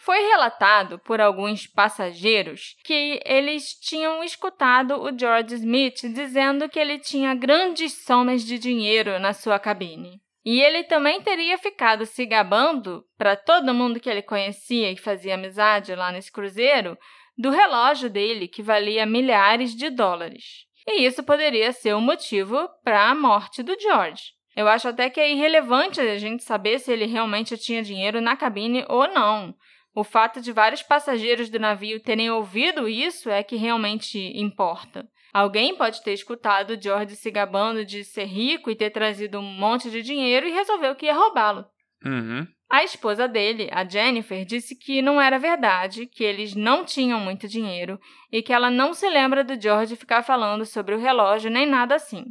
Foi 0.04 0.20
relatado 0.20 1.00
por 1.00 1.22
alguns 1.22 1.66
passageiros 1.66 2.76
que 2.84 3.22
eles 3.24 3.74
tinham 3.80 4.22
escutado 4.22 5.02
o 5.02 5.18
George 5.18 5.56
Smith 5.56 6.02
dizendo 6.14 6.68
que 6.68 6.78
ele 6.78 7.00
tinha 7.00 7.34
grandes 7.34 8.04
somas 8.04 8.44
de 8.44 8.60
dinheiro 8.60 9.18
na 9.18 9.32
sua 9.32 9.58
cabine. 9.58 10.20
E 10.44 10.62
ele 10.62 10.84
também 10.84 11.22
teria 11.22 11.58
ficado 11.58 12.06
se 12.06 12.26
gabando 12.26 13.06
para 13.18 13.38
todo 13.38 13.74
mundo 13.74 13.98
que 13.98 14.10
ele 14.10 14.22
conhecia 14.22 14.92
e 14.92 14.98
fazia 14.98 15.36
amizade 15.36 15.96
lá 15.96 16.12
nesse 16.12 16.34
cruzeiro 16.34 16.98
do 17.38 17.50
relógio 17.50 18.10
dele, 18.10 18.50
que 18.50 18.62
valia 18.62 19.06
milhares 19.06 19.74
de 19.74 19.90
dólares. 19.90 20.66
E 20.86 21.06
isso 21.06 21.24
poderia 21.24 21.72
ser 21.72 21.94
o 21.94 22.02
motivo 22.02 22.68
para 22.84 23.10
a 23.10 23.16
morte 23.16 23.64
do 23.64 23.80
George. 23.80 24.34
Eu 24.54 24.68
acho 24.68 24.90
até 24.90 25.10
que 25.10 25.22
é 25.22 25.32
irrelevante 25.32 26.02
a 26.02 26.18
gente 26.18 26.44
saber 26.44 26.80
se 26.80 26.92
ele 26.92 27.06
realmente 27.06 27.58
tinha 27.58 27.82
dinheiro 27.82 28.20
na 28.20 28.36
cabine 28.36 28.84
ou 28.90 29.08
não. 29.08 29.56
O 29.96 30.04
fato 30.04 30.42
de 30.42 30.52
vários 30.52 30.82
passageiros 30.82 31.50
do 31.50 31.60
navio 31.60 32.00
terem 32.00 32.32
ouvido 32.32 32.90
isso 32.90 33.30
é 33.30 33.44
que 33.44 33.56
realmente 33.56 34.20
importa. 34.36 35.08
Alguém 35.32 35.76
pode 35.76 36.04
ter 36.04 36.14
escutado 36.14 36.82
George 36.82 37.16
se 37.16 37.30
gabando 37.30 37.86
de 37.86 38.04
ser 38.04 38.26
rico 38.26 38.70
e 38.70 38.76
ter 38.76 38.90
trazido 38.90 39.40
um 39.40 39.42
monte 39.42 39.90
de 39.92 40.02
dinheiro 40.02 40.48
e 40.48 40.52
resolveu 40.52 40.96
que 40.96 41.06
ia 41.06 41.14
roubá-lo. 41.14 41.66
Uhum. 42.06 42.48
A 42.70 42.84
esposa 42.84 43.28
dele, 43.28 43.70
a 43.72 43.88
Jennifer, 43.88 44.44
disse 44.46 44.76
que 44.76 45.00
não 45.00 45.22
era 45.22 45.38
verdade, 45.38 46.08
que 46.08 46.24
eles 46.24 46.56
não 46.56 46.84
tinham 46.84 47.20
muito 47.20 47.48
dinheiro 47.48 48.00
e 48.32 48.42
que 48.42 48.52
ela 48.52 48.72
não 48.72 48.96
se 48.96 49.08
lembra 49.08 49.44
do 49.44 49.62
George 49.62 49.96
ficar 49.96 50.24
falando 50.24 50.66
sobre 50.66 50.96
o 50.96 51.00
relógio 51.00 51.52
nem 51.52 51.68
nada 51.68 51.96
assim. 51.96 52.26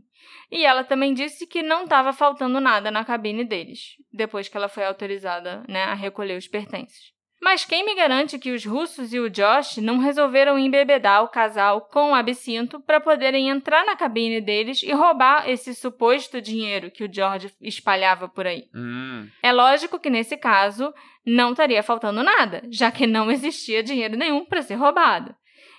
E 0.51 0.65
ela 0.65 0.83
também 0.83 1.15
disse 1.15 1.47
que 1.47 1.63
não 1.63 1.85
estava 1.85 2.13
faltando 2.13 2.61
nada 2.61 2.91
na 2.91 3.05
cabine 3.05 3.45
deles, 3.45 3.97
depois 4.13 4.49
que 4.49 4.57
ela 4.57 4.69
foi 4.69 4.85
autorizada 4.85 5.65
né, 5.69 5.85
a 5.85 5.95
recolher 5.95 6.37
os 6.37 6.49
pertences. 6.49 7.13
Mas 7.43 7.65
quem 7.65 7.85
me 7.85 7.97
garante 7.97 8.39
que 8.39 8.53
os 8.53 8.65
russos 8.65 9.13
e 9.13 9.19
o 9.19 9.29
Josh 9.29 9.79
não 9.79 9.99
resolveram 9.99 10.57
embebedar 10.57 11.25
o 11.25 11.29
casal 11.29 11.81
com 11.81 12.13
o 12.13 12.15
absinto 12.15 12.79
para 12.79 13.01
poderem 13.01 13.49
entrar 13.49 13.85
na 13.85 13.97
cabine 13.97 14.41
deles 14.41 14.81
e 14.85 14.93
roubar 14.93 15.51
esse 15.51 15.75
suposto 15.75 16.41
dinheiro 16.41 16.89
que 16.89 17.03
o 17.03 17.13
George 17.13 17.53
espalhava 17.61 18.29
por 18.29 18.47
aí? 18.47 18.69
Hum. 18.73 19.29
É 19.43 19.51
lógico 19.51 19.99
que 19.99 20.09
nesse 20.09 20.37
caso 20.37 20.95
não 21.27 21.51
estaria 21.51 21.83
faltando 21.83 22.23
nada, 22.23 22.63
já 22.71 22.93
que 22.93 23.09
não 23.09 23.29
existia 23.29 23.83
dinheiro 23.83 24.17
nenhum 24.17 24.45
para 24.45 24.63
ser 24.63 24.77
roubado. 24.77 25.35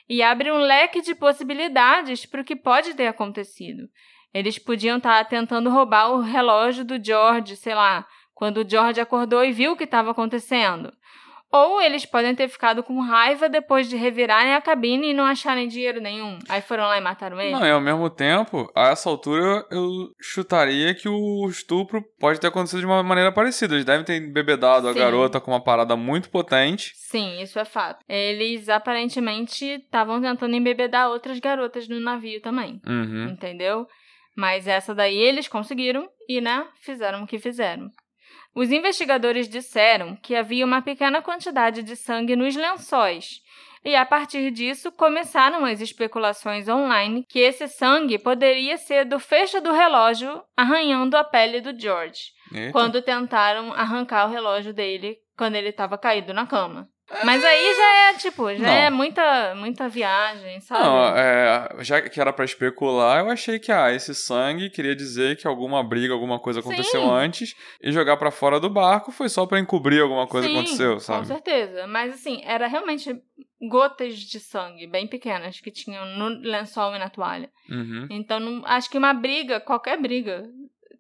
E 0.09 0.21
abre 0.21 0.51
um 0.51 0.57
leque 0.57 0.99
de 0.99 1.15
possibilidades 1.15 2.25
para 2.25 2.41
o 2.41 2.43
que 2.43 2.57
pode 2.57 2.93
ter 2.93 3.07
acontecido. 3.07 3.87
Eles 4.33 4.59
podiam 4.59 4.97
estar 4.97 5.23
tá 5.23 5.29
tentando 5.29 5.69
roubar 5.69 6.11
o 6.11 6.19
relógio 6.19 6.83
do 6.83 7.01
George, 7.01 7.55
sei 7.55 7.73
lá, 7.73 8.05
quando 8.33 8.57
o 8.57 8.69
George 8.69 8.99
acordou 8.99 9.45
e 9.45 9.53
viu 9.53 9.71
o 9.71 9.77
que 9.77 9.85
estava 9.85 10.11
acontecendo. 10.11 10.91
Ou 11.53 11.79
eles 11.79 12.03
podem 12.03 12.33
ter 12.33 12.47
ficado 12.47 12.81
com 12.81 12.99
raiva 12.99 13.47
depois 13.47 13.87
de 13.87 13.95
revirarem 13.95 14.55
a 14.55 14.61
cabine 14.61 15.11
e 15.11 15.13
não 15.13 15.23
acharem 15.23 15.67
dinheiro 15.67 16.01
nenhum. 16.01 16.39
Aí 16.49 16.61
foram 16.61 16.85
lá 16.85 16.97
e 16.97 17.01
mataram 17.01 17.39
ele? 17.39 17.51
Não, 17.51 17.63
e 17.63 17.69
ao 17.69 17.79
mesmo 17.79 18.09
tempo, 18.09 18.71
a 18.75 18.87
essa 18.87 19.07
altura 19.07 19.63
eu 19.69 19.87
chutaria 20.19 20.95
que 20.95 21.07
o 21.07 21.47
estupro 21.47 22.03
pode 22.19 22.39
ter 22.39 22.47
acontecido 22.47 22.79
de 22.79 22.87
uma 22.87 23.03
maneira 23.03 23.31
parecida. 23.31 23.75
Eles 23.75 23.85
devem 23.85 24.03
ter 24.03 24.19
bebedado 24.31 24.91
Sim. 24.91 24.99
a 24.99 25.03
garota 25.03 25.39
com 25.39 25.51
uma 25.51 25.63
parada 25.63 25.95
muito 25.95 26.31
potente. 26.31 26.91
Sim, 26.95 27.39
isso 27.39 27.59
é 27.59 27.65
fato. 27.65 28.03
Eles 28.09 28.67
aparentemente 28.67 29.63
estavam 29.63 30.19
tentando 30.19 30.55
embebedar 30.55 31.09
outras 31.09 31.37
garotas 31.37 31.87
no 31.87 31.99
navio 31.99 32.41
também. 32.41 32.81
Uhum. 32.87 33.29
Entendeu? 33.29 33.85
Mas 34.35 34.67
essa 34.67 34.95
daí 34.95 35.17
eles 35.17 35.47
conseguiram 35.47 36.09
e, 36.27 36.41
né, 36.41 36.65
fizeram 36.81 37.21
o 37.21 37.27
que 37.27 37.37
fizeram. 37.37 37.91
Os 38.55 38.71
investigadores 38.71 39.49
disseram 39.49 40.15
que 40.15 40.35
havia 40.35 40.65
uma 40.65 40.81
pequena 40.81 41.21
quantidade 41.21 41.81
de 41.81 41.95
sangue 41.95 42.35
nos 42.35 42.55
lençóis, 42.55 43.41
e 43.83 43.95
a 43.95 44.05
partir 44.05 44.51
disso 44.51 44.91
começaram 44.91 45.65
as 45.65 45.81
especulações 45.81 46.69
online 46.69 47.25
que 47.27 47.39
esse 47.39 47.67
sangue 47.67 48.17
poderia 48.17 48.77
ser 48.77 49.05
do 49.05 49.19
fecho 49.19 49.59
do 49.59 49.73
relógio 49.73 50.41
arranhando 50.55 51.17
a 51.17 51.23
pele 51.23 51.59
do 51.59 51.77
George, 51.77 52.31
Eita. 52.53 52.71
quando 52.71 53.01
tentaram 53.01 53.73
arrancar 53.73 54.27
o 54.27 54.31
relógio 54.31 54.73
dele 54.73 55.17
quando 55.35 55.55
ele 55.55 55.69
estava 55.69 55.97
caído 55.97 56.33
na 56.33 56.45
cama. 56.45 56.87
Mas 57.23 57.43
aí 57.43 57.75
já 57.75 57.97
é, 57.97 58.13
tipo, 58.13 58.49
já 58.55 58.59
não. 58.59 58.69
é 58.69 58.89
muita, 58.89 59.55
muita 59.55 59.89
viagem, 59.89 60.59
sabe? 60.61 60.83
Não, 60.83 61.17
é, 61.17 61.83
já 61.83 62.01
que 62.01 62.19
era 62.19 62.31
para 62.31 62.45
especular, 62.45 63.19
eu 63.19 63.29
achei 63.29 63.59
que, 63.59 63.71
ah, 63.71 63.91
esse 63.91 64.15
sangue 64.15 64.69
queria 64.69 64.95
dizer 64.95 65.37
que 65.37 65.45
alguma 65.45 65.83
briga, 65.83 66.13
alguma 66.13 66.39
coisa 66.39 66.61
aconteceu 66.61 67.01
Sim. 67.01 67.11
antes, 67.11 67.55
e 67.81 67.91
jogar 67.91 68.17
para 68.17 68.31
fora 68.31 68.59
do 68.59 68.69
barco 68.69 69.11
foi 69.11 69.27
só 69.27 69.45
para 69.45 69.59
encobrir 69.59 70.01
alguma 70.01 70.27
coisa 70.27 70.47
Sim, 70.47 70.53
que 70.53 70.59
aconteceu, 70.59 70.99
sabe? 70.99 71.19
com 71.19 71.25
certeza. 71.25 71.85
Mas, 71.87 72.13
assim, 72.13 72.41
era 72.45 72.67
realmente 72.67 73.21
gotas 73.69 74.15
de 74.17 74.39
sangue 74.39 74.87
bem 74.87 75.05
pequenas 75.05 75.59
que 75.59 75.71
tinham 75.71 76.05
no 76.17 76.29
lençol 76.29 76.95
e 76.95 76.99
na 76.99 77.09
toalha. 77.09 77.49
Uhum. 77.69 78.07
Então, 78.09 78.39
não, 78.39 78.65
acho 78.65 78.89
que 78.89 78.97
uma 78.97 79.13
briga, 79.13 79.59
qualquer 79.59 80.01
briga, 80.01 80.43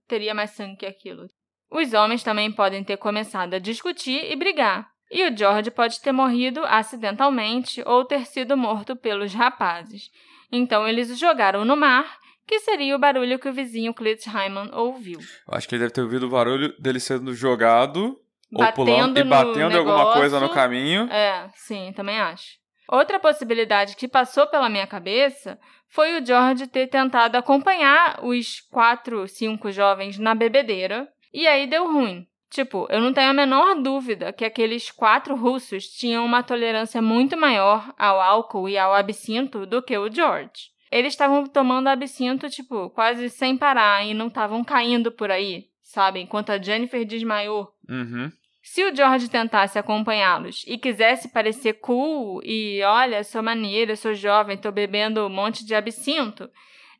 teria 0.07 0.33
mais 0.33 0.51
sangue 0.51 0.77
que 0.77 0.85
aquilo. 0.85 1.27
Os 1.71 1.93
homens 1.93 2.23
também 2.23 2.51
podem 2.51 2.83
ter 2.83 2.97
começado 2.97 3.55
a 3.55 3.59
discutir 3.59 4.31
e 4.31 4.35
brigar. 4.35 4.92
E 5.13 5.23
o 5.29 5.37
George 5.37 5.69
pode 5.69 6.01
ter 6.01 6.11
morrido 6.11 6.65
acidentalmente 6.65 7.83
ou 7.85 8.03
ter 8.03 8.25
sido 8.25 8.57
morto 8.57 8.95
pelos 8.95 9.31
rapazes. 9.31 10.09
Então 10.51 10.87
eles 10.87 11.11
o 11.11 11.15
jogaram 11.15 11.63
no 11.63 11.77
mar 11.77 12.17
que 12.47 12.59
seria 12.59 12.95
o 12.95 12.99
barulho 12.99 13.37
que 13.37 13.47
o 13.47 13.53
vizinho 13.53 13.93
Clit 13.93 14.27
Hyman 14.27 14.71
ouviu. 14.73 15.19
Eu 15.19 15.55
acho 15.55 15.69
que 15.69 15.75
ele 15.75 15.83
deve 15.83 15.93
ter 15.93 16.01
ouvido 16.01 16.25
o 16.25 16.29
barulho 16.29 16.75
dele 16.79 16.99
sendo 16.99 17.33
jogado 17.35 18.19
ou 18.51 18.59
Batendo 18.59 18.75
pulando 18.75 19.17
e 19.19 19.23
batendo 19.23 19.77
alguma 19.77 20.13
coisa 20.13 20.39
no 20.39 20.49
caminho. 20.49 21.03
É, 21.11 21.47
sim, 21.55 21.93
também 21.95 22.19
acho. 22.19 22.57
Outra 22.89 23.19
possibilidade 23.19 23.95
que 23.95 24.07
passou 24.07 24.47
pela 24.47 24.67
minha 24.67 24.87
cabeça 24.87 25.59
foi 25.89 26.19
o 26.19 26.25
George 26.25 26.65
ter 26.65 26.87
tentado 26.87 27.37
acompanhar 27.37 28.19
os 28.23 28.61
quatro, 28.61 29.27
cinco 29.27 29.71
jovens 29.71 30.17
na 30.17 30.33
bebedeira 30.33 31.07
e 31.31 31.47
aí 31.47 31.67
deu 31.67 31.85
ruim. 31.91 32.27
Tipo, 32.53 32.85
eu 32.91 33.01
não 33.01 33.11
tenho 33.11 33.31
a 33.31 33.33
menor 33.33 33.81
dúvida 33.81 34.31
que 34.31 34.45
aqueles 34.45 34.91
quatro 34.91 35.35
russos 35.35 35.87
tinham 35.87 36.23
uma 36.23 36.43
tolerância 36.43 37.01
muito 37.01 37.35
maior 37.35 37.91
ao 37.97 38.21
álcool 38.21 38.69
e 38.69 38.77
ao 38.77 38.93
absinto 38.93 39.65
do 39.65 39.81
que 39.81 39.97
o 39.97 40.07
George. 40.11 40.69
Eles 40.91 41.13
estavam 41.13 41.47
tomando 41.47 41.87
absinto, 41.87 42.47
tipo, 42.51 42.91
quase 42.91 43.27
sem 43.31 43.57
parar 43.57 44.05
e 44.05 44.13
não 44.13 44.27
estavam 44.27 44.63
caindo 44.63 45.11
por 45.11 45.31
aí, 45.31 45.65
sabe? 45.81 46.19
Enquanto 46.19 46.51
a 46.51 46.61
Jennifer 46.61 47.03
desmaiou. 47.03 47.73
Uhum. 47.89 48.31
Se 48.61 48.85
o 48.85 48.95
George 48.95 49.31
tentasse 49.31 49.79
acompanhá-los 49.79 50.63
e 50.67 50.77
quisesse 50.77 51.29
parecer 51.29 51.79
cool 51.81 52.39
e 52.43 52.83
olha, 52.83 53.23
sou 53.23 53.41
maneiro, 53.41 53.97
sou 53.97 54.13
jovem, 54.13 54.57
tô 54.57 54.71
bebendo 54.71 55.25
um 55.25 55.29
monte 55.29 55.65
de 55.65 55.73
absinto, 55.73 56.47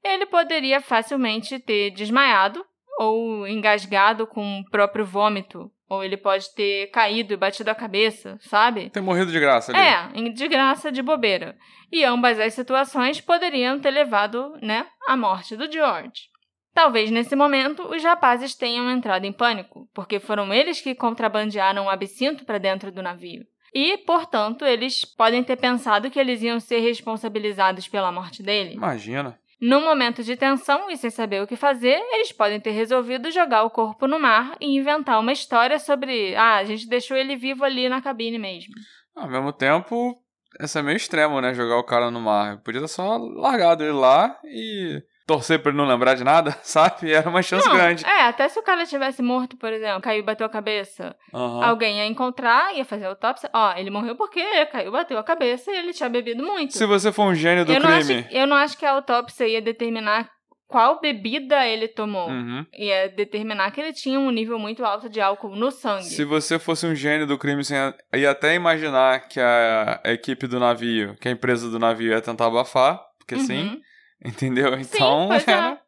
ele 0.04 0.26
poderia 0.26 0.82
facilmente 0.82 1.60
ter 1.60 1.91
desmaiado 1.91 2.66
ou 2.99 3.47
engasgado 3.47 4.27
com 4.27 4.59
o 4.59 4.65
próprio 4.69 5.05
vômito, 5.05 5.71
ou 5.89 6.03
ele 6.03 6.17
pode 6.17 6.53
ter 6.53 6.87
caído 6.87 7.33
e 7.33 7.37
batido 7.37 7.69
a 7.69 7.75
cabeça, 7.75 8.37
sabe? 8.41 8.89
Ter 8.89 9.01
morrido 9.01 9.31
de 9.31 9.39
graça 9.39 9.71
ali. 9.71 9.79
É, 9.79 10.29
de 10.31 10.47
graça, 10.47 10.91
de 10.91 11.01
bobeira. 11.01 11.55
E 11.91 12.03
ambas 12.03 12.39
as 12.39 12.53
situações 12.53 13.21
poderiam 13.21 13.79
ter 13.79 13.91
levado, 13.91 14.57
né, 14.61 14.87
à 15.07 15.15
morte 15.15 15.55
do 15.55 15.71
George. 15.71 16.33
Talvez 16.73 17.11
nesse 17.11 17.35
momento 17.35 17.83
os 17.83 18.03
rapazes 18.03 18.55
tenham 18.55 18.89
entrado 18.89 19.25
em 19.25 19.31
pânico, 19.31 19.87
porque 19.93 20.19
foram 20.19 20.51
eles 20.51 20.81
que 20.81 20.95
contrabandearam 20.95 21.85
o 21.85 21.89
absinto 21.89 22.45
para 22.45 22.57
dentro 22.57 22.91
do 22.91 23.03
navio. 23.03 23.45
E, 23.73 23.97
portanto, 23.99 24.65
eles 24.65 25.03
podem 25.03 25.43
ter 25.43 25.55
pensado 25.55 26.09
que 26.11 26.19
eles 26.19 26.41
iam 26.43 26.59
ser 26.59 26.79
responsabilizados 26.79 27.87
pela 27.87 28.11
morte 28.11 28.43
dele. 28.43 28.75
Imagina. 28.75 29.37
No 29.66 29.80
momento 29.80 30.22
de 30.26 30.36
tensão 30.36 30.91
e 30.91 30.97
sem 30.97 31.09
saber 31.09 31.41
o 31.41 31.47
que 31.47 31.55
fazer, 31.55 31.97
eles 32.11 32.34
podem 32.34 32.59
ter 32.59 32.72
resolvido 32.72 33.32
jogar 33.32 33.64
o 33.64 33.70
corpo 33.70 34.05
no 34.05 34.20
mar 34.20 34.57
e 34.59 34.78
inventar 34.78 35.18
uma 35.18 35.32
história 35.32 35.80
sobre, 35.80 36.36
ah, 36.36 36.57
a 36.57 36.66
gente 36.66 36.86
deixou 36.86 37.16
ele 37.16 37.38
vivo 37.38 37.64
ali 37.64 37.88
na 37.88 38.01
cabine 38.01 38.38
mesmo. 38.38 38.74
Ao 39.16 39.30
mesmo 39.30 39.53
tempo, 39.53 40.22
essa 40.59 40.80
é 40.80 40.82
meio 40.82 40.97
extremo, 40.97 41.39
né? 41.39 41.53
Jogar 41.53 41.78
o 41.78 41.86
cara 41.86 42.11
no 42.11 42.20
mar. 42.20 42.61
Podia 42.61 42.82
ter 42.82 42.89
só 42.89 43.16
largado 43.16 43.86
ele 43.86 43.93
lá 43.93 44.38
e 44.43 45.01
torcer 45.26 45.59
pra 45.59 45.69
ele 45.71 45.78
não 45.78 45.88
lembrar 45.88 46.15
de 46.15 46.24
nada, 46.24 46.57
sabe? 46.63 47.11
Era 47.11 47.30
uma 47.30 47.41
chance 47.41 47.67
Não, 47.67 47.76
grande. 47.76 48.05
É, 48.05 48.24
até 48.24 48.47
se 48.49 48.59
o 48.59 48.63
cara 48.63 48.86
tivesse 48.86 49.21
morto, 49.21 49.57
por 49.57 49.71
exemplo, 49.71 50.01
caiu 50.01 50.19
e 50.19 50.24
bateu 50.24 50.45
a 50.45 50.49
cabeça, 50.49 51.15
Aham. 51.34 51.63
alguém 51.65 51.97
ia 51.97 52.05
encontrar, 52.05 52.76
ia 52.76 52.86
fazer 52.86 53.05
a 53.05 53.09
autópsia. 53.09 53.49
Ó, 53.53 53.74
ele 53.78 53.89
morreu 53.89 54.15
porque 54.15 54.41
caiu, 54.67 54.91
bateu 54.91 55.17
a 55.17 55.24
cabeça 55.24 55.71
e 55.71 55.76
ele 55.78 55.93
tinha 55.93 56.09
bebido 56.09 56.43
muito. 56.43 56.74
Se 56.74 56.86
você 56.86 57.11
for 57.11 57.24
um 57.24 57.36
gênio 57.36 57.65
do 57.65 57.74
eu, 57.74 57.80
não 57.80 57.89
acho, 57.89 58.05
crime. 58.07 58.28
eu 58.32 58.47
não 58.47 58.55
acho 58.57 58.78
que 58.78 58.86
a 58.86 58.91
autópsia 58.91 59.47
ia 59.47 59.61
determinar 59.61 60.30
qual 60.67 60.99
bebida 60.99 61.65
ele 61.67 61.88
tomou. 61.88 62.30
Uhum. 62.30 62.65
Ia 62.74 63.07
determinar 63.09 63.69
que 63.69 63.80
ele 63.80 63.93
tinha 63.93 64.19
um 64.19 64.32
nível 64.32 64.57
muito 64.57 64.84
alto 64.84 65.07
de 65.07 65.21
álcool 65.21 65.55
no 65.55 65.69
sangue. 65.69 66.05
Se 66.05 66.26
você 66.26 66.57
fosse 66.57 66.88
um 66.88 66.95
gênio 66.95 67.28
do 67.28 67.38
crime, 67.38 67.63
você 67.63 67.93
ia 68.15 68.32
até 68.32 68.55
imaginar 68.55 69.28
que 69.28 69.39
a, 69.39 70.01
equipe 70.05 70.47
do 70.47 70.59
navio, 70.59 71.15
que 71.21 71.28
a 71.28 71.32
empresa 71.32 71.69
do 71.69 71.78
navio 71.78 72.09
ia 72.09 72.21
tentar 72.21 72.47
abafar, 72.47 72.99
porque 73.19 73.38
sim, 73.38 73.67
Uhum. 73.67 73.82
entendeu? 74.26 74.71
Sim, 74.84 74.95
Então, 74.95 75.28
pois 75.30 75.47
era- 75.47 75.74
é. 75.74 75.84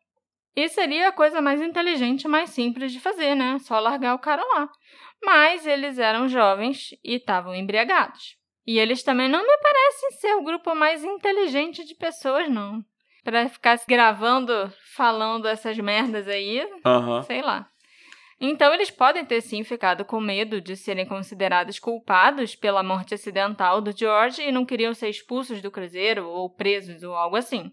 E 0.57 0.69
seria 0.69 1.09
a 1.09 1.11
coisa 1.11 1.41
mais 1.41 1.61
inteligente, 1.61 2.27
mais 2.27 2.49
simples 2.51 2.91
de 2.93 2.99
fazer, 2.99 3.35
né? 3.35 3.57
Só 3.59 3.77
largar 3.79 4.15
o 4.15 4.19
cara 4.19 4.41
lá. 4.41 4.69
Mas 5.23 5.67
eles 5.67 5.99
eram 5.99 6.29
jovens 6.29 6.91
e 7.03 7.15
estavam 7.15 7.53
embriagados. 7.53 8.37
E 8.65 8.79
eles 8.79 9.03
também 9.03 9.27
não 9.27 9.41
me 9.45 9.57
parecem 9.57 10.11
ser 10.11 10.33
o 10.35 10.43
grupo 10.43 10.73
mais 10.73 11.03
inteligente 11.03 11.83
de 11.83 11.93
pessoas, 11.93 12.49
não. 12.49 12.83
Pra 13.23 13.49
ficar 13.49 13.77
se 13.77 13.85
gravando, 13.87 14.71
falando 14.95 15.45
essas 15.47 15.77
merdas 15.77 16.27
aí, 16.27 16.65
Aham. 16.85 17.21
sei 17.23 17.41
lá. 17.41 17.67
Então 18.39 18.73
eles 18.73 18.91
podem 18.91 19.25
ter 19.25 19.41
sim 19.41 19.63
ficado 19.63 20.05
com 20.05 20.19
medo 20.21 20.61
de 20.61 20.75
serem 20.75 21.05
considerados 21.05 21.79
culpados 21.79 22.55
pela 22.55 22.83
morte 22.83 23.13
acidental 23.13 23.81
do 23.81 23.91
George 23.97 24.41
e 24.41 24.51
não 24.51 24.65
queriam 24.65 24.93
ser 24.93 25.09
expulsos 25.09 25.61
do 25.61 25.71
cruzeiro 25.71 26.27
ou 26.27 26.49
presos 26.49 27.01
ou 27.03 27.13
algo 27.15 27.35
assim. 27.35 27.71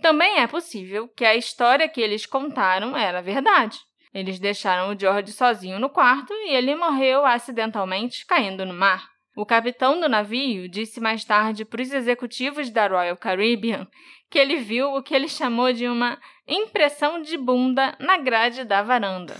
Também 0.00 0.38
é 0.38 0.46
possível 0.46 1.08
que 1.08 1.24
a 1.24 1.36
história 1.36 1.88
que 1.88 2.00
eles 2.00 2.26
contaram 2.26 2.96
era 2.96 3.20
verdade. 3.20 3.78
Eles 4.12 4.38
deixaram 4.38 4.92
o 4.92 4.98
George 4.98 5.32
sozinho 5.32 5.78
no 5.78 5.88
quarto 5.88 6.32
e 6.32 6.54
ele 6.54 6.74
morreu 6.74 7.24
acidentalmente 7.24 8.26
caindo 8.26 8.64
no 8.64 8.74
mar. 8.74 9.08
O 9.36 9.46
capitão 9.46 10.00
do 10.00 10.08
navio 10.08 10.68
disse 10.68 11.00
mais 11.00 11.24
tarde 11.24 11.64
para 11.64 11.80
os 11.80 11.92
executivos 11.92 12.70
da 12.70 12.88
Royal 12.88 13.16
Caribbean 13.16 13.86
que 14.28 14.38
ele 14.38 14.56
viu 14.56 14.94
o 14.94 15.02
que 15.02 15.14
ele 15.14 15.28
chamou 15.28 15.72
de 15.72 15.88
uma 15.88 16.18
impressão 16.46 17.20
de 17.20 17.36
bunda 17.36 17.96
na 17.98 18.16
grade 18.16 18.64
da 18.64 18.82
varanda. 18.82 19.36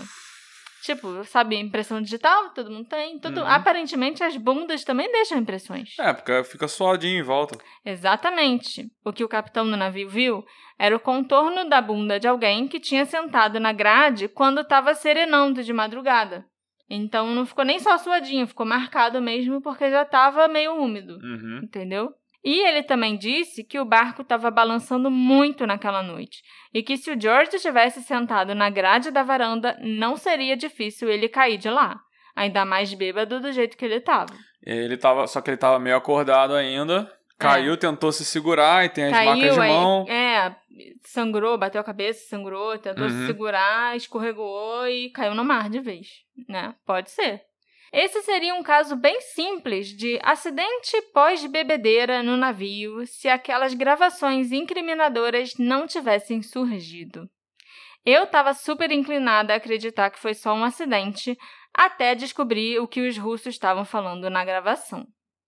Tipo, 0.83 1.23
sabe, 1.25 1.55
impressão 1.57 2.01
digital? 2.01 2.49
Todo 2.49 2.71
mundo 2.71 2.87
tem. 2.87 3.19
Tudo... 3.19 3.41
Uhum. 3.41 3.47
Aparentemente, 3.47 4.23
as 4.23 4.35
bundas 4.35 4.83
também 4.83 5.11
deixam 5.11 5.37
impressões. 5.37 5.89
É, 5.99 6.11
porque 6.13 6.43
fica 6.43 6.67
suadinho 6.67 7.19
em 7.19 7.23
volta. 7.23 7.57
Exatamente. 7.85 8.91
O 9.05 9.13
que 9.13 9.23
o 9.23 9.27
capitão 9.29 9.65
do 9.69 9.77
navio 9.77 10.09
viu 10.09 10.43
era 10.77 10.95
o 10.95 10.99
contorno 10.99 11.69
da 11.69 11.79
bunda 11.81 12.19
de 12.19 12.27
alguém 12.27 12.67
que 12.67 12.79
tinha 12.79 13.05
sentado 13.05 13.59
na 13.59 13.71
grade 13.71 14.27
quando 14.27 14.61
estava 14.61 14.93
serenando 14.95 15.63
de 15.63 15.71
madrugada. 15.71 16.45
Então 16.89 17.27
não 17.33 17.45
ficou 17.45 17.63
nem 17.63 17.79
só 17.79 17.97
suadinho, 17.97 18.45
ficou 18.47 18.65
marcado 18.65 19.21
mesmo 19.21 19.61
porque 19.61 19.89
já 19.89 20.01
estava 20.01 20.47
meio 20.47 20.73
úmido, 20.75 21.13
Uhum. 21.23 21.61
entendeu? 21.63 22.09
E 22.43 22.59
ele 22.67 22.81
também 22.81 23.17
disse 23.17 23.63
que 23.63 23.79
o 23.79 23.85
barco 23.85 24.23
estava 24.23 24.49
balançando 24.49 25.11
muito 25.11 25.67
naquela 25.67 26.01
noite 26.01 26.41
e 26.73 26.81
que 26.81 26.97
se 26.97 27.11
o 27.11 27.19
George 27.19 27.59
tivesse 27.59 28.01
sentado 28.01 28.55
na 28.55 28.69
grade 28.69 29.11
da 29.11 29.21
varanda, 29.21 29.77
não 29.81 30.17
seria 30.17 30.57
difícil 30.57 31.07
ele 31.09 31.29
cair 31.29 31.57
de 31.59 31.69
lá, 31.69 31.99
ainda 32.35 32.65
mais 32.65 32.91
bêbado 32.95 33.39
do 33.39 33.51
jeito 33.51 33.77
que 33.77 33.85
ele 33.85 33.95
estava. 33.97 34.33
Ele 34.65 34.97
tava. 34.97 35.27
Só 35.27 35.39
que 35.41 35.49
ele 35.51 35.57
tava 35.57 35.77
meio 35.79 35.95
acordado 35.95 36.53
ainda. 36.55 37.11
Caiu, 37.37 37.75
tentou 37.75 38.11
se 38.11 38.23
segurar 38.23 38.85
e 38.85 38.89
tem 38.89 39.05
as 39.05 39.11
marcas 39.11 39.35
de 39.37 39.45
É. 39.45 39.49
Caiu, 39.49 39.61
aí, 39.61 39.69
mão. 39.71 40.05
é, 40.07 40.55
sangrou, 41.03 41.57
bateu 41.57 41.81
a 41.81 41.83
cabeça, 41.83 42.27
sangrou, 42.29 42.77
tentou 42.77 43.09
se 43.09 43.15
Uhum. 43.15 43.25
segurar, 43.27 43.97
escorregou 43.97 44.87
e 44.87 45.09
caiu 45.09 45.33
no 45.33 45.43
mar 45.43 45.67
de 45.69 45.79
vez, 45.79 46.07
né? 46.47 46.75
Pode 46.85 47.09
ser. 47.09 47.41
Esse 47.91 48.21
seria 48.21 48.55
um 48.55 48.63
caso 48.63 48.95
bem 48.95 49.19
simples 49.19 49.87
de 49.87 50.17
acidente 50.23 51.01
pós-bebedeira 51.13 52.23
no 52.23 52.37
navio 52.37 53.05
se 53.05 53.27
aquelas 53.27 53.73
gravações 53.73 54.53
incriminadoras 54.53 55.55
não 55.57 55.85
tivessem 55.85 56.41
surgido. 56.41 57.29
Eu 58.05 58.23
estava 58.23 58.53
super 58.53 58.91
inclinada 58.91 59.53
a 59.53 59.57
acreditar 59.57 60.09
que 60.09 60.19
foi 60.19 60.33
só 60.33 60.53
um 60.53 60.63
acidente 60.63 61.37
até 61.73 62.15
descobrir 62.15 62.79
o 62.79 62.87
que 62.87 63.05
os 63.07 63.17
russos 63.17 63.47
estavam 63.53 63.83
falando 63.83 64.29
na 64.29 64.45
gravação. 64.45 65.05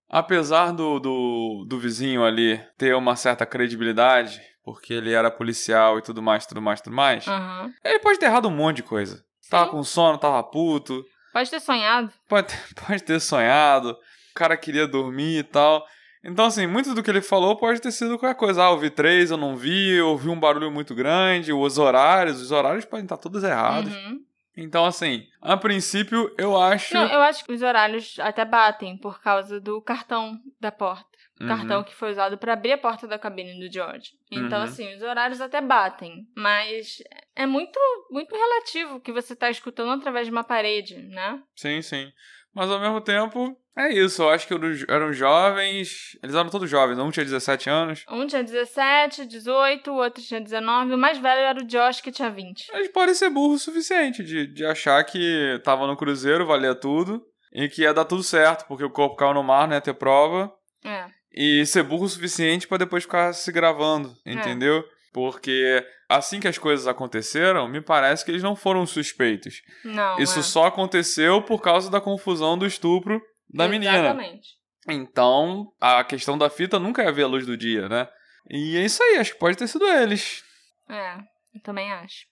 Apesar 0.09 0.71
do, 0.73 0.99
do, 0.99 1.65
do 1.67 1.79
vizinho 1.79 2.23
ali 2.25 2.61
ter 2.77 2.93
uma 2.93 3.15
certa 3.15 3.45
credibilidade, 3.45 4.41
porque 4.63 4.93
ele 4.93 5.13
era 5.13 5.31
policial 5.31 5.97
e 5.97 6.01
tudo 6.01 6.21
mais, 6.21 6.45
tudo 6.45 6.61
mais, 6.61 6.81
tudo 6.81 6.95
mais, 6.95 7.27
Aham. 7.27 7.73
ele 7.83 7.99
pode 7.99 8.19
ter 8.19 8.25
errado 8.25 8.49
um 8.49 8.55
monte 8.55 8.77
de 8.77 8.83
coisa. 8.83 9.23
Tava 9.49 9.65
Sim. 9.65 9.71
com 9.71 9.83
sono, 9.83 10.17
tava 10.17 10.43
puto, 10.43 11.03
Pode 11.33 11.49
ter 11.49 11.59
sonhado. 11.59 12.11
pode, 12.29 12.55
pode 12.87 13.03
ter 13.03 13.19
sonhado, 13.19 13.89
o 13.91 14.33
cara 14.35 14.55
queria 14.55 14.87
dormir 14.87 15.39
e 15.39 15.43
tal. 15.43 15.85
Então, 16.23 16.45
assim, 16.45 16.65
muito 16.65 16.93
do 16.93 17.03
que 17.03 17.09
ele 17.09 17.21
falou 17.21 17.57
pode 17.57 17.81
ter 17.81 17.91
sido 17.91 18.17
qualquer 18.17 18.37
coisa. 18.37 18.63
Ah, 18.65 18.71
eu 18.71 18.79
vi 18.79 18.89
três, 18.89 19.29
eu 19.31 19.35
não 19.35 19.57
vi, 19.57 19.95
eu 19.95 20.09
ouvi 20.09 20.29
um 20.29 20.39
barulho 20.39 20.71
muito 20.71 20.95
grande, 20.95 21.51
os 21.51 21.77
horários, 21.77 22.39
os 22.39 22.51
horários 22.51 22.85
podem 22.85 23.03
estar 23.03 23.17
todos 23.17 23.43
errados. 23.43 23.93
Uhum. 23.93 24.21
Então, 24.55 24.85
assim, 24.85 25.25
a 25.41 25.57
princípio, 25.57 26.33
eu 26.37 26.55
acho. 26.55 26.93
Não, 26.93 27.07
eu 27.07 27.21
acho 27.21 27.43
que 27.43 27.51
os 27.51 27.61
horários 27.61 28.17
até 28.19 28.45
batem 28.45 28.95
por 28.95 29.19
causa 29.19 29.59
do 29.59 29.81
cartão 29.81 30.39
da 30.61 30.71
porta. 30.71 31.09
O 31.43 31.49
Uhum. 31.51 31.57
cartão 31.57 31.83
que 31.83 31.93
foi 31.95 32.11
usado 32.11 32.37
para 32.37 32.53
abrir 32.53 32.73
a 32.73 32.77
porta 32.77 33.07
da 33.07 33.19
cabine 33.19 33.59
do 33.59 33.71
George. 33.71 34.11
Então, 34.31 34.59
Uhum. 34.59 34.63
assim, 34.65 34.95
os 34.95 35.01
horários 35.01 35.41
até 35.41 35.59
batem. 35.61 36.25
Mas 36.35 36.97
é 37.35 37.45
muito, 37.45 37.79
muito 38.11 38.33
relativo 38.35 38.99
que 39.01 39.11
você 39.11 39.35
tá 39.35 39.49
escutando 39.49 39.91
através 39.91 40.25
de 40.27 40.31
uma 40.31 40.43
parede, 40.43 40.97
né? 41.09 41.41
Sim, 41.55 41.81
sim. 41.81 42.11
Mas 42.55 42.69
ao 42.69 42.79
mesmo 42.79 43.01
tempo, 43.01 43.57
é 43.75 43.91
isso. 43.91 44.21
Eu 44.21 44.29
acho 44.29 44.47
que 44.47 44.53
eram 44.87 45.11
jovens. 45.11 46.17
Eles 46.21 46.35
eram 46.35 46.49
todos 46.49 46.69
jovens. 46.69 46.99
Um 46.99 47.09
tinha 47.09 47.25
17 47.25 47.69
anos. 47.69 48.05
Um 48.07 48.27
tinha 48.27 48.43
17, 48.43 49.25
18, 49.25 49.91
o 49.91 49.95
outro 49.95 50.23
tinha 50.23 50.39
19. 50.39 50.93
O 50.93 50.97
mais 50.97 51.17
velho 51.17 51.41
era 51.41 51.59
o 51.59 51.65
Josh, 51.65 51.99
que 52.01 52.11
tinha 52.11 52.29
20. 52.29 52.69
Eles 52.71 52.89
podem 52.91 53.15
ser 53.15 53.29
burros 53.31 53.61
o 53.61 53.65
suficiente 53.65 54.23
de, 54.23 54.45
de 54.45 54.65
achar 54.65 55.03
que 55.03 55.59
tava 55.63 55.87
no 55.87 55.97
cruzeiro, 55.97 56.45
valia 56.45 56.75
tudo. 56.75 57.25
E 57.55 57.67
que 57.69 57.83
ia 57.83 57.93
dar 57.93 58.05
tudo 58.05 58.23
certo, 58.23 58.65
porque 58.67 58.83
o 58.83 58.89
corpo 58.89 59.15
caiu 59.15 59.33
no 59.35 59.43
mar, 59.43 59.69
ia 59.71 59.79
ter 59.81 59.93
prova. 59.93 60.51
É. 60.83 61.05
E 61.33 61.65
ser 61.65 61.83
burro 61.83 62.05
o 62.05 62.09
suficiente 62.09 62.67
pra 62.67 62.77
depois 62.77 63.03
ficar 63.03 63.33
se 63.33 63.51
gravando, 63.51 64.15
entendeu? 64.25 64.83
Porque 65.11 65.85
assim 66.09 66.39
que 66.39 66.47
as 66.47 66.57
coisas 66.57 66.87
aconteceram, 66.87 67.67
me 67.67 67.81
parece 67.81 68.23
que 68.23 68.31
eles 68.31 68.43
não 68.43 68.55
foram 68.55 68.85
suspeitos. 68.85 69.61
Não. 69.83 70.19
Isso 70.19 70.39
é. 70.39 70.43
só 70.43 70.65
aconteceu 70.65 71.41
por 71.41 71.61
causa 71.61 71.89
da 71.89 72.01
confusão 72.01 72.57
do 72.57 72.65
estupro 72.65 73.21
da 73.51 73.67
menina. 73.67 73.97
Exatamente. 73.97 74.49
Então, 74.87 75.71
a 75.79 76.03
questão 76.03 76.37
da 76.37 76.49
fita 76.49 76.79
nunca 76.79 77.03
ia 77.03 77.11
ver 77.11 77.23
a 77.23 77.27
luz 77.27 77.45
do 77.45 77.55
dia, 77.55 77.87
né? 77.87 78.07
E 78.49 78.75
é 78.77 78.83
isso 78.83 79.01
aí, 79.01 79.17
acho 79.17 79.33
que 79.33 79.39
pode 79.39 79.57
ter 79.57 79.67
sido 79.67 79.87
eles. 79.87 80.43
É, 80.89 81.15
eu 81.55 81.61
também 81.63 81.91
acho. 81.93 82.25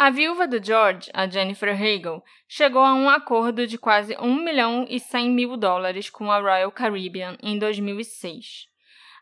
A 0.00 0.10
viúva 0.10 0.46
do 0.46 0.64
George, 0.64 1.10
a 1.12 1.26
Jennifer 1.26 1.74
Hagel, 1.74 2.22
chegou 2.46 2.82
a 2.82 2.94
um 2.94 3.10
acordo 3.10 3.66
de 3.66 3.76
quase 3.76 4.16
1 4.16 4.32
milhão 4.32 4.86
e 4.88 5.00
100 5.00 5.28
mil 5.28 5.56
dólares 5.56 6.08
com 6.08 6.30
a 6.30 6.38
Royal 6.38 6.70
Caribbean 6.70 7.36
em 7.42 7.58
2006. 7.58 8.68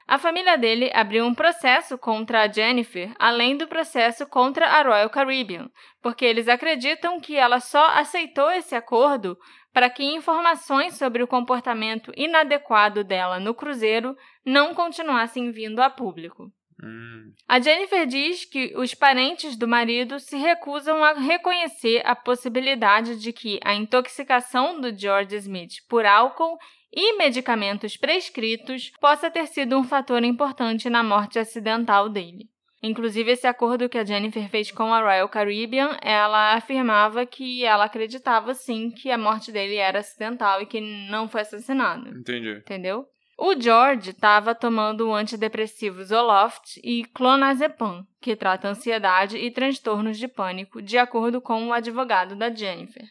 A 0.06 0.18
família 0.18 0.58
dele 0.58 0.90
abriu 0.92 1.24
um 1.24 1.34
processo 1.34 1.96
contra 1.96 2.42
a 2.42 2.52
Jennifer, 2.52 3.10
além 3.18 3.56
do 3.56 3.66
processo 3.66 4.26
contra 4.26 4.66
a 4.66 4.82
Royal 4.82 5.08
Caribbean, 5.08 5.70
porque 6.02 6.26
eles 6.26 6.46
acreditam 6.46 7.18
que 7.20 7.36
ela 7.36 7.58
só 7.58 7.86
aceitou 7.92 8.50
esse 8.50 8.74
acordo 8.74 9.38
para 9.72 9.88
que 9.88 10.04
informações 10.04 10.98
sobre 10.98 11.22
o 11.22 11.26
comportamento 11.26 12.12
inadequado 12.14 13.02
dela 13.02 13.40
no 13.40 13.54
cruzeiro 13.54 14.14
não 14.44 14.74
continuassem 14.74 15.50
vindo 15.50 15.80
a 15.80 15.88
público. 15.88 16.52
Hum, 16.82 17.32
A 17.48 17.58
Jennifer 17.58 18.06
diz 18.06 18.44
que 18.44 18.74
os 18.76 18.94
parentes 18.94 19.56
do 19.56 19.66
marido 19.66 20.20
se 20.20 20.36
recusam 20.36 21.02
a 21.02 21.14
reconhecer 21.14 22.02
a 22.04 22.14
possibilidade 22.14 23.18
de 23.18 23.32
que 23.32 23.58
a 23.64 23.74
intoxicação 23.74 24.80
do 24.80 24.96
George 24.96 25.34
Smith 25.36 25.76
por 25.88 26.04
álcool 26.04 26.58
e 26.92 27.16
medicamentos 27.16 27.96
prescritos 27.96 28.92
possa 29.00 29.30
ter 29.30 29.46
sido 29.46 29.78
um 29.78 29.84
fator 29.84 30.22
importante 30.22 30.88
na 30.90 31.02
morte 31.02 31.38
acidental 31.38 32.08
dele. 32.08 32.46
Inclusive, 32.82 33.32
esse 33.32 33.46
acordo 33.46 33.88
que 33.88 33.98
a 33.98 34.04
Jennifer 34.04 34.48
fez 34.48 34.70
com 34.70 34.92
a 34.92 35.00
Royal 35.00 35.28
Caribbean, 35.28 35.96
ela 36.02 36.54
afirmava 36.54 37.24
que 37.26 37.64
ela 37.64 37.84
acreditava 37.84 38.54
sim 38.54 38.90
que 38.90 39.10
a 39.10 39.18
morte 39.18 39.50
dele 39.50 39.76
era 39.76 40.00
acidental 40.00 40.60
e 40.60 40.66
que 40.66 40.80
não 41.10 41.26
foi 41.26 41.40
assassinado 41.40 42.08
entendi. 42.08 42.50
entendeu? 42.58 43.04
O 43.38 43.54
George 43.60 44.10
estava 44.10 44.54
tomando 44.54 45.08
o 45.08 45.14
antidepressivo 45.14 46.02
Zoloft 46.02 46.80
e 46.82 47.04
clonazepam, 47.04 48.06
que 48.20 48.34
trata 48.34 48.68
ansiedade 48.68 49.36
e 49.36 49.50
transtornos 49.50 50.18
de 50.18 50.26
pânico, 50.26 50.80
de 50.80 50.96
acordo 50.96 51.40
com 51.40 51.68
o 51.68 51.72
advogado 51.72 52.34
da 52.34 52.52
Jennifer. 52.52 53.06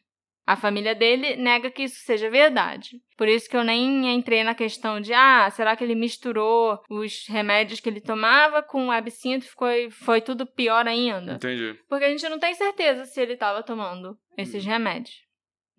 A 0.47 0.55
família 0.55 0.93
dele 0.93 1.35
nega 1.35 1.71
que 1.71 1.83
isso 1.83 1.99
seja 2.01 2.29
verdade. 2.29 3.01
Por 3.17 3.27
isso 3.27 3.49
que 3.49 3.57
eu 3.57 3.63
nem 3.63 4.13
entrei 4.15 4.43
na 4.43 4.53
questão 4.53 5.01
de, 5.01 5.11
ah, 5.11 5.49
será 5.49 5.75
que 5.75 5.83
ele 5.83 5.95
misturou 5.95 6.79
os 6.89 7.25
remédios 7.27 7.79
que 7.79 7.89
ele 7.89 7.99
tomava 7.99 8.61
com 8.61 8.87
o 8.87 8.91
absinto 8.91 9.45
e 9.45 9.49
ficou, 9.49 9.67
foi 9.91 10.21
tudo 10.21 10.45
pior 10.45 10.87
ainda? 10.87 11.33
Entendi. 11.33 11.79
Porque 11.89 12.05
a 12.05 12.09
gente 12.09 12.29
não 12.29 12.37
tem 12.37 12.53
certeza 12.53 13.05
se 13.05 13.19
ele 13.19 13.33
estava 13.33 13.63
tomando 13.63 14.15
esses 14.37 14.63
remédios. 14.63 15.25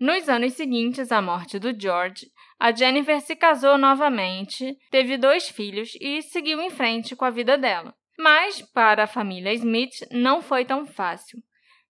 Nos 0.00 0.28
anos 0.28 0.52
seguintes 0.54 1.12
à 1.12 1.22
morte 1.22 1.58
do 1.58 1.78
George, 1.78 2.26
a 2.58 2.72
Jennifer 2.72 3.20
se 3.20 3.36
casou 3.36 3.76
novamente, 3.76 4.76
teve 4.90 5.16
dois 5.16 5.48
filhos 5.48 5.96
e 6.00 6.22
seguiu 6.22 6.60
em 6.60 6.70
frente 6.70 7.14
com 7.14 7.24
a 7.24 7.30
vida 7.30 7.58
dela. 7.58 7.94
Mas, 8.18 8.62
para 8.62 9.04
a 9.04 9.06
família 9.06 9.52
Smith, 9.52 10.06
não 10.10 10.40
foi 10.40 10.64
tão 10.64 10.86
fácil. 10.86 11.38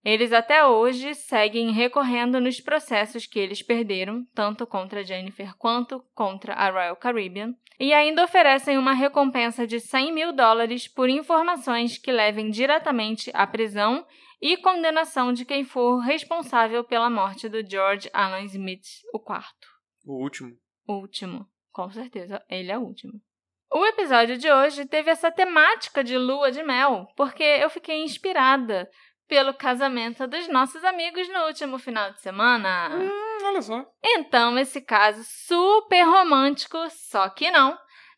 Eles 0.04 0.32
até 0.32 0.64
hoje 0.64 1.14
seguem 1.14 1.72
recorrendo 1.72 2.40
nos 2.40 2.60
processos 2.60 3.26
que 3.26 3.38
eles 3.38 3.62
perderam, 3.62 4.24
tanto 4.34 4.66
contra 4.66 5.04
Jennifer 5.04 5.52
quanto 5.56 6.00
contra 6.14 6.54
a 6.54 6.70
Royal 6.70 6.96
Caribbean, 6.96 7.54
e 7.78 7.92
ainda 7.92 8.24
oferecem 8.24 8.78
uma 8.78 8.92
recompensa 8.92 9.66
de 9.66 9.80
100 9.80 10.12
mil 10.12 10.32
dólares 10.32 10.88
por 10.88 11.08
informações 11.08 11.98
que 11.98 12.10
levem 12.10 12.50
diretamente 12.50 13.30
à 13.34 13.46
prisão 13.46 14.06
e 14.40 14.56
condenação 14.56 15.32
de 15.32 15.44
quem 15.44 15.64
for 15.64 15.98
responsável 15.98 16.84
pela 16.84 17.10
morte 17.10 17.48
do 17.48 17.68
George 17.68 18.08
Alan 18.12 18.44
Smith, 18.44 18.86
o 20.06 20.18
quarto. 20.18 20.18
O 20.18 20.22
último. 20.22 20.58
Último. 20.88 21.46
Com 21.72 21.90
certeza, 21.90 22.42
ele 22.48 22.70
é 22.70 22.78
o 22.78 22.82
último. 22.82 23.20
O 23.70 23.84
episódio 23.84 24.38
de 24.38 24.50
hoje 24.50 24.86
teve 24.86 25.10
essa 25.10 25.30
temática 25.30 26.02
de 26.02 26.16
lua 26.16 26.50
de 26.50 26.62
mel, 26.62 27.06
porque 27.16 27.42
eu 27.42 27.68
fiquei 27.68 28.02
inspirada 28.02 28.88
pelo 29.28 29.52
casamento 29.52 30.26
dos 30.26 30.48
nossos 30.48 30.84
amigos 30.84 31.28
no 31.28 31.46
último 31.46 31.78
final 31.78 32.12
de 32.12 32.20
semana. 32.20 32.90
Hum, 32.94 33.46
olha 33.46 33.60
só. 33.60 33.84
Então, 34.02 34.56
esse 34.56 34.80
caso 34.80 35.20
super 35.24 36.04
romântico, 36.04 36.78
só 36.90 37.28
que 37.28 37.50
não, 37.50 37.76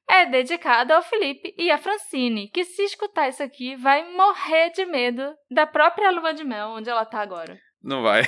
é 0.09 0.26
dedicado 0.26 0.93
ao 0.93 1.03
Felipe 1.03 1.55
e 1.57 1.70
à 1.70 1.78
Francine, 1.78 2.51
que 2.51 2.64
se 2.64 2.82
escutar 2.82 3.28
isso 3.28 3.43
aqui 3.43 3.74
vai 3.76 4.11
morrer 4.12 4.70
de 4.70 4.84
medo 4.84 5.34
da 5.51 5.66
própria 5.66 6.11
lua 6.11 6.34
de 6.34 6.45
mel 6.45 6.68
onde 6.68 6.91
ela 6.91 7.07
tá 7.07 7.20
agora. 7.20 7.59
Não 7.82 8.03
vai. 8.03 8.22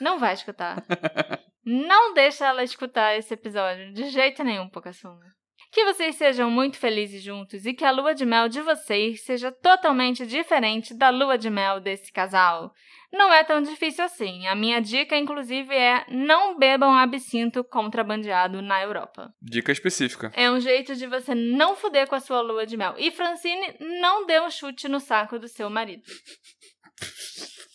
Não 0.00 0.18
vai 0.18 0.34
escutar. 0.34 0.76
Não 1.72 2.12
deixa 2.14 2.48
ela 2.48 2.64
escutar 2.64 3.16
esse 3.16 3.32
episódio 3.32 3.92
de 3.92 4.10
jeito 4.10 4.42
nenhum, 4.42 4.68
Pocassunga. 4.68 5.26
Que 5.70 5.84
vocês 5.84 6.16
sejam 6.16 6.50
muito 6.50 6.76
felizes 6.76 7.22
juntos 7.22 7.64
e 7.64 7.72
que 7.72 7.84
a 7.84 7.92
lua 7.92 8.12
de 8.12 8.26
mel 8.26 8.48
de 8.48 8.60
vocês 8.60 9.22
seja 9.22 9.52
totalmente 9.52 10.26
diferente 10.26 10.92
da 10.92 11.10
lua 11.10 11.38
de 11.38 11.48
mel 11.48 11.78
desse 11.78 12.10
casal. 12.12 12.72
Não 13.12 13.32
é 13.32 13.44
tão 13.44 13.62
difícil 13.62 14.04
assim. 14.04 14.48
A 14.48 14.56
minha 14.56 14.80
dica, 14.80 15.16
inclusive, 15.16 15.72
é 15.72 16.04
não 16.08 16.58
bebam 16.58 16.92
absinto 16.92 17.62
contrabandeado 17.62 18.60
na 18.60 18.82
Europa. 18.82 19.32
Dica 19.40 19.70
específica. 19.70 20.32
É 20.34 20.50
um 20.50 20.58
jeito 20.58 20.96
de 20.96 21.06
você 21.06 21.36
não 21.36 21.76
fuder 21.76 22.08
com 22.08 22.16
a 22.16 22.20
sua 22.20 22.40
lua 22.40 22.66
de 22.66 22.76
mel. 22.76 22.96
E 22.98 23.12
Francine, 23.12 23.76
não 23.78 24.26
dê 24.26 24.40
um 24.40 24.50
chute 24.50 24.88
no 24.88 24.98
saco 24.98 25.38
do 25.38 25.46
seu 25.46 25.70
marido. 25.70 26.02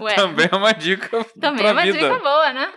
Ué, 0.00 0.14
Também 0.14 0.48
é 0.50 0.56
uma 0.56 0.72
dica 0.72 1.24
também 1.40 1.66
é 1.66 1.72
uma 1.72 1.82
vida. 1.82 1.98
dica 1.98 2.18
boa, 2.18 2.52
né? 2.52 2.72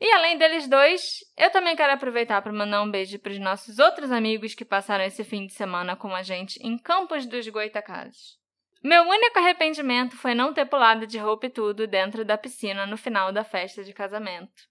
E 0.00 0.10
além 0.12 0.38
deles 0.38 0.66
dois, 0.66 1.02
eu 1.36 1.50
também 1.50 1.76
quero 1.76 1.92
aproveitar 1.92 2.40
para 2.40 2.52
mandar 2.52 2.82
um 2.82 2.90
beijo 2.90 3.18
para 3.18 3.32
os 3.32 3.38
nossos 3.38 3.78
outros 3.78 4.10
amigos 4.10 4.54
que 4.54 4.64
passaram 4.64 5.04
esse 5.04 5.22
fim 5.22 5.46
de 5.46 5.52
semana 5.52 5.94
com 5.94 6.14
a 6.14 6.22
gente 6.22 6.58
em 6.66 6.78
Campos 6.78 7.26
dos 7.26 7.46
Goitacazes. 7.48 8.38
Meu 8.82 9.02
único 9.02 9.38
arrependimento 9.38 10.16
foi 10.16 10.34
não 10.34 10.54
ter 10.54 10.64
pulado 10.64 11.06
de 11.06 11.18
roupa 11.18 11.46
e 11.46 11.50
tudo 11.50 11.86
dentro 11.86 12.24
da 12.24 12.38
piscina 12.38 12.86
no 12.86 12.96
final 12.96 13.30
da 13.30 13.44
festa 13.44 13.84
de 13.84 13.92
casamento. 13.92 14.62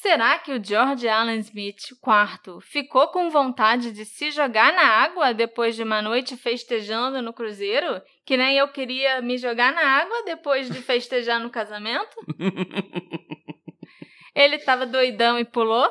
Será 0.00 0.38
que 0.38 0.50
o 0.52 0.64
George 0.64 1.06
Allen 1.06 1.40
Smith, 1.40 1.94
quarto, 2.00 2.60
ficou 2.62 3.08
com 3.08 3.28
vontade 3.28 3.92
de 3.92 4.06
se 4.06 4.30
jogar 4.30 4.72
na 4.72 4.84
água 4.84 5.34
depois 5.34 5.76
de 5.76 5.82
uma 5.82 6.00
noite 6.00 6.34
festejando 6.34 7.20
no 7.20 7.32
cruzeiro? 7.32 8.00
Que 8.24 8.36
nem 8.38 8.56
eu 8.56 8.66
queria 8.68 9.20
me 9.20 9.36
jogar 9.36 9.72
na 9.74 9.82
água 9.82 10.22
depois 10.24 10.70
de 10.70 10.80
festejar 10.80 11.38
no 11.38 11.50
casamento? 11.50 12.16
Ele 14.34 14.56
estava 14.56 14.86
doidão 14.86 15.38
e 15.38 15.44
pulou? 15.44 15.88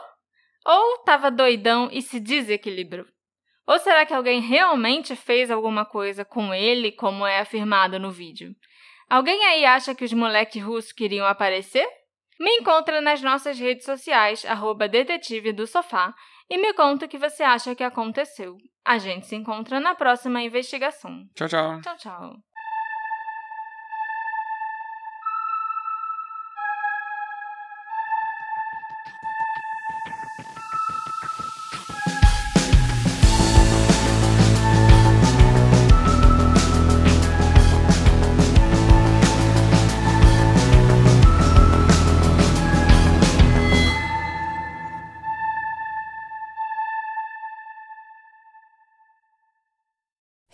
Ou 0.66 0.96
estava 0.96 1.30
doidão 1.30 1.88
e 1.92 2.02
se 2.02 2.20
desequilibrou? 2.20 3.06
Ou 3.68 3.78
será 3.78 4.04
que 4.04 4.16
alguém 4.16 4.42
realmente 4.42 5.16
fez 5.16 5.52
alguma 5.52 5.86
coisa 5.86 6.26
com 6.26 6.52
ele, 6.52 6.92
como 6.92 7.26
é 7.26 7.40
afirmado 7.40 8.00
no 8.00 8.10
vídeo? 8.10 8.56
Alguém 9.08 9.46
aí 9.46 9.64
acha 9.64 9.94
que 9.94 10.04
os 10.04 10.12
moleques 10.12 10.62
russos 10.62 10.92
queriam 10.92 11.28
aparecer? 11.28 11.88
Me 12.42 12.58
encontra 12.58 13.00
nas 13.02 13.22
nossas 13.22 13.60
redes 13.60 13.86
sociais, 13.86 14.44
arroba 14.46 14.88
detetive 14.88 15.54
do 15.54 15.68
sofá, 15.68 16.12
e 16.50 16.58
me 16.58 16.74
conta 16.74 17.06
o 17.06 17.08
que 17.08 17.20
você 17.20 17.44
acha 17.44 17.76
que 17.76 17.84
aconteceu. 17.84 18.58
A 18.84 18.98
gente 18.98 19.28
se 19.28 19.36
encontra 19.36 19.80
na 19.80 19.94
próxima 19.94 20.42
investigação. 20.42 21.24
Tchau, 21.36 21.48
tchau. 21.48 21.82
Tchau, 21.82 21.98
tchau. 21.98 22.51